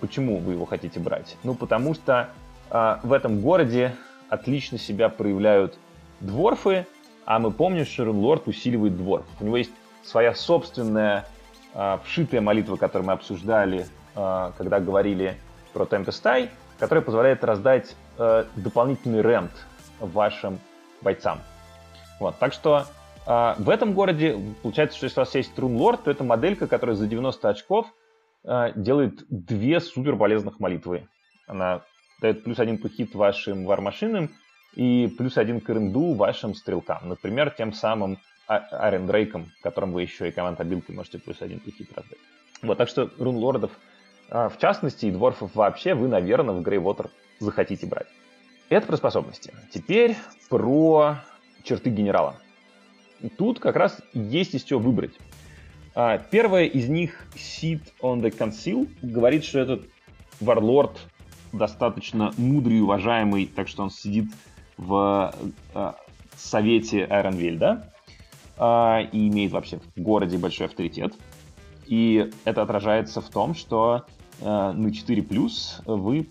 почему 0.00 0.38
вы 0.38 0.52
его 0.52 0.64
хотите 0.64 1.00
брать. 1.00 1.36
Ну 1.42 1.54
потому 1.54 1.94
что 1.94 2.28
а, 2.70 3.00
в 3.02 3.12
этом 3.12 3.40
городе 3.40 3.94
отлично 4.28 4.78
себя 4.78 5.08
проявляют 5.08 5.78
дворфы, 6.20 6.86
а 7.26 7.38
мы 7.38 7.50
помним, 7.50 7.84
что 7.84 8.04
Рунлорд 8.04 8.48
усиливает 8.48 8.96
дворф. 8.96 9.26
У 9.40 9.44
него 9.44 9.56
есть 9.56 9.72
своя 10.02 10.34
собственная 10.34 11.26
э, 11.74 11.98
вшитая 12.04 12.40
молитва, 12.40 12.76
которую 12.76 13.06
мы 13.06 13.12
обсуждали, 13.12 13.86
э, 14.16 14.52
когда 14.56 14.80
говорили 14.80 15.36
про 15.72 15.84
Темпестай, 15.84 16.50
которая 16.78 17.04
позволяет 17.04 17.44
раздать 17.44 17.94
э, 18.18 18.44
дополнительный 18.56 19.22
рент 19.22 19.52
вашим 20.00 20.58
бойцам. 21.00 21.40
Вот, 22.18 22.36
так 22.38 22.52
что 22.52 22.86
э, 23.26 23.54
в 23.58 23.68
этом 23.68 23.92
городе 23.92 24.36
получается, 24.62 24.96
что 24.96 25.06
если 25.06 25.20
у 25.20 25.24
вас 25.24 25.34
есть 25.34 25.58
Рунлорд, 25.58 26.04
то 26.04 26.10
это 26.10 26.24
моделька, 26.24 26.66
которая 26.66 26.96
за 26.96 27.06
90 27.06 27.48
очков 27.48 27.86
э, 27.86 28.01
делает 28.44 29.24
две 29.28 29.80
супер 29.80 30.16
полезных 30.16 30.58
молитвы. 30.60 31.08
Она 31.46 31.82
дает 32.20 32.44
плюс 32.44 32.58
один 32.58 32.78
пухит 32.78 33.14
вашим 33.14 33.64
вармашинам 33.64 34.30
и 34.74 35.12
плюс 35.18 35.38
один 35.38 35.60
к 35.60 35.68
ренду 35.68 36.14
вашим 36.14 36.54
стрелкам. 36.54 37.08
Например, 37.08 37.50
тем 37.50 37.72
самым 37.72 38.18
Арендрейком, 38.46 39.50
которым 39.62 39.92
вы 39.92 40.02
еще 40.02 40.28
и 40.28 40.32
команд 40.32 40.60
обилкой 40.60 40.94
можете 40.94 41.18
плюс 41.18 41.40
один 41.40 41.60
пухит 41.60 41.92
раздать. 41.94 42.18
Вот, 42.62 42.78
так 42.78 42.88
что 42.88 43.10
рунлордов 43.18 43.70
а, 44.28 44.48
в 44.48 44.58
частности 44.58 45.06
и 45.06 45.10
дворфов 45.10 45.54
вообще 45.54 45.94
вы, 45.94 46.08
наверное, 46.08 46.54
в 46.54 46.62
Грейвотер 46.62 47.10
захотите 47.38 47.86
брать. 47.86 48.06
Это 48.68 48.86
про 48.86 48.96
способности. 48.96 49.52
Теперь 49.70 50.16
про 50.48 51.16
черты 51.62 51.90
генерала. 51.90 52.36
Тут 53.36 53.60
как 53.60 53.76
раз 53.76 54.00
есть 54.14 54.54
из 54.54 54.64
чего 54.64 54.80
выбрать. 54.80 55.12
А, 55.94 56.18
первая 56.18 56.64
из 56.64 56.88
них, 56.88 57.26
Sit 57.34 57.82
on 58.00 58.22
the 58.22 58.36
Conceal, 58.36 58.88
говорит, 59.02 59.44
что 59.44 59.58
этот 59.58 59.86
варлорд 60.40 60.98
достаточно 61.52 62.32
мудрый 62.38 62.78
и 62.78 62.80
уважаемый, 62.80 63.46
так 63.46 63.68
что 63.68 63.82
он 63.82 63.90
сидит 63.90 64.26
в 64.78 65.34
э, 65.74 65.92
совете 66.36 67.04
Айронвиль, 67.04 67.58
да, 67.58 67.90
э, 68.56 69.08
и 69.12 69.28
имеет 69.28 69.52
вообще 69.52 69.80
в 69.94 70.00
городе 70.00 70.38
большой 70.38 70.66
авторитет. 70.66 71.14
И 71.86 72.30
это 72.44 72.62
отражается 72.62 73.20
в 73.20 73.28
том, 73.28 73.54
что 73.54 74.06
э, 74.40 74.44
на 74.44 74.94
4 74.94 75.22
плюс 75.22 75.82
вы 75.84 76.28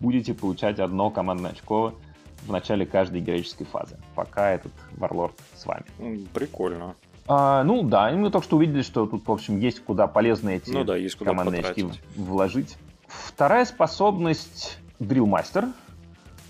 будете 0.00 0.34
получать 0.34 0.80
одно 0.80 1.10
командное 1.10 1.52
очко 1.52 1.94
в 2.42 2.50
начале 2.50 2.84
каждой 2.84 3.20
героической 3.20 3.64
фазы, 3.64 3.96
пока 4.16 4.50
этот 4.50 4.72
варлорд 4.96 5.38
с 5.54 5.66
вами. 5.66 5.84
Прикольно. 6.34 6.96
А, 7.28 7.62
ну 7.62 7.82
да, 7.82 8.10
мы 8.12 8.30
только 8.30 8.46
что 8.46 8.56
увидели, 8.56 8.80
что 8.82 9.06
тут, 9.06 9.26
в 9.28 9.30
общем, 9.30 9.58
есть 9.58 9.84
куда 9.84 10.06
полезно 10.06 10.50
эти 10.50 10.70
ну, 10.70 10.82
да, 10.82 10.96
есть 10.96 11.16
куда 11.16 11.32
командные 11.32 11.62
очки 11.62 11.86
вложить. 12.16 12.76
Вторая 13.06 13.66
способность 13.66 14.78
Drillmaster 14.98 15.70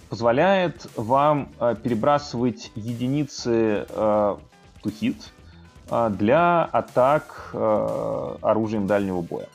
позволяет 0.08 0.86
вам 0.96 1.48
э, 1.58 1.74
перебрасывать 1.82 2.70
единицы 2.76 3.86
э, 3.88 4.36
to 4.84 4.84
hit 4.84 5.16
э, 5.90 6.10
для 6.10 6.64
атак 6.64 7.50
э, 7.52 8.36
оружием 8.40 8.86
дальнего 8.86 9.20
боя. 9.20 9.48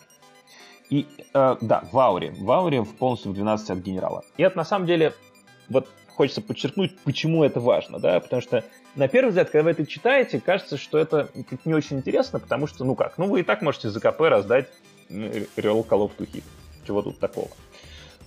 И 0.89 1.07
э, 1.33 1.55
да, 1.61 1.83
в 1.91 1.97
ауре. 1.97 2.35
В 2.37 2.51
ауре 2.51 2.81
в 2.81 2.93
полностью 2.95 3.31
в 3.31 3.35
12 3.35 3.69
от 3.69 3.77
генерала. 3.79 4.23
И 4.37 4.43
это 4.43 4.57
на 4.57 4.65
самом 4.65 4.85
деле, 4.85 5.13
вот 5.69 5.89
хочется 6.15 6.41
подчеркнуть, 6.41 6.99
почему 6.99 7.43
это 7.43 7.59
важно, 7.59 7.99
да, 7.99 8.19
потому 8.19 8.41
что 8.41 8.63
на 8.95 9.07
первый 9.07 9.29
взгляд, 9.29 9.49
когда 9.49 9.63
вы 9.63 9.71
это 9.71 9.85
читаете, 9.85 10.39
кажется, 10.39 10.77
что 10.77 10.97
это 10.97 11.29
не 11.65 11.73
очень 11.73 11.97
интересно, 11.97 12.39
потому 12.39 12.67
что, 12.67 12.83
ну 12.85 12.95
как, 12.95 13.17
ну 13.17 13.27
вы 13.27 13.41
и 13.41 13.43
так 13.43 13.61
можете 13.61 13.89
за 13.89 13.99
КП 13.99 14.21
раздать 14.21 14.67
Real 15.09 15.85
Call 15.87 16.07
of 16.07 16.11
Duty. 16.17 16.43
Чего 16.85 17.01
тут 17.01 17.19
такого? 17.19 17.49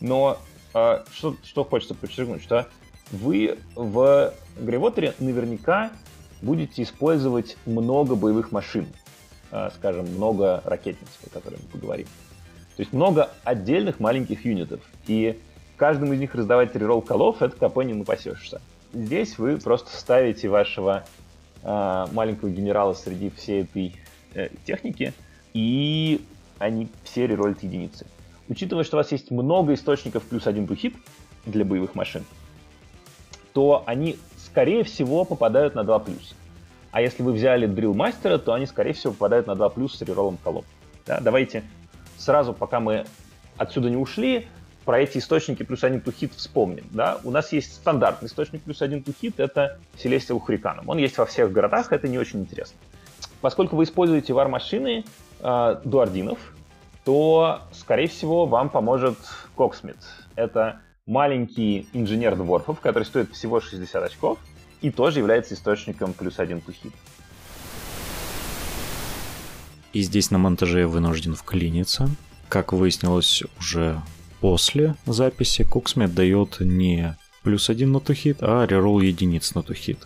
Но 0.00 0.38
э, 0.74 1.04
что, 1.12 1.36
что 1.44 1.64
хочется 1.64 1.94
подчеркнуть, 1.94 2.42
что 2.42 2.66
вы 3.10 3.58
в 3.74 4.32
Грейвотере 4.58 5.14
наверняка 5.18 5.90
будете 6.42 6.82
использовать 6.82 7.56
много 7.66 8.14
боевых 8.14 8.50
машин, 8.52 8.86
э, 9.52 9.70
скажем, 9.76 10.06
много 10.14 10.62
ракетниц, 10.64 11.08
о 11.26 11.30
которых 11.30 11.60
мы 11.60 11.68
поговорим. 11.68 12.06
То 12.76 12.82
есть 12.82 12.92
много 12.92 13.30
отдельных 13.44 14.00
маленьких 14.00 14.44
юнитов. 14.44 14.80
И 15.06 15.40
каждому 15.76 16.12
из 16.12 16.20
них 16.20 16.34
раздавать 16.34 16.74
реролл 16.74 17.02
колов, 17.02 17.40
это 17.40 17.56
КП 17.56 17.78
не 17.84 17.94
напасешься. 17.94 18.60
Здесь 18.96 19.36
вы 19.36 19.58
просто 19.58 19.94
ставите 19.94 20.48
вашего 20.48 21.04
э, 21.62 22.06
маленького 22.12 22.48
генерала 22.48 22.94
среди 22.94 23.28
всей 23.28 23.64
этой 23.64 23.94
э, 24.32 24.48
техники, 24.64 25.12
и 25.52 26.24
они 26.58 26.88
все 27.04 27.26
реролят 27.26 27.62
единицы. 27.62 28.06
Учитывая, 28.48 28.84
что 28.84 28.96
у 28.96 29.00
вас 29.00 29.12
есть 29.12 29.30
много 29.30 29.74
источников 29.74 30.22
плюс 30.22 30.46
один 30.46 30.66
тухит 30.66 30.94
для 31.44 31.66
боевых 31.66 31.94
машин, 31.94 32.24
то 33.52 33.82
они, 33.84 34.16
скорее 34.38 34.82
всего, 34.82 35.26
попадают 35.26 35.74
на 35.74 35.84
2 35.84 35.98
плюс. 35.98 36.34
А 36.90 37.02
если 37.02 37.22
вы 37.22 37.32
взяли 37.32 37.66
дрил 37.66 37.92
мастера, 37.92 38.38
то 38.38 38.54
они, 38.54 38.64
скорее 38.64 38.94
всего, 38.94 39.12
попадают 39.12 39.46
на 39.46 39.56
2 39.56 39.68
плюс 39.68 39.94
с 39.94 40.00
реролом 40.00 40.38
колов. 40.42 40.64
Да, 41.04 41.20
давайте 41.20 41.64
сразу, 42.16 42.54
пока 42.54 42.80
мы 42.80 43.04
отсюда 43.58 43.90
не 43.90 43.98
ушли, 43.98 44.48
про 44.86 45.00
эти 45.00 45.18
источники 45.18 45.64
плюс 45.64 45.82
один 45.84 46.00
тухит 46.00 46.32
вспомним. 46.32 46.86
Да? 46.92 47.18
У 47.24 47.30
нас 47.30 47.52
есть 47.52 47.74
стандартный 47.74 48.28
источник 48.28 48.62
плюс 48.62 48.80
один 48.80 49.02
тухит, 49.02 49.40
это 49.40 49.78
Celestial 50.02 50.40
Hurricane. 50.40 50.84
Он 50.86 50.96
есть 50.96 51.18
во 51.18 51.26
всех 51.26 51.52
городах, 51.52 51.92
это 51.92 52.08
не 52.08 52.18
очень 52.18 52.40
интересно. 52.40 52.78
Поскольку 53.40 53.76
вы 53.76 53.82
используете 53.82 54.32
war-машины 54.32 55.04
э, 55.40 55.80
дуардинов, 55.84 56.38
то, 57.04 57.62
скорее 57.72 58.06
всего, 58.06 58.46
вам 58.46 58.70
поможет 58.70 59.18
Cogsmith. 59.56 59.98
Это 60.36 60.80
маленький 61.04 61.88
инженер 61.92 62.36
дворфов, 62.36 62.80
который 62.80 63.04
стоит 63.04 63.32
всего 63.32 63.60
60 63.60 64.02
очков 64.02 64.38
и 64.82 64.90
тоже 64.90 65.18
является 65.18 65.54
источником 65.54 66.12
плюс 66.12 66.38
один 66.38 66.60
тухит. 66.60 66.92
И 69.92 70.02
здесь 70.02 70.30
на 70.30 70.38
монтаже 70.38 70.80
я 70.80 70.88
вынужден 70.88 71.34
вклиниться. 71.34 72.08
Как 72.48 72.72
выяснилось 72.72 73.42
уже 73.58 74.00
после 74.46 74.94
записи, 75.06 75.64
Cogsmith 75.64 76.14
дает 76.14 76.60
не 76.60 77.16
плюс 77.42 77.68
один 77.68 77.90
на 77.90 77.98
тухит, 77.98 78.36
а 78.42 78.64
reroll 78.64 79.00
единиц 79.00 79.56
на 79.56 79.62
тухит. 79.64 79.98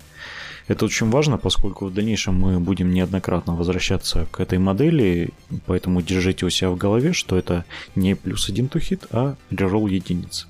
Это 0.67 0.87
очень 0.87 1.11
важно, 1.11 1.37
поскольку 1.37 1.85
в 1.85 1.93
дальнейшем 1.93 2.41
мы 2.41 2.59
будем 2.59 2.91
неоднократно 2.91 3.55
возвращаться 3.55 4.27
к 4.31 4.41
этой 4.41 4.57
модели, 4.59 5.29
поэтому 5.67 6.01
держите 6.01 6.47
у 6.47 6.49
себя 6.49 6.71
в 6.71 6.79
голове, 6.79 7.13
что 7.13 7.37
это 7.37 7.67
не 7.95 8.15
плюс 8.15 8.49
один 8.49 8.69
тухит, 8.69 9.05
а 9.11 9.37
реролл 9.51 9.87
единиц. 9.89 10.49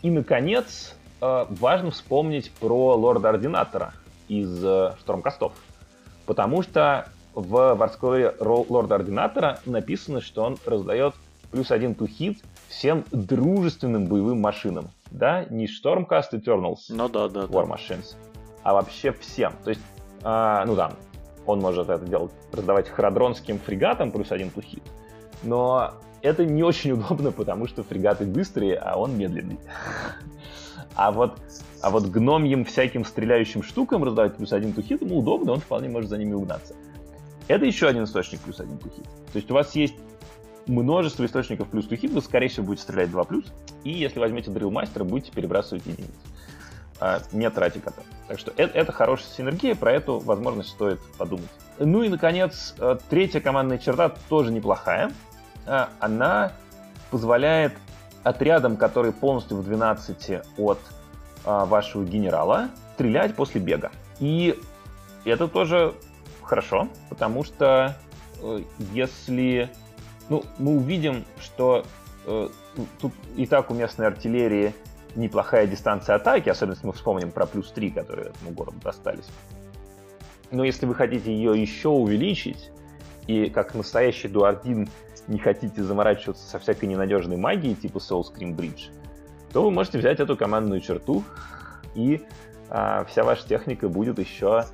И, 0.00 0.08
наконец, 0.08 0.94
э, 1.20 1.46
важно 1.50 1.90
вспомнить 1.90 2.50
про 2.52 2.96
лорда-ординатора 2.96 3.92
из 4.28 4.64
э, 4.64 4.94
Штурмкастов. 5.00 5.52
Потому 6.24 6.62
что 6.62 7.10
в 7.36 7.74
варскоре 7.74 8.34
лорда-ординатора 8.40 9.60
написано, 9.66 10.22
что 10.22 10.42
он 10.42 10.56
раздает 10.64 11.14
плюс 11.52 11.70
один 11.70 11.92
hit 11.92 12.38
всем 12.68 13.04
дружественным 13.12 14.06
боевым 14.06 14.40
машинам. 14.40 14.88
Да, 15.10 15.44
не 15.44 15.66
Stormcast 15.66 16.32
Eternals 16.32 16.78
ну, 16.88 17.08
да, 17.08 17.28
да, 17.28 17.42
War 17.42 17.68
да. 17.68 17.74
Machines, 17.74 18.16
а 18.62 18.72
вообще 18.72 19.12
всем. 19.12 19.52
То 19.62 19.70
есть, 19.70 19.82
а, 20.22 20.64
ну 20.64 20.74
да, 20.74 20.92
он 21.44 21.60
может 21.60 21.90
это 21.90 22.04
делать, 22.06 22.32
раздавать 22.52 22.88
храдронским 22.88 23.58
фрегатам 23.58 24.10
плюс 24.10 24.32
один 24.32 24.48
hit, 24.48 24.82
но 25.42 25.92
это 26.22 26.46
не 26.46 26.62
очень 26.62 26.92
удобно, 26.92 27.32
потому 27.32 27.68
что 27.68 27.84
фрегаты 27.84 28.24
быстрые, 28.24 28.76
а 28.76 28.98
он 28.98 29.16
медленный. 29.16 29.58
А 30.98 31.12
вот, 31.12 31.38
а 31.82 31.90
вот 31.90 32.04
гномьим 32.06 32.64
всяким 32.64 33.04
стреляющим 33.04 33.62
штукам 33.62 34.02
раздавать 34.02 34.36
плюс 34.36 34.50
один 34.54 34.72
тухит, 34.72 35.02
ему 35.02 35.18
удобно, 35.18 35.52
он 35.52 35.60
вполне 35.60 35.90
может 35.90 36.08
за 36.08 36.16
ними 36.16 36.32
угнаться. 36.32 36.74
Это 37.48 37.64
еще 37.64 37.88
один 37.88 38.04
источник 38.04 38.40
плюс 38.40 38.60
один 38.60 38.78
тухит. 38.78 39.04
То 39.32 39.36
есть 39.36 39.50
у 39.50 39.54
вас 39.54 39.74
есть 39.74 39.94
множество 40.66 41.24
источников 41.24 41.68
плюс 41.68 41.86
тухит, 41.86 42.10
вы, 42.10 42.20
скорее 42.20 42.48
всего, 42.48 42.66
будете 42.66 42.82
стрелять 42.82 43.10
2 43.10 43.24
плюс, 43.24 43.44
и 43.84 43.90
если 43.90 44.18
возьмете 44.18 44.50
дрил 44.50 44.70
мастера, 44.70 45.04
будете 45.04 45.30
перебрасывать 45.30 45.86
единицы, 45.86 46.12
а, 47.00 47.20
не 47.32 47.48
тратя 47.50 47.80
кота. 47.80 48.02
Так 48.28 48.38
что 48.38 48.52
это, 48.56 48.76
это 48.76 48.92
хорошая 48.92 49.28
синергия, 49.28 49.74
про 49.74 49.92
эту 49.92 50.18
возможность 50.18 50.70
стоит 50.70 51.00
подумать. 51.18 51.50
Ну 51.78 52.02
и, 52.02 52.08
наконец, 52.08 52.74
э, 52.78 52.96
третья 53.08 53.40
командная 53.40 53.78
черта 53.78 54.12
тоже 54.28 54.50
неплохая. 54.50 55.12
А, 55.66 55.90
она 56.00 56.52
позволяет 57.10 57.74
отрядам, 58.24 58.76
которые 58.76 59.12
полностью 59.12 59.58
в 59.58 59.64
12 59.64 60.40
от 60.58 60.80
а, 61.44 61.64
вашего 61.64 62.04
генерала, 62.04 62.70
стрелять 62.94 63.36
после 63.36 63.60
бега. 63.60 63.92
И 64.18 64.58
это 65.24 65.46
тоже 65.46 65.94
хорошо, 66.46 66.88
потому 67.08 67.44
что 67.44 67.96
э, 68.42 68.62
если 68.92 69.70
ну, 70.28 70.44
мы 70.58 70.76
увидим, 70.76 71.24
что 71.40 71.84
э, 72.26 72.48
тут 73.00 73.12
и 73.36 73.46
так 73.46 73.70
у 73.70 73.74
местной 73.74 74.06
артиллерии 74.06 74.74
неплохая 75.14 75.66
дистанция 75.66 76.16
атаки, 76.16 76.48
особенно 76.48 76.74
если 76.74 76.86
мы 76.86 76.92
вспомним 76.92 77.30
про 77.30 77.46
плюс 77.46 77.70
3, 77.72 77.90
которые 77.90 78.28
этому 78.28 78.50
городу 78.50 78.78
достались. 78.82 79.28
Но 80.50 80.64
если 80.64 80.86
вы 80.86 80.94
хотите 80.94 81.32
ее 81.32 81.60
еще 81.60 81.88
увеличить, 81.88 82.70
и 83.26 83.50
как 83.50 83.74
настоящий 83.74 84.28
дуардин 84.28 84.88
не 85.26 85.38
хотите 85.38 85.82
заморачиваться 85.82 86.48
со 86.48 86.58
всякой 86.58 86.88
ненадежной 86.88 87.36
магией 87.36 87.74
типа 87.74 87.98
Soul 87.98 88.22
Scream 88.22 88.54
Bridge, 88.54 88.90
то 89.52 89.62
вы 89.62 89.70
можете 89.70 89.98
взять 89.98 90.20
эту 90.20 90.36
командную 90.36 90.80
черту, 90.80 91.24
и 91.94 92.22
а, 92.68 93.04
вся 93.04 93.24
ваша 93.24 93.48
техника 93.48 93.88
будет 93.88 94.18
еще 94.18 94.64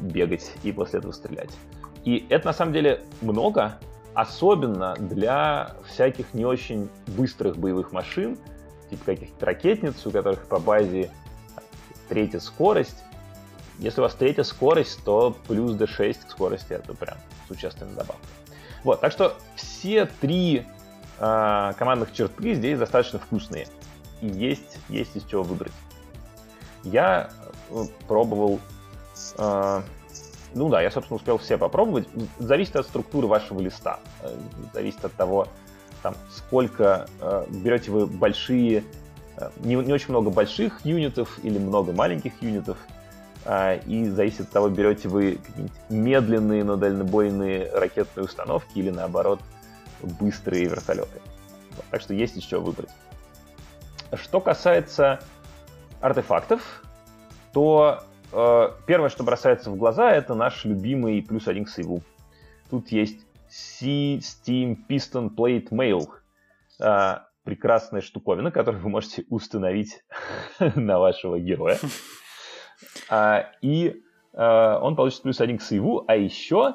бегать 0.00 0.50
и 0.62 0.72
после 0.72 0.98
этого 0.98 1.12
стрелять. 1.12 1.50
И 2.04 2.26
это 2.28 2.46
на 2.46 2.52
самом 2.52 2.72
деле 2.72 3.02
много, 3.20 3.78
особенно 4.14 4.94
для 4.96 5.76
всяких 5.86 6.32
не 6.34 6.44
очень 6.44 6.88
быстрых 7.06 7.56
боевых 7.56 7.92
машин, 7.92 8.38
типа 8.88 9.04
каких-то 9.04 9.46
ракетниц, 9.46 10.04
у 10.06 10.10
которых 10.10 10.46
по 10.46 10.58
базе 10.58 11.10
третья 12.08 12.40
скорость. 12.40 13.04
Если 13.78 14.00
у 14.00 14.04
вас 14.04 14.14
третья 14.14 14.42
скорость, 14.42 15.02
то 15.04 15.36
плюс 15.46 15.72
d6 15.72 16.26
к 16.26 16.30
скорости 16.30 16.72
это 16.72 16.94
прям 16.94 17.16
существенная 17.48 17.94
добавка. 17.94 18.26
Вот, 18.84 19.00
так 19.00 19.12
что 19.12 19.36
все 19.54 20.06
три 20.06 20.66
э, 21.18 21.72
командных 21.78 22.12
черты 22.12 22.54
здесь 22.54 22.78
достаточно 22.78 23.18
вкусные. 23.18 23.68
И 24.20 24.26
есть, 24.26 24.78
есть 24.88 25.16
из 25.16 25.24
чего 25.24 25.42
выбрать. 25.42 25.72
Я 26.82 27.30
э, 27.70 27.84
пробовал 28.08 28.58
ну 30.54 30.68
да, 30.68 30.82
я, 30.82 30.90
собственно, 30.90 31.16
успел 31.16 31.38
все 31.38 31.58
попробовать. 31.58 32.08
Зависит 32.38 32.76
от 32.76 32.86
структуры 32.86 33.26
вашего 33.26 33.60
листа. 33.60 34.00
Э, 34.22 34.34
зависит 34.72 35.04
от 35.04 35.12
того, 35.12 35.46
там, 36.02 36.14
сколько 36.30 37.06
э, 37.20 37.46
берете 37.48 37.90
вы 37.90 38.06
большие, 38.06 38.84
э, 39.36 39.50
не, 39.58 39.76
не 39.76 39.92
очень 39.92 40.10
много 40.10 40.30
больших 40.30 40.84
юнитов 40.84 41.38
или 41.42 41.58
много 41.58 41.92
маленьких 41.92 42.32
юнитов. 42.42 42.78
Э, 43.44 43.78
и 43.86 44.08
зависит 44.08 44.40
от 44.40 44.50
того, 44.50 44.68
берете 44.68 45.08
вы 45.08 45.36
какие-нибудь 45.36 45.76
медленные, 45.88 46.64
но 46.64 46.76
дальнобойные 46.76 47.70
ракетные 47.72 48.24
установки 48.24 48.70
или, 48.78 48.90
наоборот, 48.90 49.40
быстрые 50.02 50.64
вертолеты. 50.64 51.20
Вот, 51.76 51.84
так 51.90 52.00
что 52.00 52.12
есть 52.14 52.34
еще 52.36 52.58
выбрать. 52.58 52.90
Что 54.14 54.40
касается 54.40 55.20
артефактов, 56.00 56.82
то 57.52 58.02
первое, 58.30 59.08
что 59.08 59.24
бросается 59.24 59.70
в 59.70 59.76
глаза, 59.76 60.12
это 60.12 60.34
наш 60.34 60.64
любимый 60.64 61.22
плюс 61.22 61.48
один 61.48 61.64
к 61.64 61.68
сейву. 61.68 62.02
Тут 62.70 62.88
есть 62.88 63.26
C 63.48 64.18
Steam 64.18 64.76
Piston 64.88 65.34
Plate 65.34 65.70
Mail. 65.70 66.08
Э, 66.80 67.18
прекрасная 67.44 68.00
штуковина, 68.00 68.50
которую 68.50 68.82
вы 68.82 68.90
можете 68.90 69.24
установить 69.28 70.04
на 70.76 70.98
вашего 70.98 71.38
героя. 71.38 71.78
А, 73.08 73.50
и 73.60 74.02
а, 74.34 74.78
он 74.80 74.94
получит 74.94 75.22
плюс 75.22 75.40
один 75.40 75.58
к 75.58 75.62
сейву, 75.62 76.04
а 76.06 76.16
еще, 76.16 76.74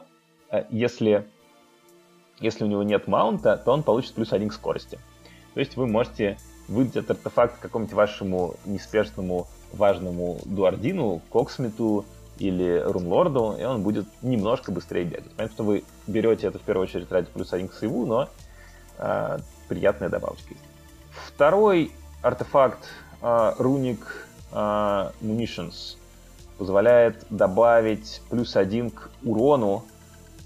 если, 0.70 1.28
если 2.40 2.64
у 2.64 2.68
него 2.68 2.84
нет 2.84 3.08
маунта, 3.08 3.58
то 3.58 3.72
он 3.72 3.84
получит 3.84 4.14
плюс 4.14 4.34
один 4.34 4.50
к 4.50 4.54
скорости. 4.54 5.00
То 5.54 5.60
есть 5.60 5.78
вы 5.78 5.88
можете 5.88 6.38
выдать 6.68 6.98
этот 6.98 7.12
артефакт 7.12 7.60
какому-нибудь 7.60 7.96
вашему 7.96 8.56
неспешному 8.66 9.48
важному 9.74 10.40
дуардину, 10.46 11.22
коксмиту 11.30 12.06
или 12.38 12.82
рунлорду, 12.86 13.56
и 13.60 13.64
он 13.64 13.82
будет 13.82 14.06
немножко 14.22 14.72
быстрее 14.72 15.06
бегать. 15.06 15.32
Понятно, 15.36 15.54
что 15.54 15.64
вы 15.64 15.84
берете 16.08 16.48
это 16.48 16.60
в 16.60 16.62
первую 16.62 16.88
очередь 16.88 17.12
ради 17.12 17.28
плюс 17.34 17.54
один 17.54 17.68
к 17.68 17.74
сейву, 17.74 18.06
но 18.06 18.30
э, 18.98 19.40
приятная 19.68 20.10
добавочка 20.10 20.50
есть. 20.50 20.62
Второй 21.28 21.92
артефакт 22.22 22.80
э, 23.22 23.54
руник 23.58 24.28
э, 24.52 24.56
munitions 25.22 25.98
позволяет 26.58 27.26
добавить 27.30 28.22
плюс 28.30 28.56
один 28.56 28.90
к 28.90 29.10
урону 29.24 29.86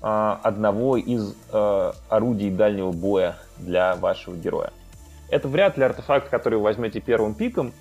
э, 0.02 0.36
одного 0.44 0.98
из 0.98 1.36
э, 1.52 1.94
орудий 2.10 2.52
дальнего 2.52 2.92
боя 2.92 3.38
для 3.58 3.96
вашего 3.96 4.36
героя. 4.36 4.72
Это 5.30 5.48
вряд 5.48 5.78
ли 5.78 5.84
артефакт, 5.84 6.30
который 6.30 6.56
вы 6.56 6.66
возьмете 6.66 7.00
первым 7.00 7.36
пиком, 7.36 7.74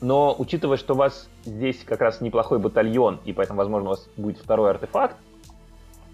но 0.00 0.34
учитывая, 0.38 0.76
что 0.76 0.94
у 0.94 0.96
вас 0.96 1.28
здесь 1.44 1.84
как 1.84 2.00
раз 2.00 2.20
неплохой 2.20 2.58
батальон, 2.58 3.20
и 3.24 3.32
поэтому, 3.32 3.58
возможно, 3.58 3.88
у 3.88 3.92
вас 3.92 4.08
будет 4.16 4.38
второй 4.38 4.70
артефакт, 4.70 5.16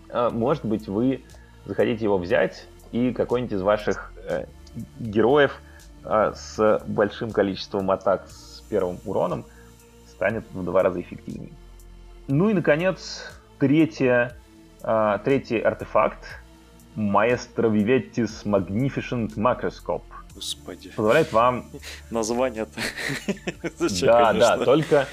э, 0.08 0.30
может 0.30 0.64
быть, 0.64 0.88
вы 0.88 1.22
захотите 1.64 2.04
его 2.04 2.18
взять, 2.18 2.66
и 2.92 3.12
какой-нибудь 3.12 3.52
из 3.52 3.62
ваших 3.62 4.12
э, 4.28 4.46
героев 4.98 5.60
э, 6.04 6.32
с 6.34 6.82
большим 6.86 7.30
количеством 7.30 7.90
атак 7.90 8.28
с 8.28 8.62
первым 8.68 8.98
уроном 9.04 9.44
станет 10.08 10.44
в 10.52 10.64
два 10.64 10.82
раза 10.82 11.00
эффективнее. 11.00 11.52
Ну 12.28 12.48
и, 12.48 12.54
наконец, 12.54 13.30
третье, 13.58 14.36
э, 14.82 15.18
третий 15.24 15.60
артефакт 15.60 16.40
Maestro 16.96 17.70
Vivettis 17.70 18.44
Magnificent 18.44 19.36
Macroscope. 19.36 20.02
Господи. 20.36 20.90
Позволяет 20.90 21.32
вам... 21.32 21.70
Название-то. 22.10 22.80
Да, 24.02 24.32
да, 24.34 24.58
только, 24.58 25.08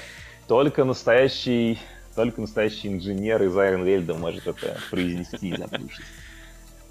только 0.46 0.84
настоящий 0.84 1.78
только 2.14 2.40
настоящий 2.40 2.88
инженер 2.88 3.42
из 3.42 3.56
Iron 3.56 4.18
может 4.18 4.46
это 4.46 4.78
произнести 4.90 5.48
и 5.48 5.56
запушить. 5.56 6.04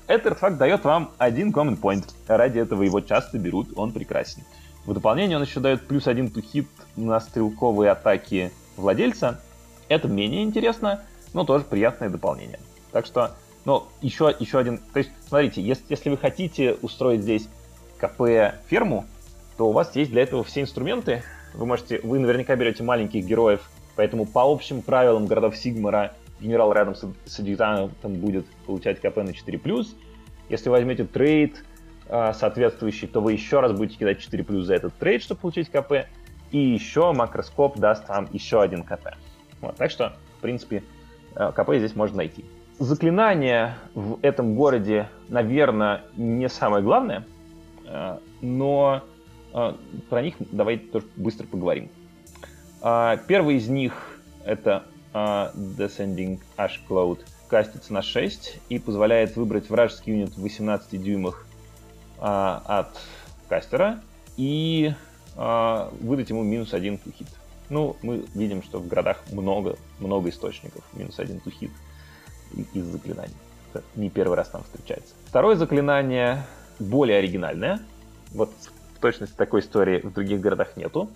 Этот 0.07 0.27
артефакт 0.27 0.57
дает 0.57 0.83
вам 0.83 1.11
один 1.17 1.51
common 1.51 1.79
point. 1.79 2.03
Ради 2.27 2.59
этого 2.59 2.83
его 2.83 2.99
часто 2.99 3.37
берут, 3.37 3.69
он 3.77 3.93
прекрасен. 3.93 4.43
В 4.85 4.93
дополнение 4.93 5.37
он 5.37 5.43
еще 5.43 5.61
дает 5.61 5.87
плюс 5.87 6.07
один 6.07 6.29
тухит 6.29 6.67
на 6.97 7.21
стрелковые 7.21 7.91
атаки 7.91 8.51
владельца. 8.75 9.39
Это 9.87 10.09
менее 10.09 10.43
интересно, 10.43 11.03
но 11.31 11.45
тоже 11.45 11.63
приятное 11.63 12.09
дополнение. 12.09 12.59
Так 12.91 13.05
что, 13.05 13.35
ну, 13.63 13.85
еще, 14.01 14.35
еще 14.37 14.59
один... 14.59 14.79
То 14.79 14.99
есть, 14.99 15.11
смотрите, 15.29 15.61
если, 15.61 15.85
если 15.87 16.09
вы 16.09 16.17
хотите 16.17 16.73
устроить 16.81 17.21
здесь 17.21 17.47
КП-ферму, 18.03 19.05
то 19.57 19.69
у 19.69 19.71
вас 19.71 19.95
есть 19.95 20.11
для 20.11 20.23
этого 20.23 20.43
все 20.43 20.61
инструменты. 20.61 21.23
Вы 21.53 21.65
можете, 21.65 22.01
вы 22.03 22.19
наверняка 22.19 22.55
берете 22.55 22.83
маленьких 22.83 23.23
героев, 23.25 23.69
поэтому 23.95 24.25
по 24.25 24.41
общим 24.41 24.81
правилам 24.81 25.25
городов 25.25 25.55
Сигмара 25.55 26.13
генерал 26.41 26.73
рядом 26.73 26.95
с, 26.95 27.05
с 27.25 27.39
адъютантом 27.39 28.15
будет 28.15 28.45
получать 28.65 28.99
КП 28.99 29.17
на 29.17 29.29
4+. 29.29 29.87
Если 30.49 30.69
возьмете 30.69 31.05
trait 31.05 31.63
э, 32.07 32.33
соответствующий, 32.33 33.07
то 33.07 33.21
вы 33.21 33.33
еще 33.33 33.61
раз 33.61 33.71
будете 33.71 33.97
кидать 33.99 34.17
4+, 34.19 34.61
за 34.61 34.75
этот 34.75 34.93
trait, 34.95 35.21
чтобы 35.21 35.41
получить 35.41 35.69
КП. 35.69 36.07
И 36.51 36.57
еще 36.57 37.13
Macroscope 37.13 37.77
даст 37.77 38.07
вам 38.09 38.27
еще 38.31 38.61
один 38.61 38.83
КП. 38.83 39.15
Вот, 39.61 39.75
так 39.77 39.89
что, 39.89 40.13
в 40.37 40.41
принципе, 40.41 40.83
э, 41.35 41.51
КП 41.55 41.75
здесь 41.75 41.95
можно 41.95 42.17
найти. 42.17 42.43
Заклинания 42.79 43.77
в 43.93 44.19
этом 44.23 44.55
городе, 44.55 45.07
наверное, 45.29 46.01
не 46.17 46.49
самое 46.49 46.83
главное, 46.83 47.23
но 48.41 49.03
э, 49.53 49.73
про 50.09 50.21
них 50.21 50.35
давайте 50.39 50.85
тоже 50.87 51.05
быстро 51.15 51.45
поговорим. 51.45 51.89
Э, 52.81 53.17
первый 53.27 53.57
из 53.57 53.67
них 53.67 54.19
это 54.45 54.83
Descending 55.13 56.39
Ash 56.57 56.79
Cloud 56.89 57.19
кастится 57.47 57.93
на 57.93 58.01
6 58.01 58.59
и 58.69 58.79
позволяет 58.79 59.35
выбрать 59.35 59.69
вражеский 59.69 60.13
юнит 60.13 60.35
в 60.35 60.41
18 60.41 61.01
дюймах 61.01 61.45
от 62.17 62.99
кастера 63.47 63.99
и 64.37 64.91
выдать 65.35 66.31
ему 66.31 66.41
минус 66.41 66.73
1 66.73 66.97
тухит. 66.97 67.27
Ну, 67.69 67.95
мы 68.01 68.25
видим, 68.33 68.63
что 68.63 68.79
в 68.79 68.87
городах 68.87 69.23
много, 69.31 69.77
много 69.99 70.29
источников 70.29 70.83
минус 70.93 71.19
1 71.19 71.39
тухит 71.41 71.71
из 72.73 72.85
заклинаний. 72.85 73.35
Это 73.73 73.83
не 73.95 74.09
первый 74.09 74.35
раз 74.35 74.49
там 74.49 74.63
встречается. 74.63 75.13
Второе 75.25 75.55
заклинание 75.55 76.43
более 76.79 77.17
оригинальное. 77.17 77.79
Вот 78.33 78.49
в 78.95 78.99
точности 78.99 79.35
такой 79.35 79.61
истории 79.61 79.99
в 79.99 80.13
других 80.13 80.41
городах 80.41 80.75
нету. 80.77 81.09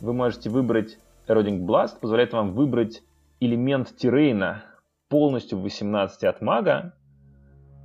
Вы 0.00 0.12
можете 0.12 0.50
выбрать 0.50 0.98
Eroding 1.26 1.64
Blast, 1.64 1.98
позволяет 2.00 2.32
вам 2.32 2.52
выбрать 2.52 3.02
элемент 3.40 3.96
террейна 3.96 4.64
полностью 5.08 5.58
в 5.58 5.62
18 5.62 6.24
от 6.24 6.40
мага 6.40 6.94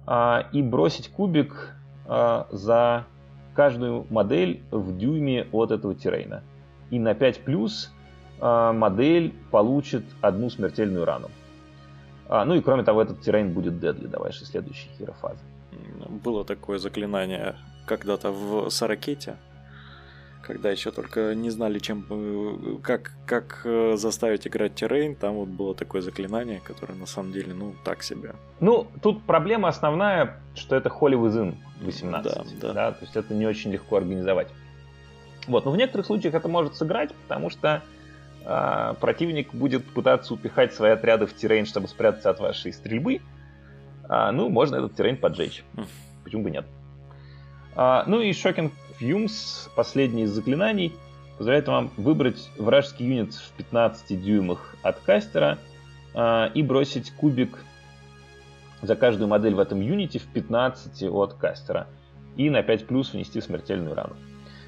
а, 0.06 0.48
и 0.52 0.62
бросить 0.62 1.10
кубик 1.10 1.76
а, 2.08 2.48
за 2.52 3.06
каждую 3.54 4.06
модель 4.10 4.64
в 4.72 4.98
дюйме 4.98 5.48
от 5.52 5.72
этого 5.72 5.96
террейна. 5.96 6.44
И 6.90 7.00
на 7.00 7.14
5 7.14 7.44
плюс 7.44 7.92
а, 8.40 8.74
модель 8.74 9.34
получит 9.52 10.04
одну 10.22 10.50
смертельную 10.50 11.06
рану. 11.06 11.30
А, 12.28 12.46
ну 12.46 12.56
и 12.56 12.62
кроме 12.62 12.84
того, 12.84 13.02
этот 13.02 13.22
террейн 13.22 13.54
будет 13.54 13.80
дедли 13.80 14.08
до 14.08 14.20
вашей 14.20 14.46
следующей 14.46 14.90
хирофазы. 14.98 15.44
Было 16.10 16.46
такое 16.46 16.80
заклинание 16.80 17.56
когда-то 17.86 18.32
в 18.32 18.70
Саракете, 18.70 19.38
когда 20.42 20.72
еще 20.72 20.92
только 20.92 21.36
не 21.36 21.50
знали, 21.50 21.80
чем, 21.80 22.06
э, 22.10 22.78
как, 22.82 23.12
как 23.26 23.62
э, 23.64 23.96
заставить 23.96 24.48
играть 24.48 24.76
террейн, 24.76 25.16
там 25.16 25.36
вот 25.36 25.50
было 25.50 25.76
такое 25.76 26.02
заклинание, 26.02 26.60
которое 26.60 26.96
на 26.96 27.06
самом 27.06 27.32
деле, 27.32 27.54
ну, 27.54 27.76
так 27.84 28.04
себе. 28.04 28.34
Ну, 28.60 28.88
тут 29.02 29.24
проблема 29.24 29.70
основная, 29.70 30.40
что 30.56 30.76
это 30.76 30.90
Holy 30.90 31.14
Within 31.14 31.56
18. 31.82 32.60
Да, 32.60 32.68
да. 32.68 32.74
да, 32.74 32.92
то 32.92 33.06
есть 33.06 33.16
это 33.16 33.34
не 33.34 33.46
очень 33.46 33.72
легко 33.72 33.98
организовать. 33.98 34.48
Вот, 35.48 35.66
но 35.66 35.72
в 35.72 35.78
некоторых 35.78 36.06
случаях 36.06 36.34
это 36.34 36.48
может 36.48 36.76
сыграть, 36.76 37.14
потому 37.16 37.50
что 37.50 37.82
э, 38.44 38.94
противник 39.00 39.54
будет 39.54 39.86
пытаться 39.86 40.34
упихать 40.34 40.74
свои 40.74 40.92
отряды 40.92 41.26
в 41.26 41.34
террейн, 41.34 41.66
чтобы 41.66 41.88
спрятаться 41.88 42.30
от 42.30 42.40
вашей 42.40 42.74
стрельбы. 42.74 43.22
А, 44.08 44.32
ну, 44.32 44.50
можно 44.50 44.78
этот 44.78 44.96
террейн 44.96 45.18
поджечь. 45.18 45.64
Почему 46.24 46.44
бы 46.44 46.52
нет? 46.52 46.66
А, 47.76 48.04
ну 48.08 48.20
и 48.22 48.32
Shocking 48.32 48.72
Fumes, 49.00 49.70
последний 49.76 50.24
из 50.24 50.32
заклинаний, 50.32 50.94
позволяет 51.38 51.68
вам 51.68 51.92
выбрать 51.98 52.50
вражеский 52.58 53.08
юнит 53.08 53.34
в 53.34 53.52
15 53.54 54.22
дюймах 54.22 54.76
от 54.84 55.00
кастера 55.00 55.58
а, 56.14 56.52
и 56.54 56.62
бросить 56.62 57.12
кубик 57.12 57.64
за 58.82 58.96
каждую 58.96 59.28
модель 59.28 59.56
в 59.56 59.60
этом 59.60 59.82
юните 59.82 60.20
в 60.20 60.28
15 60.28 61.04
от 61.04 61.34
кастера. 61.34 61.88
И 62.38 62.50
на 62.50 62.64
5 62.64 62.88
плюс 62.88 63.14
внести 63.14 63.42
смертельную 63.42 63.96
рану. 63.96 64.16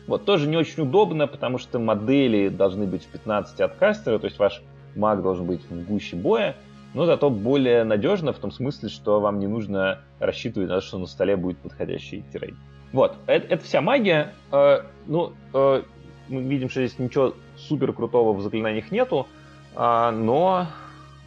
Вот, 0.07 0.25
тоже 0.25 0.47
не 0.47 0.57
очень 0.57 0.83
удобно, 0.83 1.27
потому 1.27 1.57
что 1.57 1.79
модели 1.79 2.49
должны 2.49 2.85
быть 2.85 3.05
в 3.05 3.07
15 3.07 3.61
от 3.61 3.75
кастера, 3.75 4.19
то 4.19 4.25
есть 4.25 4.37
ваш 4.37 4.61
маг 4.95 5.21
должен 5.21 5.45
быть 5.45 5.61
в 5.69 5.85
гуще 5.85 6.15
боя, 6.15 6.55
но 6.93 7.05
зато 7.05 7.29
более 7.29 7.83
надежно 7.83 8.33
в 8.33 8.37
том 8.37 8.51
смысле, 8.51 8.89
что 8.89 9.19
вам 9.19 9.39
не 9.39 9.47
нужно 9.47 9.99
рассчитывать 10.19 10.69
на 10.69 10.75
то, 10.75 10.81
что 10.81 10.97
на 10.97 11.07
столе 11.07 11.35
будет 11.35 11.57
подходящий 11.57 12.23
тирейд. 12.31 12.55
Вот, 12.91 13.15
это, 13.25 13.47
это 13.47 13.63
вся 13.63 13.81
магия. 13.81 14.33
Э, 14.51 14.83
ну, 15.07 15.33
э, 15.53 15.83
мы 16.29 16.43
видим, 16.43 16.69
что 16.69 16.85
здесь 16.85 16.99
ничего 16.99 17.33
супер 17.57 17.93
крутого 17.93 18.33
в 18.33 18.41
заклинаниях 18.41 18.91
нету, 18.91 19.27
э, 19.75 20.11
но, 20.11 20.67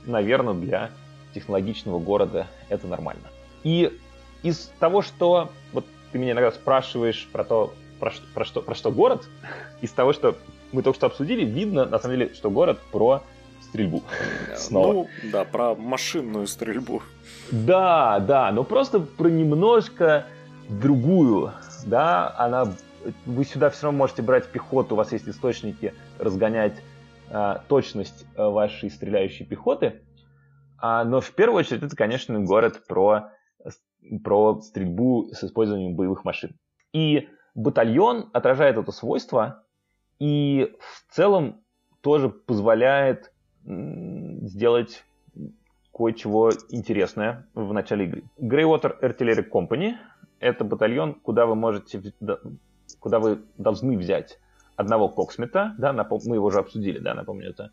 наверное, 0.07 0.55
для 0.55 0.91
технологичного 1.35 1.99
города 1.99 2.47
это 2.69 2.87
нормально. 2.87 3.29
И 3.65 3.93
из 4.43 4.71
того, 4.79 5.03
что 5.03 5.51
вот 5.73 5.85
ты 6.13 6.19
меня 6.19 6.33
иногда 6.33 6.53
спрашиваешь 6.53 7.29
про 7.33 7.43
то, 7.43 7.75
про 7.99 8.13
про 8.33 8.45
что, 8.45 8.63
про 8.63 8.75
что 8.77 8.93
город, 8.93 9.29
из 9.81 9.91
того, 9.91 10.13
что 10.13 10.37
мы 10.71 10.83
только 10.83 10.97
что 10.97 11.07
обсудили, 11.07 11.45
видно, 11.45 11.85
на 11.85 11.99
самом 11.99 12.17
деле, 12.17 12.35
что 12.35 12.51
город 12.51 12.79
про 12.93 13.23
стрельбу. 13.77 14.03
Снова. 14.57 14.93
Ну, 14.93 15.09
да, 15.31 15.45
про 15.45 15.75
машинную 15.75 16.47
стрельбу. 16.47 17.03
Да, 17.51 18.21
да, 18.21 18.51
но 18.53 18.65
просто 18.65 19.01
про 19.01 19.29
немножко 19.29 20.27
другую, 20.69 21.53
да, 21.85 22.35
она 22.39 22.73
вы 23.25 23.45
сюда 23.45 23.71
все 23.71 23.85
равно 23.85 23.99
можете 23.99 24.23
брать 24.23 24.49
пехоту, 24.49 24.95
у 24.95 24.99
вас 24.99 25.13
есть 25.13 25.29
источники, 25.29 25.95
разгонять 26.19 26.83
а, 27.31 27.63
точность 27.69 28.27
а, 28.35 28.51
вашей 28.51 28.91
стреляющей 28.91 29.47
пехоты. 29.47 30.03
А, 30.79 31.05
но 31.05 31.21
в 31.21 31.31
первую 31.31 31.61
очередь 31.61 31.85
это, 31.85 31.95
конечно, 31.95 32.41
город 32.41 32.83
про, 32.89 33.31
про 34.25 34.61
стрельбу 34.61 35.29
с 35.33 35.45
использованием 35.45 35.95
боевых 35.95 36.25
машин. 36.25 36.57
И 36.93 37.29
батальон 37.55 38.29
отражает 38.33 38.77
это 38.77 38.91
свойство 38.91 39.63
и 40.19 40.75
в 40.81 41.15
целом 41.15 41.61
тоже 42.01 42.29
позволяет 42.29 43.31
сделать 43.67 45.05
кое-чего 45.93 46.53
интересное 46.71 47.47
в 47.55 47.73
начале 47.73 48.05
игры. 48.05 48.25
Greywater 48.39 49.01
Artillery 49.01 49.49
Company— 49.49 49.95
это 50.41 50.65
батальон, 50.65 51.15
куда 51.15 51.47
вы 51.47 51.55
можете, 51.55 52.03
куда 53.01 53.19
вы 53.19 53.43
должны 53.57 53.97
взять 53.97 54.39
одного 54.77 55.09
коксмета, 55.09 55.75
да, 55.79 55.93
напом... 55.93 56.21
мы 56.27 56.37
его 56.37 56.47
уже 56.47 56.59
обсудили, 56.59 56.99
да, 56.99 57.15
напомню, 57.15 57.51
это 57.51 57.71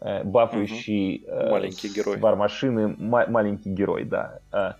э, 0.00 0.22
бафающий 0.22 1.24
угу. 1.26 1.50
маленький 1.50 1.88
герой. 1.88 2.16
бар 2.16 2.36
машины, 2.36 2.88
ма- 2.88 3.26
маленький 3.26 3.70
герой, 3.70 4.04
да. 4.04 4.38
Э, 4.52 4.72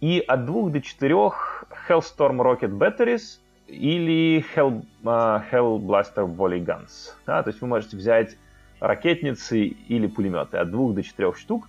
и 0.00 0.20
от 0.20 0.44
двух 0.44 0.70
до 0.70 0.82
четырех 0.82 1.64
Hellstorm 1.88 2.40
Rocket 2.42 2.76
Batteries 2.76 3.40
или 3.66 4.44
Hell, 4.54 4.84
э, 5.02 5.06
Hell 5.06 5.78
Blaster 5.78 6.26
Volley 6.26 6.62
Guns. 6.62 7.14
Да, 7.26 7.42
то 7.42 7.48
есть 7.48 7.62
вы 7.62 7.68
можете 7.68 7.96
взять 7.96 8.36
ракетницы 8.80 9.64
или 9.66 10.06
пулеметы 10.06 10.58
от 10.58 10.70
двух 10.70 10.94
до 10.94 11.02
четырех 11.02 11.36
штук. 11.36 11.68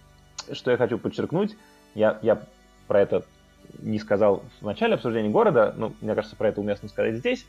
Что 0.51 0.72
я 0.72 0.78
хочу 0.78 0.97
подчеркнуть, 0.97 1.55
я, 1.95 2.20
я 2.22 2.41
про 2.88 3.01
это 3.01 3.24
не 3.80 3.99
сказал 3.99 4.43
в 4.62 4.66
начале 4.66 4.95
обсуждения 4.95 5.30
города, 5.30 5.74
но 5.78 5.93
мне 6.01 6.16
кажется, 6.16 6.36
про 6.36 6.49
это 6.49 6.62
уместно 6.62 6.89
сказать 6.89 7.16
здесь. 7.16 7.45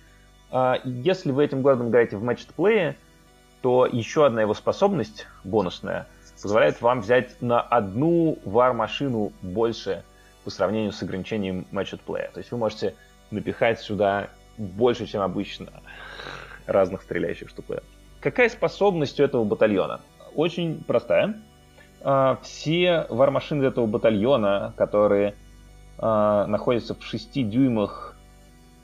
А, 0.50 0.78
если 0.84 1.30
вы 1.30 1.44
этим 1.44 1.62
городом 1.62 1.88
играете 1.88 2.16
в 2.16 2.22
матч-плее, 2.22 2.96
то 3.62 3.86
еще 3.86 4.26
одна 4.26 4.42
его 4.42 4.54
способность, 4.54 5.26
бонусная, 5.44 6.06
позволяет 6.42 6.80
вам 6.80 7.00
взять 7.00 7.40
на 7.42 7.60
одну 7.60 8.38
вар-машину 8.44 9.32
больше 9.42 10.02
по 10.44 10.50
сравнению 10.50 10.92
с 10.92 11.02
ограничением 11.02 11.66
матч-плея. 11.70 12.30
То 12.32 12.38
есть 12.38 12.50
вы 12.50 12.58
можете 12.58 12.94
напихать 13.30 13.80
сюда 13.80 14.30
больше, 14.56 15.06
чем 15.06 15.20
обычно 15.20 15.68
разных 16.66 17.02
стреляющих 17.02 17.48
штук. 17.48 17.66
Какая 18.20 18.48
способность 18.50 19.18
у 19.18 19.22
этого 19.22 19.44
батальона? 19.44 20.00
Очень 20.34 20.82
простая. 20.84 21.40
А, 22.02 22.38
все 22.42 23.06
вар-машины 23.08 23.64
этого 23.64 23.86
батальона, 23.86 24.74
которые 24.76 25.34
а, 25.98 26.46
находятся 26.46 26.94
в 26.94 27.02
6 27.02 27.48
дюймах 27.48 28.16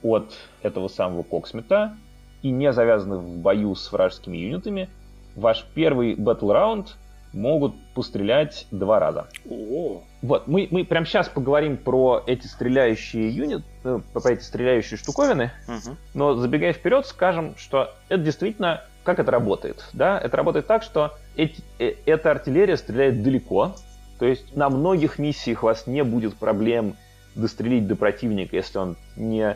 от 0.03 0.33
этого 0.61 0.87
самого 0.87 1.23
Коксмита 1.23 1.95
и 2.41 2.49
не 2.49 2.71
завязаны 2.71 3.17
в 3.17 3.37
бою 3.37 3.75
с 3.75 3.91
вражескими 3.91 4.37
юнитами, 4.37 4.89
ваш 5.35 5.65
первый 5.73 6.15
батл 6.15 6.51
раунд 6.51 6.97
могут 7.33 7.75
пострелять 7.93 8.67
два 8.71 8.99
раза. 8.99 9.27
О. 9.49 10.01
Вот, 10.21 10.47
мы, 10.47 10.67
мы 10.71 10.83
прямо 10.85 11.05
сейчас 11.05 11.29
поговорим 11.29 11.77
про 11.77 12.23
эти 12.25 12.47
стреляющие 12.47 13.29
юнит, 13.29 13.63
э, 13.83 13.99
про 14.13 14.31
эти 14.31 14.41
стреляющие 14.41 14.97
штуковины, 14.97 15.51
угу. 15.67 15.95
но 16.13 16.35
забегая 16.35 16.73
вперед, 16.73 17.05
скажем, 17.05 17.55
что 17.57 17.93
это 18.09 18.23
действительно, 18.23 18.83
как 19.07 19.19
это 19.19 19.31
работает, 19.31 19.85
да? 19.93 20.19
Это 20.19 20.35
работает 20.35 20.67
так, 20.67 20.83
что 20.83 21.13
эти, 21.37 21.63
э, 21.79 21.93
эта 22.05 22.29
артиллерия 22.29 22.75
стреляет 22.75 23.23
далеко, 23.23 23.73
то 24.19 24.25
есть 24.25 24.53
на 24.53 24.69
многих 24.69 25.17
миссиях 25.17 25.63
у 25.63 25.67
вас 25.67 25.87
не 25.87 26.03
будет 26.03 26.35
проблем 26.35 26.97
дострелить 27.33 27.87
до 27.87 27.95
противника, 27.95 28.57
если 28.57 28.77
он 28.79 28.97
не 29.15 29.55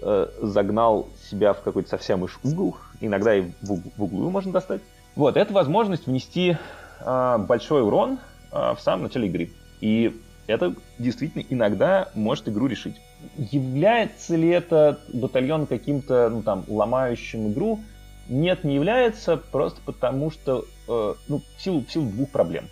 э, 0.00 0.26
загнал 0.40 1.08
себя 1.28 1.54
в 1.54 1.62
какой-то 1.62 1.88
совсем 1.88 2.22
уж 2.22 2.38
угол. 2.44 2.76
Иногда 3.00 3.34
и 3.34 3.40
в, 3.62 3.82
в 3.96 4.04
углу 4.04 4.30
можно 4.30 4.52
достать. 4.52 4.80
Вот, 5.16 5.36
это 5.36 5.52
возможность 5.52 6.06
внести 6.06 6.56
э, 7.00 7.38
большой 7.38 7.82
урон 7.82 8.20
э, 8.52 8.74
в 8.76 8.78
самом 8.80 9.04
начале 9.04 9.26
игры. 9.26 9.50
И 9.80 10.20
это 10.46 10.72
действительно 11.00 11.42
иногда 11.50 12.10
может 12.14 12.48
игру 12.48 12.68
решить. 12.68 13.00
Является 13.38 14.36
ли 14.36 14.50
этот 14.50 15.00
батальон 15.12 15.66
каким-то, 15.66 16.28
ну 16.28 16.42
там, 16.42 16.62
ломающим 16.68 17.50
игру? 17.50 17.80
Нет, 18.28 18.64
не 18.64 18.74
является, 18.74 19.36
просто 19.36 19.80
потому 19.84 20.30
что, 20.30 20.64
э, 20.88 21.14
ну, 21.28 21.42
в 21.56 21.62
силу, 21.62 21.84
в 21.84 21.92
силу 21.92 22.10
двух 22.10 22.30
проблем. 22.30 22.68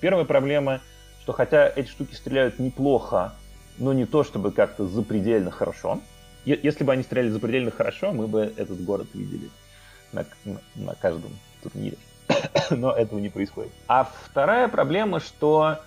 Первая 0.00 0.24
проблема, 0.24 0.80
что 1.22 1.32
хотя 1.32 1.68
эти 1.68 1.88
штуки 1.88 2.14
стреляют 2.14 2.58
неплохо, 2.58 3.34
но 3.78 3.92
не 3.92 4.06
то 4.06 4.22
чтобы 4.22 4.52
как-то 4.52 4.86
запредельно 4.86 5.50
хорошо. 5.50 6.00
Если 6.44 6.84
бы 6.84 6.92
они 6.92 7.02
стреляли 7.02 7.30
запредельно 7.30 7.70
хорошо, 7.70 8.12
мы 8.12 8.26
бы 8.26 8.52
этот 8.56 8.84
город 8.84 9.08
видели 9.14 9.48
на, 10.12 10.24
на, 10.44 10.60
на 10.74 10.94
каждом 10.94 11.30
турнире. 11.62 11.96
но 12.70 12.92
этого 12.92 13.18
не 13.18 13.28
происходит. 13.28 13.72
А 13.88 14.04
вторая 14.04 14.68
проблема, 14.68 15.20
что 15.20 15.78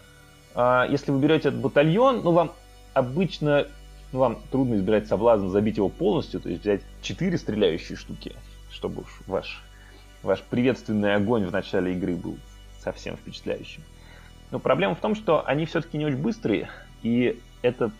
э, 0.53 0.85
если 0.89 1.11
вы 1.11 1.19
берете 1.19 1.49
этот 1.49 1.59
батальон, 1.59 2.21
ну 2.23 2.31
вам 2.31 2.51
обычно 2.93 3.67
ну, 4.11 4.19
вам 4.19 4.41
трудно 4.51 4.75
избирать 4.75 5.07
соблазн 5.07 5.49
забить 5.49 5.77
его 5.77 5.89
полностью, 5.89 6.39
то 6.39 6.49
есть 6.49 6.61
взять 6.61 6.81
четыре 7.01 7.37
стреляющие 7.37 7.97
штуки, 7.97 8.35
чтобы 8.75 9.03
уж 9.03 9.21
ваш, 9.25 9.61
ваш 10.21 10.41
приветственный 10.43 11.15
огонь 11.15 11.45
в 11.45 11.51
начале 11.51 11.93
игры 11.93 12.15
был 12.15 12.37
совсем 12.79 13.15
впечатляющим. 13.15 13.81
Но 14.51 14.59
проблема 14.59 14.95
в 14.95 14.99
том, 14.99 15.15
что 15.15 15.45
они 15.47 15.65
все-таки 15.65 15.97
не 15.97 16.05
очень 16.05 16.17
быстрые, 16.17 16.69
и 17.01 17.39
это 17.61 17.91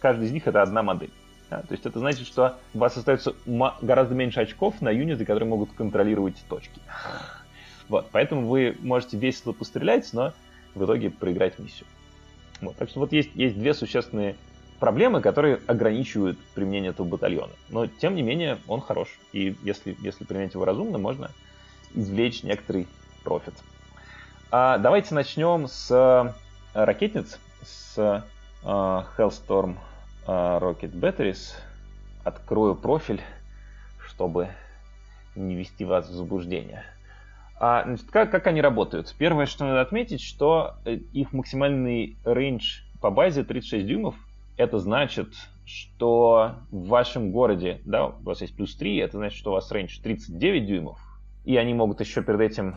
каждый 0.00 0.26
из 0.26 0.32
них 0.32 0.46
это 0.46 0.62
одна 0.62 0.82
модель. 0.82 1.10
Да? 1.50 1.60
То 1.62 1.72
есть 1.72 1.84
это 1.84 1.98
значит, 1.98 2.26
что 2.26 2.56
у 2.72 2.78
вас 2.78 2.96
остается 2.96 3.34
гораздо 3.82 4.14
меньше 4.14 4.40
очков 4.40 4.80
на 4.80 4.90
юниты, 4.90 5.24
которые 5.24 5.48
могут 5.48 5.72
контролировать 5.72 6.36
точки. 6.48 6.80
Вот, 7.88 8.08
поэтому 8.10 8.48
вы 8.48 8.76
можете 8.80 9.18
весело 9.18 9.52
пострелять, 9.52 10.08
но 10.12 10.32
в 10.74 10.84
итоге 10.84 11.10
проиграть 11.10 11.58
миссию. 11.58 11.86
Вот, 12.62 12.76
так 12.76 12.88
что 12.88 13.00
вот 13.00 13.12
есть, 13.12 13.30
есть 13.34 13.58
две 13.58 13.74
существенные 13.74 14.36
проблемы, 14.82 15.20
которые 15.20 15.60
ограничивают 15.68 16.36
применение 16.56 16.90
этого 16.90 17.06
батальона. 17.06 17.52
Но, 17.68 17.86
тем 17.86 18.16
не 18.16 18.22
менее, 18.22 18.58
он 18.66 18.80
хорош. 18.80 19.16
И 19.32 19.54
если, 19.62 19.96
если 20.00 20.24
применять 20.24 20.54
его 20.54 20.64
разумно, 20.64 20.98
можно 20.98 21.30
извлечь 21.94 22.42
некоторый 22.42 22.88
профит. 23.22 23.54
А, 24.50 24.78
давайте 24.78 25.14
начнем 25.14 25.68
с 25.68 25.88
э, 25.88 26.32
ракетниц, 26.74 27.38
с 27.62 27.96
uh, 28.64 29.06
Hellstorm 29.16 29.76
uh, 30.26 30.60
Rocket 30.60 30.90
Batteries. 30.90 31.54
Открою 32.24 32.74
профиль, 32.74 33.20
чтобы 34.04 34.48
не 35.36 35.54
вести 35.54 35.84
вас 35.84 36.08
в 36.08 36.12
заблуждение. 36.12 36.82
А, 37.60 37.84
значит, 37.84 38.10
как, 38.10 38.32
как 38.32 38.48
они 38.48 38.60
работают? 38.60 39.14
Первое, 39.16 39.46
что 39.46 39.64
надо 39.64 39.80
отметить, 39.80 40.22
что 40.22 40.74
их 40.84 41.32
максимальный 41.32 42.16
range 42.24 42.80
по 43.00 43.12
базе 43.12 43.44
36 43.44 43.86
дюймов. 43.86 44.16
Это 44.56 44.78
значит, 44.78 45.34
что 45.64 46.56
в 46.70 46.88
вашем 46.88 47.32
городе, 47.32 47.80
да, 47.84 48.08
у 48.08 48.22
вас 48.22 48.40
есть 48.42 48.56
плюс 48.56 48.76
3, 48.76 48.98
это 48.98 49.16
значит, 49.18 49.38
что 49.38 49.50
у 49.50 49.54
вас 49.54 49.70
range 49.72 50.00
39 50.02 50.66
дюймов. 50.66 51.00
И 51.44 51.56
они 51.56 51.74
могут 51.74 52.00
еще 52.00 52.22
перед 52.22 52.40
этим 52.40 52.76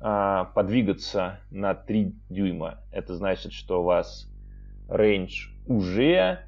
а, 0.00 0.46
подвигаться 0.46 1.40
на 1.50 1.74
3 1.74 2.14
дюйма. 2.28 2.80
Это 2.90 3.14
значит, 3.14 3.52
что 3.52 3.80
у 3.80 3.84
вас 3.84 4.28
range 4.88 5.50
уже 5.66 6.40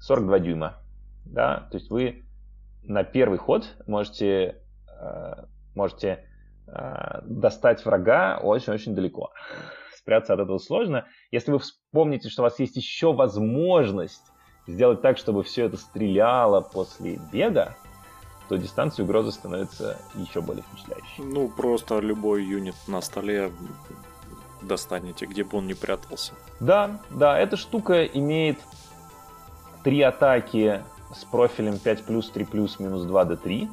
42 0.00 0.38
дюйма. 0.40 0.76
Да? 1.24 1.68
То 1.70 1.76
есть 1.76 1.90
вы 1.90 2.24
на 2.82 3.04
первый 3.04 3.38
ход 3.38 3.76
можете, 3.86 4.62
э, 4.88 5.44
можете 5.74 6.26
э, 6.66 7.20
достать 7.24 7.84
врага 7.84 8.38
очень-очень 8.38 8.94
далеко. 8.94 9.32
Спрятаться 9.96 10.34
от 10.34 10.40
этого 10.40 10.58
сложно. 10.58 11.06
Если 11.30 11.50
вы 11.50 11.60
вспомните, 11.94 12.28
что 12.28 12.42
у 12.42 12.46
вас 12.46 12.58
есть 12.58 12.74
еще 12.74 13.12
возможность 13.12 14.32
сделать 14.66 15.00
так, 15.00 15.16
чтобы 15.16 15.44
все 15.44 15.66
это 15.66 15.76
стреляло 15.76 16.60
после 16.60 17.20
бега, 17.32 17.76
то 18.48 18.56
дистанция 18.56 19.04
угрозы 19.04 19.30
становится 19.30 19.96
еще 20.16 20.40
более 20.40 20.64
впечатляющей. 20.64 21.22
Ну, 21.22 21.48
просто 21.48 22.00
любой 22.00 22.42
юнит 22.42 22.74
на 22.88 23.00
столе 23.00 23.52
достанете, 24.60 25.26
где 25.26 25.44
бы 25.44 25.58
он 25.58 25.68
ни 25.68 25.74
прятался. 25.74 26.32
Да, 26.58 26.98
да, 27.10 27.38
эта 27.38 27.56
штука 27.56 28.04
имеет 28.04 28.58
три 29.84 30.02
атаки 30.02 30.82
с 31.14 31.24
профилем 31.24 31.78
5 31.78 32.06
плюс, 32.06 32.28
3 32.28 32.44
плюс, 32.44 32.80
минус 32.80 33.04
2 33.04 33.24
до 33.24 33.36
3. 33.36 33.70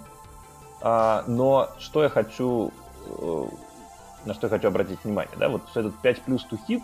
А, 0.81 1.23
но 1.25 1.69
что 1.79 2.03
я 2.03 2.09
хочу, 2.09 2.71
э, 3.07 3.45
на 4.25 4.35
что 4.35 4.45
я 4.45 4.51
хочу 4.51 4.67
обратить 4.67 5.03
внимание, 5.03 5.35
да, 5.39 5.49
вот 5.49 5.63
этот 5.73 5.95
5 6.03 6.21
плюс 6.21 6.45
to 6.51 6.59
hit 6.69 6.83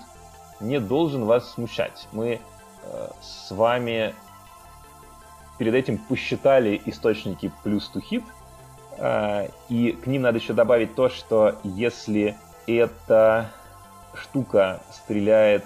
не 0.59 0.79
должен 0.79 1.25
вас 1.25 1.51
смущать. 1.51 2.07
Мы 2.11 2.39
э, 2.83 3.07
с 3.21 3.51
вами 3.51 4.13
перед 5.57 5.73
этим 5.73 5.97
посчитали 5.97 6.81
источники 6.85 7.51
плюс 7.63 7.91
to 7.93 8.01
hit, 8.01 8.23
э, 8.97 9.49
и 9.69 9.91
к 9.91 10.07
ним 10.07 10.23
надо 10.23 10.37
еще 10.37 10.53
добавить 10.53 10.95
то, 10.95 11.09
что 11.09 11.55
если 11.63 12.35
это 12.67 13.51
штука 14.13 14.81
стреляет 14.91 15.65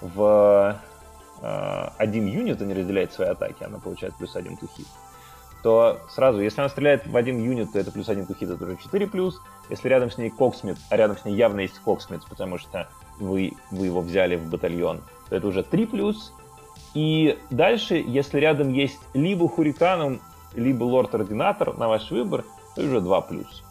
в 0.00 0.80
э, 1.40 1.88
один 1.96 2.26
юнит, 2.26 2.60
а 2.60 2.64
не 2.64 2.74
разделяет 2.74 3.12
свои 3.12 3.28
атаки, 3.28 3.62
она 3.62 3.78
получает 3.78 4.14
плюс 4.16 4.36
один 4.36 4.56
тухит, 4.56 4.86
то 5.62 6.00
сразу, 6.08 6.40
если 6.40 6.60
она 6.60 6.68
стреляет 6.68 7.06
в 7.06 7.16
один 7.16 7.42
юнит, 7.42 7.72
то 7.72 7.78
это 7.78 7.90
плюс 7.90 8.08
один 8.08 8.26
тухит, 8.26 8.48
это 8.48 8.64
уже 8.64 8.76
4 8.76 9.06
плюс. 9.08 9.40
Если 9.70 9.88
рядом 9.88 10.10
с 10.10 10.18
ней 10.18 10.30
Cogsmith, 10.30 10.78
а 10.88 10.96
рядом 10.96 11.18
с 11.18 11.24
ней 11.24 11.34
явно 11.34 11.60
есть 11.60 11.78
Cogsmith, 11.80 12.24
потому 12.28 12.58
что 12.58 12.88
вы, 13.18 13.52
вы 13.70 13.86
его 13.86 14.00
взяли 14.00 14.36
в 14.36 14.48
батальон, 14.48 15.00
то 15.28 15.36
это 15.36 15.46
уже 15.48 15.62
3 15.62 15.86
плюс. 15.86 16.32
И 16.94 17.38
дальше, 17.50 18.02
если 18.06 18.38
рядом 18.38 18.72
есть 18.72 18.98
либо 19.14 19.48
Хуриканом, 19.48 20.20
либо 20.54 20.84
Лорд-Ординатор, 20.84 21.76
на 21.78 21.88
ваш 21.88 22.10
выбор, 22.10 22.44
то 22.74 22.82
уже 22.82 23.00
2 23.00 23.20
плюс. 23.22 23.62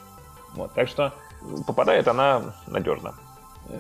Вот, 0.54 0.74
так 0.74 0.88
что 0.88 1.14
попадает 1.66 2.08
она 2.08 2.56
надежно. 2.68 3.16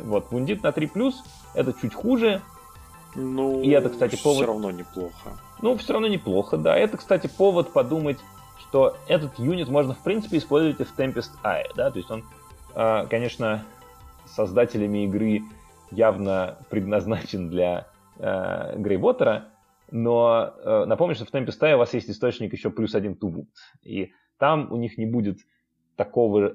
Вот, 0.04 0.32
вундит 0.32 0.64
на 0.64 0.72
3 0.72 0.88
плюс, 0.88 1.24
это 1.54 1.74
чуть 1.74 1.94
хуже. 1.94 2.42
Ну, 3.16 3.62
и 3.62 3.70
это, 3.70 3.90
кстати, 3.90 4.22
повод... 4.22 4.38
все 4.38 4.48
равно 4.48 4.72
неплохо. 4.72 5.32
Ну, 5.62 5.78
все 5.78 5.94
равно 5.94 6.08
неплохо, 6.08 6.58
да. 6.58 6.76
Это, 6.76 6.98
кстати, 6.98 7.28
повод 7.28 7.72
подумать, 7.74 8.20
что 8.60 8.98
этот 9.08 9.40
юнит 9.40 9.70
можно, 9.70 9.94
в 9.94 10.00
принципе, 10.00 10.38
использовать 10.38 10.80
и 10.80 10.84
в 10.84 10.96
Tempest 10.96 11.32
Eye, 11.44 11.72
да, 11.76 11.90
то 11.90 11.98
есть 11.98 12.12
он, 12.12 12.24
а, 12.76 13.06
конечно, 13.06 13.64
создателями 14.26 15.06
игры 15.06 15.44
явно 15.92 16.58
предназначен 16.70 17.50
для 17.50 17.88
Грейвотера, 18.18 19.50
но 19.92 20.54
э, 20.58 20.86
напомню, 20.86 21.16
что 21.16 21.26
в 21.26 21.34
Tempest 21.34 21.62
Eye 21.62 21.76
у 21.76 21.78
вас 21.78 21.94
есть 21.94 22.10
источник 22.10 22.52
еще 22.52 22.70
плюс 22.70 22.96
один 22.96 23.16
тубут, 23.16 23.50
и 23.84 24.12
там 24.38 24.72
у 24.72 24.78
них 24.78 24.98
не 24.98 25.06
будет 25.06 25.38
такого 25.96 26.54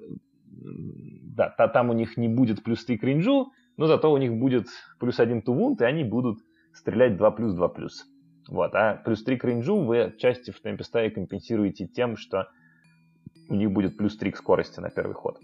да, 0.52 1.48
там 1.68 1.90
у 1.90 1.92
них 1.92 2.16
не 2.16 2.28
будет 2.28 2.62
плюс 2.62 2.84
3 2.84 2.98
кринжу, 2.98 3.52
но 3.76 3.86
зато 3.86 4.12
у 4.12 4.16
них 4.18 4.34
будет 4.34 4.68
плюс 4.98 5.18
1 5.18 5.42
тувунт, 5.42 5.80
и 5.80 5.84
они 5.84 6.04
будут 6.04 6.38
стрелять 6.74 7.16
2 7.16 7.30
плюс 7.32 7.54
2 7.54 7.68
плюс. 7.68 8.04
Вот, 8.48 8.74
а 8.74 8.96
плюс 8.96 9.22
3 9.24 9.36
кринжу 9.36 9.78
вы 9.78 10.02
отчасти 10.02 10.50
в 10.50 10.60
темпе 10.60 10.84
компенсируете 11.10 11.86
тем, 11.86 12.16
что 12.16 12.48
у 13.48 13.54
них 13.54 13.70
будет 13.70 13.96
плюс 13.96 14.16
3 14.16 14.32
к 14.32 14.36
скорости 14.36 14.80
на 14.80 14.90
первый 14.90 15.14
ход. 15.14 15.38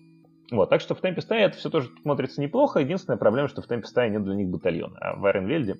Вот, 0.51 0.71
так 0.71 0.81
что 0.81 0.95
в 0.95 1.01
темпе 1.01 1.23
это 1.29 1.57
все 1.57 1.69
тоже 1.69 1.91
смотрится 2.03 2.41
неплохо. 2.41 2.81
Единственная 2.81 3.19
проблема, 3.19 3.49
что 3.49 3.61
в 3.61 3.67
темпе 3.67 3.87
нет 4.09 4.25
для 4.25 4.35
них 4.35 4.49
батальона, 4.49 4.97
а 4.99 5.17
в 5.17 5.25
Айренвельде 5.27 5.77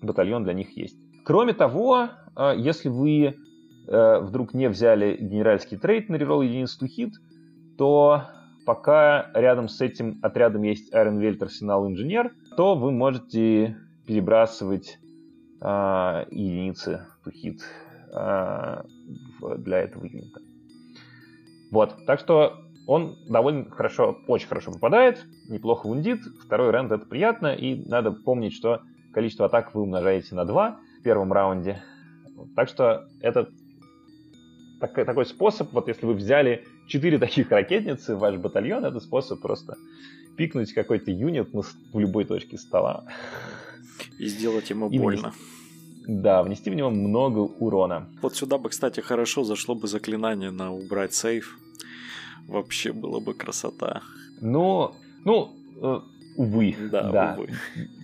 батальон 0.00 0.44
для 0.44 0.54
них 0.54 0.76
есть. 0.76 0.96
Кроме 1.24 1.52
того, 1.52 2.08
а, 2.34 2.54
если 2.54 2.88
вы 2.88 3.36
э, 3.86 4.18
вдруг 4.20 4.54
не 4.54 4.68
взяли 4.68 5.16
генеральский 5.16 5.76
трейд 5.76 6.08
на 6.08 6.16
реролл 6.16 6.42
единицу 6.42 6.86
hit, 6.86 7.10
то 7.76 8.24
пока 8.64 9.30
рядом 9.34 9.68
с 9.68 9.80
этим 9.80 10.18
отрядом 10.22 10.62
есть 10.62 10.92
Welt 10.92 11.42
Арсенал 11.42 11.86
Инженер, 11.86 12.32
то 12.56 12.74
вы 12.74 12.90
можете 12.90 13.76
перебрасывать 14.06 14.98
э, 15.60 15.66
единицы 16.30 17.06
тухит 17.24 17.60
э, 18.14 18.82
для 19.58 19.78
этого 19.78 20.04
юнита. 20.04 20.40
Вот, 21.70 22.04
так 22.06 22.18
что 22.18 22.62
он 22.86 23.16
довольно 23.28 23.70
хорошо, 23.70 24.18
очень 24.26 24.48
хорошо 24.48 24.72
попадает, 24.72 25.24
неплохо 25.48 25.86
вундит, 25.86 26.20
второй 26.44 26.70
рэнд 26.70 26.92
это 26.92 27.06
приятно, 27.06 27.54
и 27.54 27.88
надо 27.88 28.12
помнить, 28.12 28.54
что 28.54 28.82
количество 29.12 29.46
атак 29.46 29.74
вы 29.74 29.82
умножаете 29.82 30.34
на 30.34 30.44
2 30.44 30.80
в 31.00 31.02
первом 31.02 31.32
раунде. 31.32 31.82
Так 32.56 32.68
что 32.68 33.06
это 33.20 33.48
такой, 34.80 35.04
такой 35.04 35.26
способ, 35.26 35.72
вот 35.72 35.88
если 35.88 36.06
вы 36.06 36.14
взяли 36.14 36.64
четыре 36.88 37.18
таких 37.18 37.50
ракетницы 37.50 38.16
в 38.16 38.18
ваш 38.18 38.36
батальон, 38.36 38.84
это 38.84 38.98
способ 39.00 39.40
просто 39.40 39.76
пикнуть 40.36 40.72
какой-то 40.72 41.10
юнит 41.10 41.50
в 41.52 41.98
любой 41.98 42.24
точке 42.24 42.58
стола. 42.58 43.04
И 44.18 44.26
сделать 44.26 44.70
ему 44.70 44.88
и 44.90 44.98
больно. 44.98 45.32
Да, 46.08 46.42
внести 46.42 46.68
в 46.68 46.74
него 46.74 46.90
много 46.90 47.38
урона. 47.38 48.08
Вот 48.22 48.34
сюда 48.34 48.58
бы, 48.58 48.70
кстати, 48.70 48.98
хорошо 49.00 49.44
зашло 49.44 49.76
бы 49.76 49.86
заклинание 49.86 50.50
на 50.50 50.72
убрать 50.72 51.14
сейф. 51.14 51.58
Вообще 52.48 52.92
было 52.92 53.20
бы 53.20 53.34
красота. 53.34 54.02
Ну, 54.40 54.94
ну, 55.24 55.52
э, 55.80 56.00
увы. 56.36 56.76
Да, 56.90 57.10
да. 57.10 57.34
увы. 57.38 57.48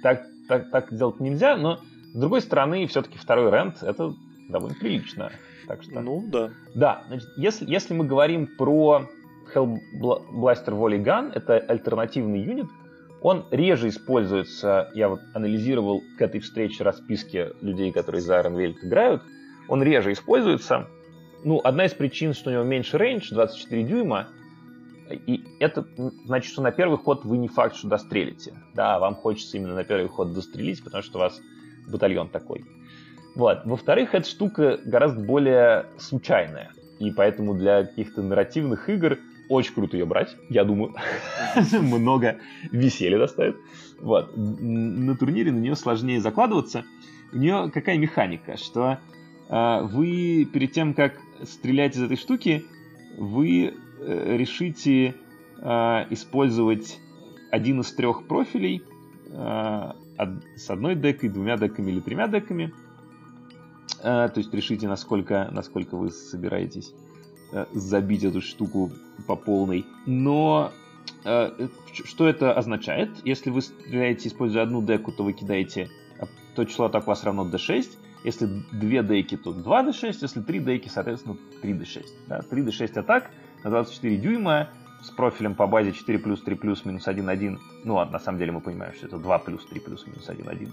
Так, 0.02 0.26
так, 0.48 0.70
так 0.70 0.96
делать 0.96 1.20
нельзя, 1.20 1.56
но 1.56 1.80
с 2.14 2.18
другой 2.18 2.40
стороны, 2.40 2.86
все-таки 2.86 3.18
второй 3.18 3.50
рент 3.50 3.82
это 3.82 4.14
довольно 4.48 4.76
прилично. 4.76 5.30
Так 5.66 5.82
что... 5.82 6.00
Ну, 6.00 6.24
да. 6.26 6.50
Да, 6.74 7.04
значит, 7.08 7.28
если, 7.36 7.70
если 7.70 7.94
мы 7.94 8.06
говорим 8.06 8.46
про 8.56 9.06
Hellblaster 9.54 10.70
Volley 10.70 11.02
Gun, 11.02 11.32
это 11.34 11.58
альтернативный 11.58 12.40
юнит, 12.40 12.66
он 13.20 13.44
реже 13.50 13.88
используется, 13.88 14.90
я 14.94 15.08
вот 15.08 15.20
анализировал 15.34 16.02
к 16.16 16.22
этой 16.22 16.40
встрече 16.40 16.84
расписки 16.84 17.48
людей, 17.60 17.92
которые 17.92 18.22
за 18.22 18.40
Iron 18.40 18.54
Velvet 18.54 18.78
играют, 18.82 19.22
он 19.68 19.82
реже 19.82 20.12
используется. 20.12 20.86
Ну, 21.44 21.60
одна 21.62 21.86
из 21.86 21.94
причин, 21.94 22.34
что 22.34 22.50
у 22.50 22.52
него 22.52 22.64
меньше 22.64 22.98
рейндж, 22.98 23.32
24 23.32 23.82
дюйма, 23.84 24.28
и 25.10 25.44
это 25.58 25.86
значит, 26.24 26.52
что 26.52 26.62
на 26.62 26.70
первый 26.70 26.98
ход 26.98 27.24
вы 27.24 27.38
не 27.38 27.48
факт, 27.48 27.76
что 27.76 27.88
дострелите. 27.88 28.54
Да, 28.74 28.98
вам 28.98 29.14
хочется 29.14 29.56
именно 29.56 29.74
на 29.74 29.84
первый 29.84 30.08
ход 30.08 30.32
дострелить, 30.32 30.82
потому 30.84 31.02
что 31.02 31.18
у 31.18 31.20
вас 31.22 31.40
батальон 31.86 32.28
такой. 32.28 32.64
Вот. 33.34 33.62
Во-вторых, 33.64 34.14
эта 34.14 34.28
штука 34.28 34.78
гораздо 34.84 35.20
более 35.20 35.86
случайная. 35.96 36.72
И 36.98 37.10
поэтому 37.10 37.54
для 37.54 37.84
каких-то 37.84 38.22
нарративных 38.22 38.88
игр 38.90 39.18
очень 39.48 39.72
круто 39.72 39.96
ее 39.96 40.04
брать, 40.04 40.36
я 40.50 40.64
думаю. 40.64 40.94
Много 41.72 42.38
веселья 42.70 43.18
доставит. 43.18 43.56
Вот. 44.00 44.36
На 44.36 45.16
турнире 45.16 45.52
на 45.52 45.58
нее 45.58 45.76
сложнее 45.76 46.20
закладываться. 46.20 46.84
У 47.32 47.38
нее 47.38 47.70
какая 47.72 47.96
механика, 47.98 48.56
что 48.56 48.98
э, 49.48 49.80
вы 49.82 50.48
перед 50.52 50.72
тем, 50.72 50.92
как 50.92 51.14
стрелять 51.44 51.96
из 51.96 52.02
этой 52.02 52.16
штуки, 52.16 52.64
вы 53.16 53.74
э, 54.00 54.36
решите 54.36 55.14
э, 55.58 56.04
использовать 56.10 57.00
один 57.50 57.80
из 57.80 57.92
трех 57.92 58.26
профилей 58.26 58.82
э, 59.30 59.92
с 60.56 60.70
одной 60.70 60.94
декой, 60.94 61.28
двумя 61.28 61.56
деками 61.56 61.90
или 61.90 62.00
тремя 62.00 62.28
деками– 62.28 62.72
а, 64.02 64.28
то 64.28 64.38
есть 64.38 64.52
решите, 64.54 64.88
насколько, 64.88 65.48
насколько 65.50 65.96
вы 65.96 66.10
собираетесь 66.10 66.92
э, 67.52 67.66
забить 67.72 68.24
эту 68.24 68.40
штуку 68.40 68.92
по 69.26 69.34
полной. 69.34 69.84
Но 70.06 70.72
э, 71.24 71.68
что 71.92 72.28
это 72.28 72.52
означает? 72.52 73.10
Если 73.24 73.50
вы 73.50 73.62
стреляете, 73.62 74.28
используя 74.28 74.62
одну 74.62 74.82
деку, 74.82 75.12
то 75.12 75.24
вы 75.24 75.32
кидаете 75.32 75.88
а, 76.18 76.26
то 76.54 76.64
число 76.64 76.86
атак 76.86 77.04
у 77.04 77.10
вас 77.10 77.24
равно 77.24 77.48
d6. 77.48 77.88
Если 78.24 78.46
две 78.72 79.02
деки, 79.02 79.36
то 79.36 79.50
2d6. 79.50 80.18
Если 80.20 80.40
три 80.40 80.58
деки, 80.58 80.88
соответственно, 80.88 81.36
3d6. 81.62 82.04
Да? 82.26 82.40
3d6 82.40 82.98
атак 82.98 83.30
на 83.64 83.70
24 83.70 84.16
дюйма 84.16 84.68
с 85.02 85.10
профилем 85.10 85.54
по 85.54 85.66
базе 85.66 85.92
4 85.92 86.18
плюс 86.18 86.42
3 86.42 86.56
плюс 86.56 86.84
минус 86.84 87.06
1 87.06 87.28
1. 87.28 87.58
Ну, 87.84 87.98
а 87.98 88.06
на 88.06 88.18
самом 88.18 88.38
деле 88.38 88.52
мы 88.52 88.60
понимаем, 88.60 88.94
что 88.94 89.06
это 89.06 89.18
2 89.18 89.38
плюс 89.38 89.64
3 89.66 89.80
плюс 89.80 90.06
минус 90.06 90.28
1 90.28 90.48
1. 90.48 90.72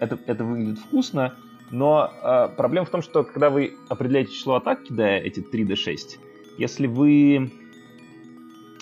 Это, 0.00 0.18
это 0.26 0.44
выглядит 0.44 0.78
вкусно, 0.78 1.34
но 1.70 2.12
э, 2.22 2.48
проблема 2.54 2.86
в 2.86 2.90
том, 2.90 3.00
что 3.00 3.24
когда 3.24 3.48
вы 3.48 3.76
определяете 3.88 4.32
число 4.32 4.56
атак, 4.56 4.82
кидая 4.82 5.20
эти 5.20 5.40
3d6, 5.40 6.18
если 6.58 6.86
вы, 6.86 7.50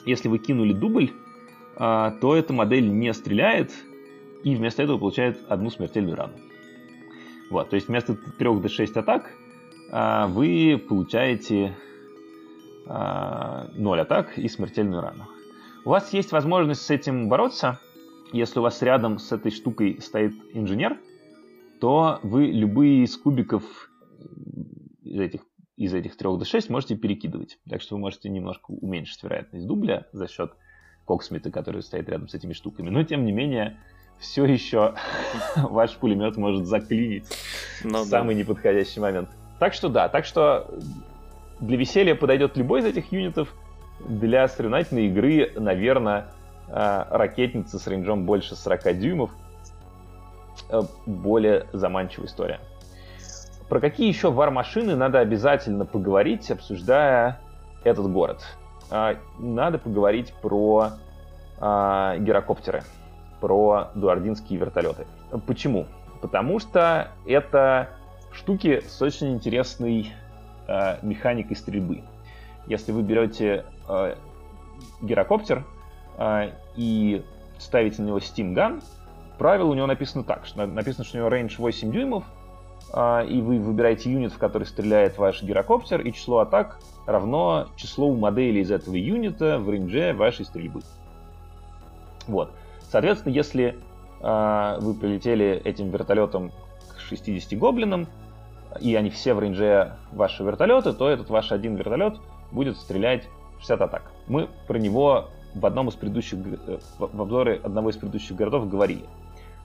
если 0.05 0.29
вы 0.29 0.39
кинули 0.39 0.73
дубль, 0.73 1.13
э, 1.77 2.13
то 2.21 2.37
эта 2.37 2.53
модель 2.53 2.89
не 2.89 3.13
стреляет 3.15 3.73
и 4.43 4.57
вместо 4.57 4.83
этого 4.83 4.99
получает 4.99 5.39
одну 5.49 5.71
смертельную 5.71 6.17
рану. 6.17 6.35
Вот, 7.55 7.71
то 7.71 7.77
есть 7.77 7.89
вместо 7.89 8.13
3d6 8.13 8.99
атак 8.99 9.31
э, 9.91 10.27
вы 10.27 10.77
получаете 10.89 11.77
э, 12.87 13.69
0 13.75 14.01
атак 14.01 14.39
и 14.39 14.49
смертельную 14.49 15.01
рану. 15.01 15.25
У 15.85 15.91
вас 15.91 16.13
есть 16.13 16.33
возможность 16.33 16.83
с 16.83 16.91
этим 16.91 17.29
бороться, 17.29 17.81
если 18.33 18.59
у 18.59 18.63
вас 18.63 18.83
рядом 18.83 19.19
с 19.19 19.33
этой 19.33 19.51
штукой 19.51 19.99
стоит 20.01 20.35
инженер– 20.53 20.99
то 21.85 22.19
вы 22.23 22.47
любые 22.47 23.05
из 23.05 23.15
кубиков 23.15 23.63
из 25.03 25.21
этих, 25.21 25.43
из 25.77 25.93
этих 25.93 26.17
3 26.17 26.39
до 26.39 26.45
6 26.47 26.71
можете 26.71 26.97
перекидывать. 26.97 27.59
Так 27.69 27.83
что 27.83 27.97
вы 27.97 28.01
можете 28.01 28.31
немножко 28.31 28.71
уменьшить 28.71 29.23
вероятность 29.23 29.67
дубля 29.67 30.07
за 30.13 30.27
счет 30.27 30.55
Коксмита, 31.05 31.51
который 31.51 31.83
стоит 31.83 32.09
рядом 32.09 32.29
с 32.29 32.35
этими 32.35 32.55
штуками. 32.55 32.89
Но, 32.89 33.03
тем 33.05 33.27
не 33.27 33.33
менее, 33.33 33.79
все 34.19 34.45
еще 34.45 34.95
ваш 35.57 35.95
пулемет 35.97 36.37
может 36.37 36.67
заклинить 36.67 37.27
ну, 37.83 38.03
в 38.03 38.07
самый 38.07 38.35
неподходящий 38.35 39.01
момент. 39.01 39.29
Так 39.59 39.75
что 39.75 39.89
да, 39.89 40.09
так 40.09 40.25
что 40.25 40.69
для 41.61 41.77
веселья 41.77 42.15
подойдет 42.15 42.57
любой 42.57 42.81
из 42.81 42.87
этих 42.87 43.13
юнитов. 43.13 43.55
Для 44.01 44.49
соревновательной 44.49 45.07
игры, 45.07 45.53
наверное, 45.55 46.27
а, 46.69 47.07
ракетница 47.11 47.79
с 47.79 47.87
рейнджом 47.87 48.27
больше 48.27 48.57
40 48.57 48.99
дюймов– 48.99 49.31
Э, 50.69 50.83
более 51.07 51.67
заманчивая 51.73 52.27
история. 52.27 52.61
Про 53.69 53.81
какие 53.81 54.09
еще 54.09 54.31
вар-машины 54.31 54.95
надо 54.95 55.21
обязательно 55.21 55.85
поговорить, 55.85 56.51
обсуждая 56.51 57.41
этот 57.83 58.11
город? 58.11 58.43
А, 58.91 59.17
надо 59.39 59.79
поговорить 59.79 60.35
про 60.43 60.91
а, 61.59 62.17
гирокоптеры, 62.19 62.83
про 63.45 63.91
дуардинские 63.95 64.59
вертолеты. 64.59 65.07
Почему? 65.47 65.85
Потому 66.23 66.61
что 66.61 67.09
это 67.27 67.91
штуки 68.33 68.83
с 68.89 69.03
очень 69.03 69.35
интересной 69.35 70.15
э, 70.67 70.97
механикой 71.03 71.55
стрельбы. 71.55 72.05
Если 72.67 72.91
вы 72.91 73.03
берете 73.03 73.67
э, 73.87 74.15
гирокоптер 75.03 75.63
э, 76.17 76.53
и 76.75 77.23
ставите 77.59 78.01
на 78.01 78.07
него 78.07 78.17
Steam 78.17 78.55
Gun, 78.55 78.83
правило 79.37 79.69
у 79.69 79.75
него 79.75 79.87
написано 79.87 80.25
так, 80.25 80.47
что 80.47 80.65
написано, 80.65 81.05
что 81.05 81.19
у 81.19 81.21
него 81.21 81.29
range 81.29 81.57
8 81.59 81.93
дюймов, 81.93 82.25
э, 82.95 83.27
и 83.27 83.43
вы 83.43 83.59
выбираете 83.59 84.11
юнит, 84.11 84.33
в 84.33 84.39
который 84.39 84.67
стреляет 84.67 85.19
ваш 85.19 85.43
гирокоптер, 85.43 86.01
и 86.01 86.15
число 86.15 86.39
атак 86.39 86.79
равно 87.05 87.69
числу 87.77 88.17
моделей 88.17 88.63
из 88.63 88.71
этого 88.71 88.95
юнита 88.95 89.59
в 89.59 89.71
рейнже 89.71 90.15
вашей 90.15 90.47
стрельбы. 90.47 90.81
Вот. 92.27 92.51
Соответственно, 92.95 93.33
если 93.33 93.77
э, 94.21 94.79
вы 94.81 94.95
прилетели 94.95 95.61
этим 95.65 95.91
вертолетом 95.91 96.53
к 96.97 97.01
60 97.01 97.59
гоблинам, 97.59 98.07
и 98.81 98.95
они 98.95 99.11
все 99.11 99.35
в 99.35 99.41
рейнже 99.41 99.97
вашего 100.13 100.51
вертолета, 100.51 100.93
то 100.93 101.09
этот 101.09 101.29
ваш 101.29 101.51
один 101.51 101.75
вертолет 101.75 102.19
будет 102.53 102.77
стрелять 102.77 103.25
60 103.59 103.81
атак. 103.81 104.13
Мы 104.29 104.49
про 104.69 104.79
него 104.79 105.31
в 105.57 105.67
одном 105.67 105.89
из 105.89 105.95
предыдущих, 105.95 106.39
э, 106.69 106.79
в 107.01 107.21
обзоре 107.21 107.61
одного 107.65 107.91
из 107.91 107.97
предыдущих 107.97 108.37
городов 108.37 108.69
говорили. 108.69 109.07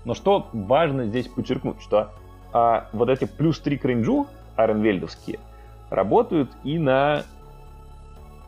Но 0.06 0.16
что 0.16 0.48
важно 0.52 1.06
здесь 1.06 1.28
подчеркнуть, 1.28 1.80
что 1.84 2.10
а, 2.52 2.88
вот 2.94 3.10
эти 3.10 3.26
плюс 3.26 3.60
3 3.60 3.78
к 3.78 3.86
рейнджу, 3.86 4.26
аренвельдовские, 4.56 5.38
работают 5.92 6.50
и 6.64 6.80
на 6.80 7.26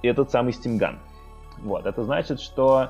этот 0.02 0.32
самый 0.32 0.54
стимган. 0.54 0.98
Вот, 1.60 1.86
это 1.86 2.04
значит, 2.04 2.42
что 2.42 2.90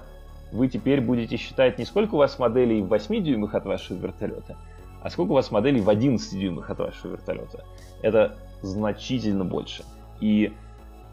вы 0.52 0.68
теперь 0.68 1.02
будете 1.02 1.38
считать 1.38 1.78
не 1.78 1.86
сколько 1.86 2.16
у 2.16 2.18
вас 2.18 2.38
моделей 2.40 2.82
в 2.82 2.88
8 2.88 3.24
дюймах 3.24 3.56
от 3.56 3.66
вашего 3.66 3.98
вертолета, 3.98 4.58
а 5.02 5.10
сколько 5.10 5.32
у 5.32 5.36
вас 5.36 5.52
моделей 5.52 5.82
в 5.82 5.90
11 5.90 6.40
дюймах 6.40 6.70
от 6.70 6.80
вашего 6.80 7.14
вертолета. 7.14 7.66
Это 8.02 8.38
значительно 8.62 9.46
больше. 9.46 9.84
И 10.20 10.54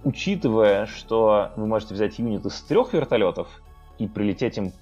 учитывая, 0.05 0.86
что 0.86 1.53
вы 1.57 1.66
можете 1.66 1.95
взять 1.95 2.18
юнит 2.18 2.45
из 2.45 2.61
трех 2.62 2.93
вертолетов 2.93 3.49
и 3.99 4.07
прилететь 4.07 4.59
им 4.59 4.72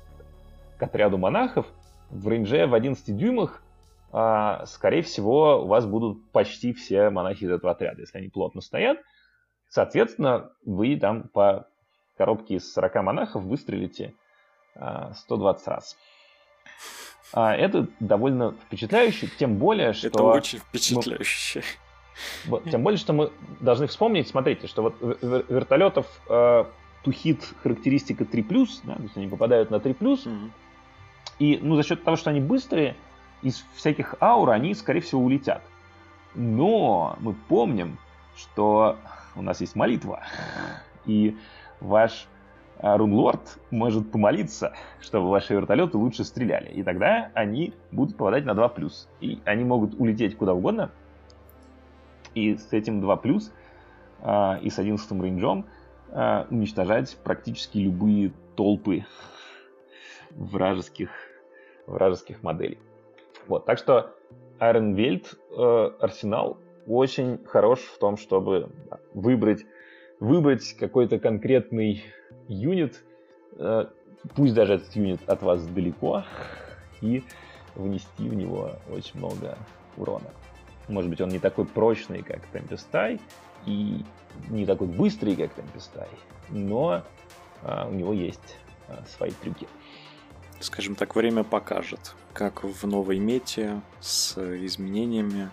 к 0.79 0.83
отряду 0.83 1.19
монахов, 1.19 1.67
в 2.11 2.29
рейнже 2.29 2.67
в 2.67 2.75
11 2.75 3.17
дюймах, 3.17 3.63
а, 4.13 4.65
скорее 4.67 5.03
всего, 5.03 5.63
у 5.63 5.67
вас 5.67 5.87
будут 5.87 6.31
почти 6.31 6.73
все 6.73 7.11
монахи 7.11 7.45
из 7.45 7.51
этого 7.51 7.73
отряда, 7.73 8.01
если 8.01 8.19
они 8.19 8.29
плотно 8.29 8.61
стоят. 8.61 8.99
Соответственно, 9.69 10.51
вы 10.65 10.97
там 10.97 11.29
по 11.29 11.67
коробке 12.17 12.55
из 12.55 12.73
40 12.73 13.03
монахов 13.03 13.43
выстрелите 13.43 14.15
120 14.79 15.69
а, 15.69 15.71
раз. 15.71 15.97
А, 17.33 17.55
это 17.55 17.89
довольно 18.01 18.53
впечатляюще, 18.53 19.29
тем 19.39 19.57
более, 19.57 19.93
что... 19.93 20.09
Это 20.09 20.23
очень 20.23 20.59
впечатляюще. 20.59 21.63
Мы, 22.47 22.63
тем 22.71 22.83
более, 22.83 22.99
что 22.99 23.13
мы 23.13 23.31
должны 23.61 23.87
вспомнить, 23.87 24.29
смотрите, 24.29 24.67
что 24.67 24.83
вот 24.83 24.95
вертолетов 25.51 26.07
э, 26.31 26.65
Тухит 27.03 27.55
характеристика 27.63 28.25
3+, 28.25 28.67
да, 28.85 28.95
то 28.95 29.03
есть 29.03 29.17
они 29.17 29.29
попадают 29.29 29.71
на 29.71 29.77
3+, 29.77 29.97
mm-hmm. 29.99 30.51
и 31.41 31.59
ну, 31.63 31.77
за 31.77 31.83
счет 31.83 32.05
того, 32.05 32.17
что 32.17 32.31
они 32.31 32.41
быстрые, 32.41 32.97
из 33.43 33.65
всяких 33.75 34.15
аур 34.21 34.51
они, 34.51 34.75
скорее 34.75 35.01
всего, 35.01 35.21
улетят. 35.23 35.63
Но 36.35 37.17
мы 37.21 37.35
помним, 37.35 37.99
что 38.35 38.97
у 39.35 39.43
нас 39.43 39.61
есть 39.61 39.77
молитва, 39.77 40.23
и 41.05 41.37
ваш 41.81 42.27
Рунлорд 42.81 43.59
может 43.71 44.11
помолиться, 44.11 44.75
чтобы 45.01 45.31
ваши 45.31 45.55
вертолеты 45.55 45.97
лучше 45.97 46.25
стреляли. 46.25 46.71
И 46.71 46.83
тогда 46.83 47.31
они 47.35 47.75
будут 47.91 48.17
попадать 48.17 48.45
на 48.45 48.51
2+. 48.51 48.91
И 49.21 49.41
они 49.45 49.65
могут 49.65 49.95
улететь 49.99 50.37
куда 50.37 50.55
угодно. 50.55 50.91
И 52.35 52.57
с 52.57 52.73
этим 52.73 53.01
2+, 53.01 53.43
э, 54.21 54.61
и 54.61 54.71
с 54.71 54.79
11 54.79 55.11
рейнджом 55.23 55.67
э, 56.11 56.45
уничтожать 56.51 57.17
практически 57.25 57.79
любые 57.79 58.33
толпы 58.57 59.07
вражеских, 60.31 61.11
вражеских 61.87 62.43
моделей. 62.43 62.79
Вот, 63.47 63.65
так 63.65 63.79
что 63.79 64.15
Welt 64.59 65.27
э, 65.51 65.91
арсенал 66.01 66.59
очень 66.87 67.45
хорош 67.47 67.81
в 67.81 67.99
том, 67.99 68.17
чтобы 68.17 68.71
выбрать, 69.15 69.65
выбрать 70.21 70.75
какой-то 70.75 71.19
конкретный 71.19 72.05
юнит, 72.49 73.03
э, 73.59 73.87
пусть 74.35 74.55
даже 74.55 74.75
этот 74.75 74.95
юнит 74.95 75.29
от 75.29 75.43
вас 75.43 75.67
далеко, 75.67 76.25
и 77.01 77.23
внести 77.75 78.29
в 78.29 78.35
него 78.35 78.73
очень 78.91 79.19
много 79.19 79.59
урона. 79.97 80.31
Может 80.89 81.11
быть, 81.11 81.21
он 81.21 81.29
не 81.31 81.39
такой 81.39 81.67
прочный, 81.67 82.23
как 82.23 82.47
Темпестай, 82.47 83.21
и 83.67 84.05
не 84.49 84.65
такой 84.65 84.87
быстрый, 84.87 85.35
как 85.37 85.53
Темпестай, 85.55 86.09
но 86.49 87.03
а, 87.63 87.89
у 87.89 87.93
него 87.93 88.13
есть 88.13 88.57
а, 88.89 89.05
свои 89.07 89.33
трюки. 89.33 89.67
Скажем 90.61 90.95
так, 90.95 91.15
время 91.15 91.45
покажет, 91.45 92.15
как 92.33 92.65
в 92.65 92.87
новой 92.87 93.19
мете 93.19 93.81
с 94.01 94.37
изменениями. 94.65 95.51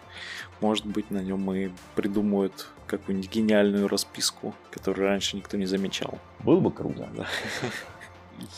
Может 0.61 0.85
быть, 0.85 1.11
на 1.11 1.19
нем 1.19 1.51
и 1.53 1.69
придумают 1.95 2.67
какую-нибудь 2.87 3.29
гениальную 3.31 3.87
расписку, 3.87 4.53
которую 4.71 5.07
раньше 5.07 5.35
никто 5.35 5.57
не 5.57 5.65
замечал. 5.65 6.19
Было 6.39 6.59
бы 6.59 6.71
круто. 6.71 7.09
Да. 7.15 7.27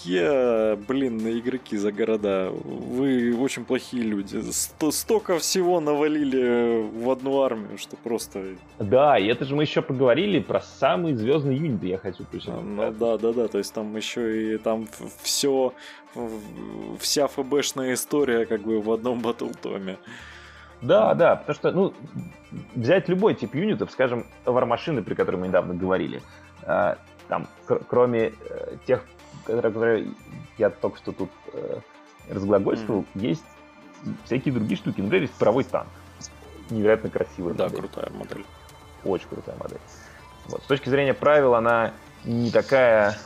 Я, 0.04 0.78
блин, 0.88 1.18
на 1.18 1.38
игроки 1.38 1.78
за 1.78 1.92
города. 1.92 2.50
Вы 2.52 3.36
очень 3.38 3.66
плохие 3.66 4.04
люди. 4.04 4.40
Сто, 4.52 4.92
столько 4.92 5.38
всего 5.38 5.80
навалили 5.80 6.88
в 7.04 7.10
одну 7.10 7.42
армию, 7.42 7.78
что 7.78 7.96
просто... 7.98 8.56
Да, 8.80 9.18
и 9.18 9.28
это 9.28 9.46
же 9.46 9.56
мы 9.56 9.64
еще 9.64 9.82
поговорили 9.82 10.40
про 10.40 10.62
самые 10.62 11.16
звездные 11.16 11.58
юниты, 11.58 11.88
я 11.88 11.98
хочу 11.98 12.26
причем. 12.32 12.76
Ну 12.76 12.92
да, 12.92 13.18
да, 13.18 13.34
да. 13.34 13.48
То 13.48 13.58
есть 13.58 13.74
там 13.74 13.96
еще 13.96 14.56
и 14.56 14.58
там 14.58 14.88
все, 15.22 15.74
вся 17.00 17.28
ФБшная 17.28 17.94
история 17.94 18.46
как 18.46 18.62
бы 18.62 18.82
в 18.82 18.92
одном 18.92 19.20
батлтоме. 19.20 19.98
Да, 20.82 21.14
да, 21.14 21.36
потому 21.38 21.56
что, 21.56 21.72
ну, 21.72 21.94
взять 22.76 23.08
любой 23.10 23.34
тип 23.34 23.56
юнитов, 23.56 23.92
скажем, 23.92 24.26
вармашины, 24.46 25.02
при 25.04 25.16
которой 25.16 25.38
мы 25.38 25.48
недавно 25.48 25.74
говорили, 25.74 26.22
э, 26.64 26.96
там, 27.28 27.48
кр- 27.66 27.82
кроме 27.88 28.34
э, 28.50 28.76
тех, 29.46 29.62
которые 29.62 30.08
я 30.58 30.70
только 30.70 30.98
что 30.98 31.12
тут 31.12 31.30
э, 31.54 31.80
разглагольствовал, 32.30 33.06
mm. 33.16 33.22
есть 33.22 33.46
всякие 34.26 34.54
другие 34.54 34.78
штуки. 34.78 35.02
Например, 35.02 35.24
есть 35.24 35.34
паровой 35.34 35.64
танк. 35.64 35.90
Невероятно 36.70 37.10
красивый. 37.10 37.54
Да, 37.54 37.66
модель. 37.66 37.80
крутая 37.80 38.10
модель. 38.12 38.46
Очень 39.04 39.28
крутая 39.30 39.56
модель. 39.58 39.80
Вот. 40.48 40.64
С 40.64 40.66
точки 40.66 40.90
зрения 40.90 41.14
правил, 41.14 41.56
она 41.56 41.94
не 42.24 42.52
такая 42.52 43.18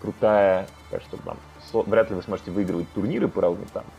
крутая, 0.00 0.66
так 0.90 1.02
что 1.02 1.16
там 1.18 1.38
вряд 1.86 2.10
ли 2.10 2.16
вы 2.16 2.22
сможете 2.22 2.50
выигрывать 2.50 2.90
турниры 2.92 3.28
паровыми 3.28 3.64
танками. 3.64 3.94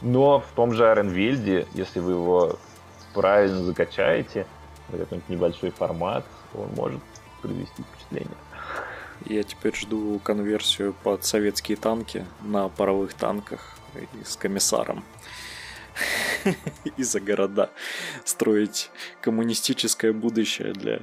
Но 0.00 0.40
в 0.40 0.48
том 0.54 0.72
же 0.72 0.90
Аренвельде, 0.90 1.66
если 1.74 2.00
вы 2.00 2.12
его 2.12 2.58
правильно 3.14 3.62
закачаете 3.62 4.46
на 4.88 4.98
какой-нибудь 4.98 5.28
небольшой 5.28 5.70
формат, 5.70 6.24
он 6.54 6.68
может 6.74 7.00
произвести 7.40 7.82
впечатление. 7.82 8.36
Я 9.26 9.42
теперь 9.42 9.74
жду 9.74 10.18
конверсию 10.18 10.94
под 11.02 11.24
советские 11.24 11.76
танки 11.76 12.26
на 12.40 12.68
паровых 12.68 13.14
танках 13.14 13.76
и 13.94 14.24
с 14.24 14.36
комиссаром. 14.36 15.04
И 16.96 17.02
за 17.02 17.20
города 17.20 17.70
строить 18.24 18.90
коммунистическое 19.20 20.12
будущее 20.12 20.72
для 20.72 21.00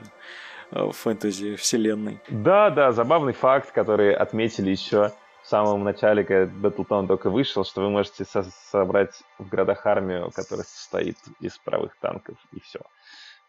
э, 0.72 0.92
фэнтези 0.92 1.56
вселенной. 1.56 2.20
Да, 2.28 2.70
да, 2.72 2.92
забавный 2.92 3.34
факт, 3.34 3.72
который 3.72 4.14
отметили 4.14 4.72
еще 4.72 5.12
в 5.44 5.48
самом 5.48 5.84
начале, 5.84 6.24
когда 6.24 6.52
Battletown 6.52 7.08
только 7.08 7.30
вышел, 7.30 7.64
что 7.64 7.82
вы 7.82 7.90
можете 7.90 8.26
со- 8.26 8.52
собрать 8.72 9.22
в 9.38 9.48
городах 9.48 9.86
армию, 9.86 10.32
которая 10.32 10.66
состоит 10.66 11.18
из 11.40 11.58
правых 11.60 11.96
танков, 12.02 12.36
и 12.52 12.60
все. 12.60 12.80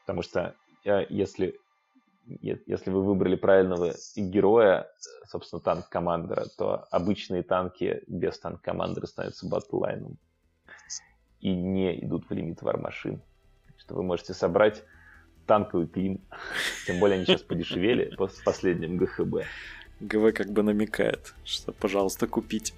Потому 0.02 0.22
что 0.22 0.54
э, 0.84 1.06
если, 1.08 1.58
если 2.40 2.90
вы 2.90 3.04
выбрали 3.04 3.36
правильного 3.36 3.94
героя, 4.16 4.88
собственно, 5.28 5.60
танк-командера, 5.60 6.46
то 6.56 6.86
обычные 6.90 7.42
танки 7.42 8.02
без 8.06 8.38
танк-командера 8.38 9.06
становятся 9.06 9.48
батллайном 9.48 10.18
и 11.40 11.54
не 11.54 12.04
идут 12.04 12.28
в 12.28 12.32
лимит 12.32 12.62
вармашин. 12.62 13.20
Что 13.76 13.94
вы 13.94 14.02
можете 14.02 14.34
собрать 14.34 14.84
танковый 15.46 15.88
клин. 15.88 16.20
Тем 16.86 17.00
более 17.00 17.16
они 17.16 17.24
сейчас 17.24 17.42
подешевели 17.42 18.14
с 18.16 18.40
последним 18.42 18.96
ГХБ. 18.98 19.46
ГВ 20.00 20.32
как 20.32 20.50
бы 20.50 20.62
намекает, 20.62 21.34
что, 21.44 21.72
пожалуйста, 21.72 22.26
купить 22.26 22.72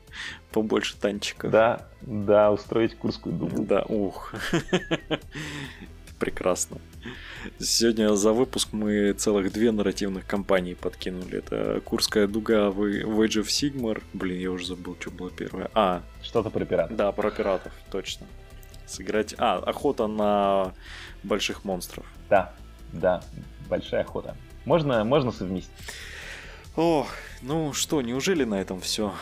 побольше 0.50 0.98
танчиков. 0.98 1.50
Да, 1.50 1.86
да, 2.00 2.50
устроить 2.50 2.96
Курскую 2.96 3.34
дугу. 3.36 3.64
Да, 3.64 3.82
ух. 3.82 4.34
Прекрасно. 6.22 6.78
Сегодня 7.58 8.14
за 8.14 8.32
выпуск 8.32 8.68
мы 8.70 9.12
целых 9.12 9.52
две 9.52 9.72
нарративных 9.72 10.24
кампании 10.24 10.74
подкинули. 10.74 11.38
Это 11.38 11.80
Курская 11.80 12.28
дуга 12.28 12.70
в 12.70 12.80
Age 12.80 13.42
of 13.42 13.46
Sigmar. 13.48 14.00
Блин, 14.12 14.38
я 14.38 14.52
уже 14.52 14.66
забыл, 14.68 14.96
что 15.00 15.10
было 15.10 15.32
первое. 15.32 15.68
А. 15.74 16.00
Что-то 16.22 16.50
про 16.50 16.64
пиратов. 16.64 16.96
Да, 16.96 17.10
про 17.10 17.32
пиратов, 17.32 17.72
точно. 17.90 18.28
Сыграть... 18.86 19.34
А, 19.36 19.56
охота 19.56 20.06
на 20.06 20.74
больших 21.24 21.64
монстров. 21.64 22.06
Да, 22.30 22.54
да, 22.92 23.24
большая 23.68 24.02
охота. 24.02 24.36
Можно, 24.64 25.02
можно 25.02 25.32
совместить. 25.32 25.74
Ох, 26.76 27.08
ну 27.40 27.72
что, 27.72 28.00
неужели 28.00 28.44
на 28.44 28.60
этом 28.60 28.80
все? 28.80 29.12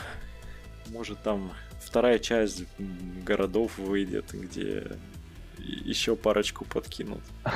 Может 0.88 1.22
там 1.22 1.50
вторая 1.82 2.18
часть 2.18 2.64
городов 3.24 3.78
выйдет, 3.78 4.34
где 4.34 4.98
еще 5.84 6.16
парочку 6.16 6.64
подкинут. 6.64 7.20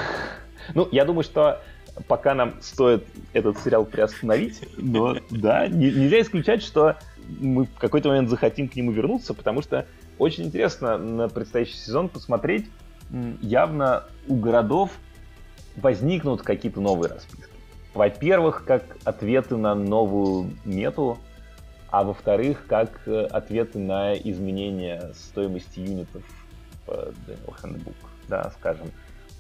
Ну, 0.73 0.89
я 0.91 1.05
думаю, 1.05 1.25
что 1.25 1.61
пока 2.09 2.35
нам 2.35 2.55
стоит 2.63 3.05
этот 3.35 3.59
сериал 3.59 3.85
приостановить, 3.85 4.67
но 4.79 5.19
да, 5.29 5.67
нельзя 5.69 6.23
исключать, 6.23 6.63
что 6.63 6.97
мы 7.29 7.67
в 7.67 7.75
какой-то 7.75 8.09
момент 8.09 8.31
захотим 8.31 8.69
к 8.69 8.75
нему 8.75 8.91
вернуться, 8.91 9.35
потому 9.35 9.61
что 9.61 9.87
очень 10.19 10.45
интересно 10.45 10.97
на 10.97 11.29
предстоящий 11.29 11.77
сезон 11.77 12.09
посмотреть. 12.09 12.67
Явно 13.43 14.05
у 14.27 14.37
городов 14.37 14.91
возникнут 15.77 16.43
какие-то 16.43 16.81
новые 16.81 17.13
расписки. 17.13 17.45
Во-первых, 17.93 18.65
как 18.65 18.97
ответы 19.05 19.57
на 19.57 19.75
новую 19.75 20.51
мету, 20.65 21.19
а 21.91 22.03
во-вторых, 22.03 22.65
как 22.67 23.03
э, 23.07 23.25
ответы 23.27 23.79
на 23.79 24.15
изменения 24.15 25.13
стоимости 25.15 25.79
юнитов 25.79 26.23
в 26.87 26.91
Daniel 26.91 27.55
Handbook, 27.63 27.95
да, 28.29 28.53
скажем. 28.59 28.91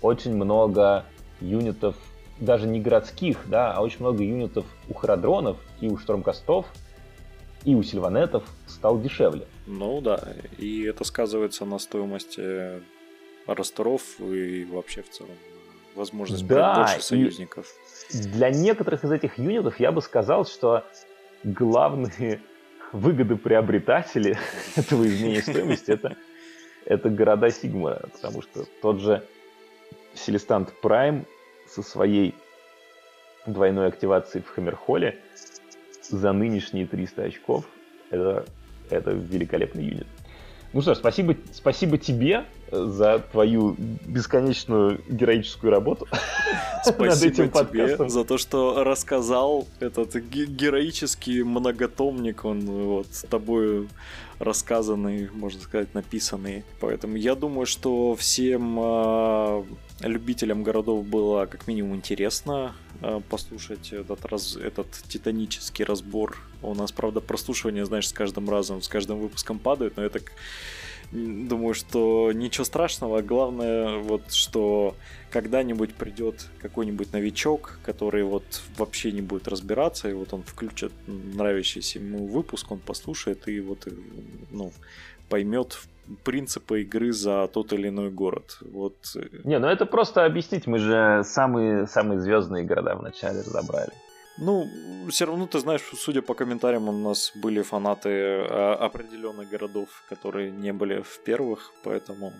Очень 0.02 0.34
много 0.34 1.04
юнитов, 1.40 1.96
даже 2.40 2.66
не 2.66 2.80
городских, 2.80 3.38
да, 3.46 3.72
а 3.72 3.80
очень 3.80 4.00
много 4.00 4.22
юнитов 4.22 4.66
у 4.88 4.94
Харадронов 4.94 5.56
и 5.80 5.88
у 5.88 5.96
Штурмкастов 5.98 6.66
и 7.64 7.74
у 7.74 7.82
Сильванетов 7.82 8.44
стал 8.66 9.00
дешевле. 9.00 9.46
Ну 9.66 10.00
да, 10.00 10.22
и 10.58 10.82
это 10.82 11.04
сказывается 11.04 11.64
на 11.64 11.78
стоимости 11.78 12.82
Росторов 13.46 14.02
и 14.20 14.64
вообще 14.64 15.02
в 15.02 15.10
целом 15.10 15.32
возможность 15.94 16.46
да, 16.46 16.76
больше 16.76 17.02
союзников. 17.02 17.66
Для 18.12 18.50
некоторых 18.50 19.04
из 19.04 19.12
этих 19.12 19.38
юнитов 19.38 19.80
я 19.80 19.92
бы 19.92 20.02
сказал, 20.02 20.44
что 20.44 20.84
главные 21.42 22.40
выгодоприобретатели 22.92 24.38
этого 24.76 25.06
изменения 25.06 25.42
стоимости 25.42 25.90
это, 25.90 26.16
это 26.86 27.08
города 27.08 27.50
Сигма, 27.50 28.00
потому 28.12 28.42
что 28.42 28.64
тот 28.82 29.00
же 29.00 29.22
Селестант 30.14 30.72
Прайм 30.80 31.26
со 31.68 31.82
своей 31.82 32.34
двойной 33.46 33.88
активацией 33.88 34.44
в 34.44 34.48
Хаммерхолле 34.48 35.18
за 36.02 36.32
нынешние 36.32 36.86
300 36.86 37.22
очков 37.24 37.64
это, 38.10 38.44
это 38.90 39.10
великолепный 39.10 39.84
юнит. 39.84 40.06
Ну 40.74 40.82
что 40.82 40.94
ж, 40.94 40.98
спасибо, 40.98 41.36
спасибо 41.52 41.98
тебе 41.98 42.46
за 42.72 43.20
твою 43.20 43.76
бесконечную 43.78 45.00
героическую 45.08 45.70
работу 45.70 46.08
Спасибо 46.82 47.04
над 47.04 47.22
этим 47.22 47.50
подкастом. 47.50 48.08
тебе 48.08 48.08
за 48.08 48.24
то, 48.24 48.38
что 48.38 48.82
рассказал 48.82 49.68
этот 49.78 50.16
героический 50.16 51.44
многотомник, 51.44 52.44
он 52.44 52.66
вот 52.66 53.06
с 53.12 53.22
тобой 53.22 53.88
рассказанный, 54.40 55.30
можно 55.32 55.60
сказать, 55.60 55.94
написанный. 55.94 56.64
Поэтому 56.80 57.16
я 57.16 57.36
думаю, 57.36 57.66
что 57.66 58.16
всем 58.16 58.76
э, 58.80 59.62
любителям 60.00 60.62
городов 60.62 61.06
было 61.06 61.46
как 61.46 61.66
минимум 61.66 61.96
интересно 61.96 62.74
э, 63.00 63.20
послушать 63.28 63.92
этот, 63.92 64.24
раз, 64.24 64.56
этот 64.56 64.90
титанический 65.08 65.84
разбор. 65.84 66.38
У 66.62 66.74
нас, 66.74 66.92
правда, 66.92 67.20
прослушивание, 67.20 67.84
знаешь, 67.84 68.08
с 68.08 68.12
каждым 68.12 68.50
разом, 68.50 68.82
с 68.82 68.88
каждым 68.88 69.20
выпуском 69.20 69.58
падает, 69.58 69.96
но 69.96 70.02
я 70.02 70.08
так 70.08 70.32
думаю, 71.12 71.74
что 71.74 72.32
ничего 72.32 72.64
страшного. 72.64 73.22
Главное, 73.22 73.98
вот, 73.98 74.32
что 74.32 74.96
когда-нибудь 75.30 75.94
придет 75.94 76.48
какой-нибудь 76.60 77.12
новичок, 77.12 77.78
который 77.84 78.24
вот 78.24 78.62
вообще 78.76 79.12
не 79.12 79.22
будет 79.22 79.46
разбираться, 79.46 80.08
и 80.08 80.12
вот 80.12 80.32
он 80.32 80.42
включит 80.42 80.92
нравящийся 81.06 82.00
ему 82.00 82.26
выпуск, 82.26 82.70
он 82.72 82.80
послушает 82.80 83.46
и 83.48 83.60
вот, 83.60 83.86
ну, 84.50 84.72
поймет 85.28 85.78
принципы 86.24 86.82
игры 86.82 87.12
за 87.12 87.48
тот 87.48 87.72
или 87.72 87.88
иной 87.88 88.10
город. 88.10 88.58
Вот. 88.60 88.96
Э, 89.16 89.20
не, 89.44 89.58
ну 89.58 89.66
это 89.66 89.86
просто 89.86 90.24
объяснить, 90.24 90.66
мы 90.66 90.78
же 90.78 91.22
самые, 91.24 91.86
самые 91.86 92.20
звездные 92.20 92.64
города 92.64 92.94
вначале 92.94 93.40
разобрали. 93.40 93.92
Ну, 94.36 94.66
все 95.10 95.26
равно, 95.26 95.46
ты 95.46 95.60
знаешь, 95.60 95.82
судя 95.96 96.20
по 96.20 96.34
комментариям, 96.34 96.88
у 96.88 96.92
нас 96.92 97.32
были 97.36 97.62
фанаты 97.62 98.08
э, 98.08 98.74
определенных 98.74 99.48
городов, 99.48 99.88
которые 100.08 100.50
не 100.50 100.72
были 100.72 101.02
в 101.02 101.20
первых, 101.22 101.72
поэтому 101.84 102.32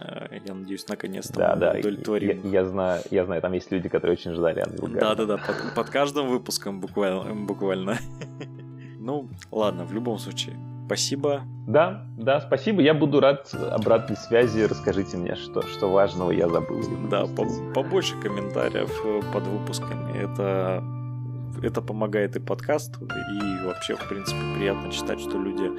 э, 0.00 0.38
я 0.44 0.54
надеюсь, 0.54 0.88
наконец-то 0.88 1.38
да, 1.38 1.54
да. 1.54 1.70
удовлетворим. 1.78 2.40
Я, 2.44 2.62
я, 2.62 2.64
знаю, 2.64 3.02
я 3.10 3.24
знаю, 3.24 3.42
там 3.42 3.52
есть 3.52 3.70
люди, 3.70 3.88
которые 3.88 4.14
очень 4.14 4.32
ждали 4.32 4.60
Ангел 4.60 4.88
Да-да-да, 4.88 5.36
под, 5.36 5.74
под 5.74 5.90
каждым 5.90 6.28
выпуском 6.28 6.80
буквально. 6.80 7.34
буквально. 7.34 7.98
Ну, 9.02 9.30
ладно, 9.50 9.86
в 9.86 9.94
любом 9.94 10.18
случае, 10.18 10.56
спасибо. 10.90 11.42
Да, 11.68 12.04
да, 12.16 12.40
спасибо. 12.40 12.82
Я 12.82 12.94
буду 12.94 13.20
рад 13.20 13.54
обратной 13.54 14.16
связи. 14.16 14.62
Расскажите 14.62 15.16
мне, 15.16 15.36
что, 15.36 15.62
что 15.62 15.86
важного 15.86 16.32
я 16.32 16.48
забыл. 16.48 16.82
Да, 17.08 17.26
побольше 17.74 18.20
комментариев 18.20 18.90
э, 19.04 19.20
под 19.32 19.46
выпусками. 19.46 20.18
Это 20.18 20.82
это 21.62 21.82
помогает 21.82 22.36
и 22.36 22.40
подкасту, 22.40 23.04
и 23.04 23.66
вообще, 23.66 23.94
в 23.94 24.08
принципе, 24.08 24.38
приятно 24.56 24.90
читать, 24.90 25.20
что 25.20 25.36
люди 25.36 25.70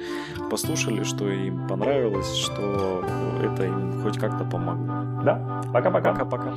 послушали, 0.48 1.02
что 1.02 1.28
им 1.28 1.66
понравилось, 1.66 2.36
что 2.36 3.04
это 3.42 3.64
им 3.64 4.00
хоть 4.02 4.18
как-то 4.18 4.44
помогло. 4.44 5.22
Да, 5.24 5.62
пока-пока. 5.72 6.12
Пока-пока. 6.12 6.54